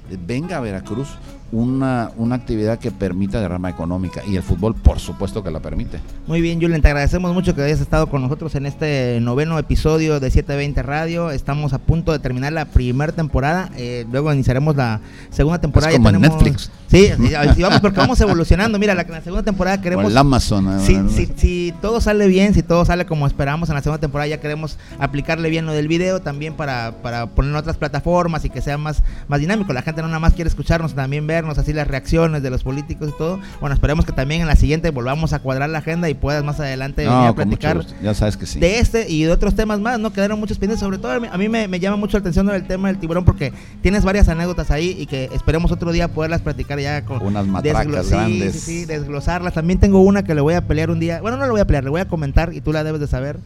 eh, 0.09 0.17
venga 0.17 0.55
a 0.55 0.61
Veracruz 0.61 1.09
una, 1.53 2.09
una 2.17 2.33
actividad 2.33 2.79
que 2.79 2.89
permita 2.89 3.39
derrama 3.39 3.69
económica 3.69 4.23
y 4.27 4.35
el 4.35 4.41
fútbol 4.41 4.73
por 4.73 4.99
supuesto 4.99 5.43
que 5.43 5.51
la 5.51 5.59
permite. 5.59 5.99
Muy 6.25 6.41
bien, 6.41 6.59
Julian, 6.59 6.81
te 6.81 6.87
agradecemos 6.87 7.31
mucho 7.31 7.53
que 7.53 7.61
hayas 7.61 7.79
estado 7.79 8.07
con 8.07 8.23
nosotros 8.23 8.55
en 8.55 8.65
este 8.65 9.19
noveno 9.21 9.59
episodio 9.59 10.19
de 10.19 10.31
720 10.31 10.81
Radio. 10.81 11.29
Estamos 11.29 11.73
a 11.73 11.77
punto 11.77 12.11
de 12.11 12.17
terminar 12.17 12.53
la 12.53 12.65
primera 12.65 13.13
temporada, 13.13 13.69
eh, 13.77 14.05
luego 14.11 14.33
iniciaremos 14.33 14.75
la 14.75 14.99
segunda 15.29 15.61
temporada. 15.61 15.91
Es 15.91 15.99
Ya 15.99 16.03
como 16.03 16.09
en 16.09 16.21
Netflix. 16.21 16.71
Sí, 16.87 17.09
sí, 17.55 17.61
vamos 17.63 17.81
porque 17.81 17.97
vamos 17.97 18.21
evolucionando. 18.21 18.77
Mira, 18.77 18.93
la, 18.93 19.03
la 19.03 19.21
segunda 19.21 19.41
temporada 19.43 19.77
O 19.77 19.81
queremos... 19.81 20.05
el 20.05 20.17
Amazon. 20.17 20.79
Si, 20.79 20.95
si, 21.09 21.25
si 21.35 21.73
todo 21.81 21.99
sale 21.99 22.27
bien, 22.27 22.53
si 22.53 22.61
todo 22.61 22.85
sale 22.85 23.05
como 23.07 23.25
esperamos 23.25 23.69
en 23.69 23.75
la 23.75 23.81
segunda 23.81 23.99
temporada, 23.99 24.27
ya 24.27 24.39
queremos 24.39 24.77
aplicarle 24.99 25.49
bien 25.49 25.65
lo 25.65 25.73
del 25.73 25.87
video 25.87 26.21
también 26.21 26.53
para, 26.53 26.91
para 27.01 27.27
poner 27.27 27.51
en 27.51 27.57
otras 27.57 27.77
plataformas 27.77 28.45
y 28.45 28.51
que 28.51 28.61
sea 28.61 28.77
más, 28.77 29.03
más 29.27 29.39
dinámico. 29.39 29.73
La 29.73 29.81
gente 29.81 30.01
no 30.01 30.07
nada 30.07 30.19
más 30.19 30.33
quiere 30.33 30.47
escucharnos, 30.47 30.93
también 30.93 31.25
así 31.57 31.73
las 31.73 31.87
reacciones 31.87 32.41
de 32.43 32.49
los 32.49 32.63
políticos 32.63 33.09
y 33.13 33.17
todo. 33.17 33.39
Bueno, 33.59 33.73
esperemos 33.73 34.05
que 34.05 34.11
también 34.11 34.41
en 34.41 34.47
la 34.47 34.55
siguiente 34.55 34.89
volvamos 34.91 35.33
a 35.33 35.39
cuadrar 35.39 35.69
la 35.69 35.79
agenda 35.79 36.09
y 36.09 36.13
puedas 36.13 36.43
más 36.43 36.59
adelante 36.59 37.05
No, 37.05 37.11
venir 37.11 37.27
a 37.29 37.33
platicar. 37.35 37.85
Ya 38.01 38.13
sabes 38.13 38.37
que 38.37 38.45
sí. 38.45 38.59
de 38.59 38.79
este 38.79 39.09
y 39.09 39.23
de 39.23 39.31
otros 39.31 39.55
temas 39.55 39.79
más, 39.79 39.99
¿no? 39.99 40.11
Quedaron 40.13 40.39
muchos 40.39 40.57
pendientes, 40.57 40.79
sobre 40.79 40.97
todo 40.97 41.11
a 41.11 41.37
mí, 41.37 41.49
me, 41.49 41.67
me 41.67 41.79
llama 41.79 41.97
mucho 41.97 42.17
la 42.17 42.21
atención 42.21 42.49
el 42.49 42.65
tema 42.67 42.87
del 42.87 42.97
tiburón 42.99 43.25
porque 43.25 43.53
tienes 43.81 44.03
varias 44.03 44.27
anécdotas 44.29 44.71
ahí 44.71 44.95
y 44.99 45.05
que 45.05 45.29
esperemos 45.33 45.71
otro 45.71 45.91
día 45.91 46.07
poderlas 46.07 46.41
platicar 46.41 46.79
ya 46.79 47.03
con 47.05 47.21
Unas 47.21 47.45
matracas 47.45 48.05
sí, 48.05 48.11
grandes. 48.11 48.53
Sí, 48.53 48.59
sí, 48.59 48.85
desglosarlas. 48.85 49.53
También 49.53 49.79
tengo 49.79 50.01
una 50.01 50.23
que 50.23 50.33
le 50.35 50.41
voy 50.41 50.53
a 50.55 50.67
pelear 50.67 50.89
un 50.89 50.99
día, 50.99 51.21
bueno, 51.21 51.37
no 51.37 51.45
le 51.45 51.51
voy 51.51 51.61
a 51.61 51.65
pelear, 51.65 51.83
le 51.83 51.89
voy 51.89 52.01
a 52.01 52.07
comentar 52.07 52.53
y 52.53 52.61
tú 52.61 52.71
la 52.73 52.83
debes 52.83 52.99
de 53.01 53.07
saber. 53.07 53.37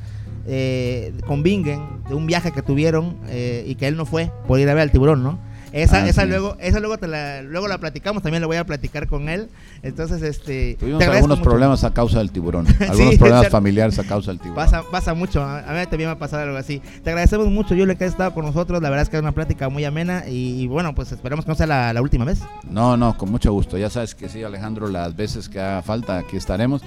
eh, 0.49 1.13
con 1.27 1.43
Bingen, 1.43 1.81
de 2.07 2.15
un 2.15 2.25
viaje 2.25 2.51
que 2.53 2.61
tuvieron 2.61 3.17
eh, 3.27 3.65
y 3.67 3.75
que 3.75 3.87
él 3.87 3.97
no 3.97 4.05
fue 4.05 4.31
por 4.47 4.59
ir 4.59 4.69
a 4.69 4.73
ver 4.73 4.83
al 4.83 4.91
tiburón, 4.91 5.21
¿no? 5.21 5.39
Esa, 5.74 5.97
Ah, 6.03 6.07
esa 6.07 6.22
sí. 6.24 6.28
luego, 6.30 6.55
esa 6.59 6.80
luego 6.80 6.97
te 6.97 7.07
la, 7.07 7.41
luego 7.41 7.68
la 7.68 7.78
platicamos, 7.78 8.24
también 8.24 8.41
le 8.41 8.47
voy 8.47 8.57
a 8.57 8.65
platicar 8.65 9.07
con 9.07 9.28
él. 9.30 9.49
Entonces, 9.84 10.22
este 10.22 10.76
Tuvimos 10.80 11.03
algunos 11.03 11.39
mucho. 11.39 11.49
problemas 11.49 11.84
a 11.84 11.93
causa 11.93 12.20
del 12.20 12.32
tiburón. 12.32 12.65
Algunos 12.89 13.15
problemas 13.15 13.49
familiares 13.49 13.99
a 13.99 14.03
causa 14.05 14.32
del 14.32 14.39
tiburón. 14.39 14.55
Pasa, 14.63 14.84
pasa 14.89 15.13
mucho, 15.13 15.41
a 15.43 15.59
a 15.59 15.74
mí 15.74 15.86
también 15.88 16.09
me 16.09 16.13
ha 16.13 16.20
pasado 16.20 16.43
algo 16.43 16.57
así. 16.57 16.82
Te 17.03 17.09
agradecemos 17.09 17.47
mucho, 17.47 17.76
Yule, 17.76 17.95
que 17.97 18.05
has 18.05 18.11
estado 18.11 18.34
con 18.34 18.45
nosotros. 18.45 18.82
La 18.82 18.89
verdad 18.89 19.03
es 19.03 19.09
que 19.09 19.18
es 19.18 19.22
una 19.22 19.34
plática 19.34 19.68
muy 19.70 19.84
amena 19.86 20.24
y, 20.28 20.61
y 20.61 20.68
bueno, 20.68 20.95
pues 20.95 21.11
esperemos 21.11 21.45
que 21.45 21.49
no 21.51 21.55
sea 21.55 21.68
la, 21.68 21.91
la 21.93 22.01
última 22.01 22.24
vez. 22.26 22.39
No, 22.70 22.95
no, 22.97 23.18
con 23.18 23.30
mucho 23.32 23.51
gusto. 23.51 23.78
Ya 23.78 23.89
sabes 23.89 24.15
que 24.15 24.30
sí, 24.30 24.43
Alejandro, 24.43 24.88
las 24.88 25.15
veces 25.15 25.49
que 25.49 25.59
haga 25.59 25.82
falta, 25.82 26.18
aquí 26.18 26.38
estaremos. 26.38 26.82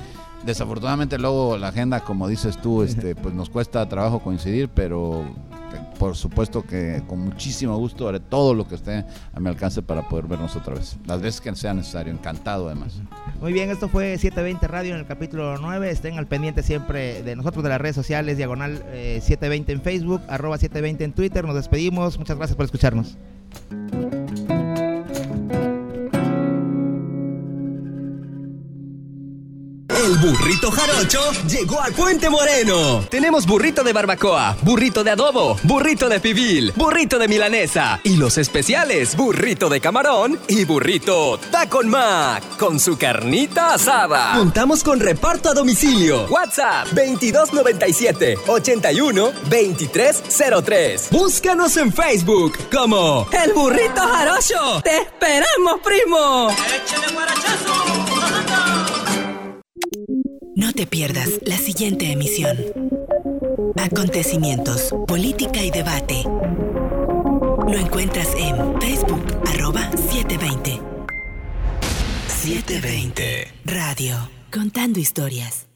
Desafortunadamente 0.45 1.19
luego 1.19 1.59
la 1.59 1.69
agenda, 1.69 2.01
como 2.01 2.27
dices 2.27 2.59
tú, 2.63 2.83
este, 2.83 3.15
pues 3.23 3.35
nos 3.35 3.51
cuesta 3.51 3.87
trabajo 3.89 4.21
coincidir, 4.21 4.69
pero 4.71 5.25
por 5.99 6.17
supuesto 6.17 6.63
que 6.63 7.03
con 7.07 7.21
muchísimo 7.21 7.77
gusto 7.77 8.09
haré 8.09 8.21
todo 8.21 8.55
lo 8.55 8.67
que 8.67 8.75
esté 8.75 9.05
a 9.33 9.41
mi 9.41 9.49
alcance 9.49 9.83
para 9.83 10.09
poder 10.09 10.27
vernos 10.27 10.57
otra 10.57 10.75
vez. 10.75 10.97
Las 11.07 11.21
veces 11.21 11.41
que 11.41 11.55
sea 11.55 11.75
necesario, 11.75 12.13
encantado 12.13 12.67
además. 12.67 13.01
Muy 13.41 13.53
bien, 13.53 13.71
esto 13.71 13.89
fue 13.89 14.17
720 14.19 14.67
Radio 14.67 14.95
en 14.95 15.01
el 15.01 15.07
capítulo 15.07 15.59
9. 15.59 15.91
Estén 15.91 16.19
al 16.19 16.27
pendiente 16.27 16.63
siempre 16.63 17.23
de 17.23 17.37
nosotros, 17.37 17.63
de 17.63 17.71
las 17.71 17.81
redes 17.81 17.97
sociales, 17.97 18.37
diagonal 18.37 18.83
eh, 18.89 19.21
720 19.23 19.73
en 19.73 19.83
Facebook, 19.83 20.23
arroba 20.29 20.59
720 20.59 21.05
en 21.05 21.13
Twitter. 21.13 21.45
Nos 21.45 21.55
despedimos. 21.55 22.19
Muchas 22.19 22.37
gracias 22.37 22.57
por 22.57 22.65
escucharnos. 22.65 23.17
El 30.11 30.17
burrito 30.19 30.73
jarocho 30.73 31.21
llegó 31.47 31.81
a 31.81 31.87
Puente 31.87 32.29
Moreno. 32.29 33.05
Tenemos 33.09 33.47
burrito 33.47 33.85
de 33.85 33.93
barbacoa, 33.93 34.57
burrito 34.63 35.05
de 35.05 35.13
adobo, 35.13 35.57
burrito 35.63 36.09
de 36.09 36.19
pibil, 36.19 36.73
burrito 36.75 37.17
de 37.17 37.29
milanesa 37.29 38.01
y 38.03 38.17
los 38.17 38.37
especiales, 38.37 39.15
burrito 39.17 39.69
de 39.69 39.81
camarón 39.81 40.37
y 40.49 40.65
burrito 40.65 41.39
tacon 41.53 41.89
mac 41.89 42.43
con 42.59 42.81
su 42.81 42.99
carnita 42.99 43.75
asada. 43.75 44.33
Contamos 44.35 44.83
con 44.83 44.99
reparto 44.99 45.49
a 45.49 45.55
domicilio. 45.55 46.27
WhatsApp 46.27 46.89
2297 46.89 48.39
81 48.49 49.31
2303. 49.49 51.09
Búscanos 51.13 51.77
en 51.77 51.93
Facebook 51.93 52.59
como 52.73 53.29
El 53.31 53.53
Burrito 53.53 54.01
Jarocho. 54.01 54.83
¡Te 54.83 55.03
esperamos, 55.03 55.79
primo! 55.85 56.49
No 60.57 60.73
te 60.73 60.87
pierdas 60.87 61.29
la 61.43 61.57
siguiente 61.57 62.11
emisión. 62.11 62.59
Acontecimientos, 63.77 64.93
política 65.07 65.63
y 65.63 65.71
debate. 65.71 66.25
Lo 66.25 67.77
encuentras 67.77 68.29
en 68.37 68.81
Facebook, 68.81 69.25
arroba 69.47 69.91
720. 69.93 70.81
720 72.27 73.49
Radio, 73.65 74.29
contando 74.51 74.99
historias. 74.99 75.70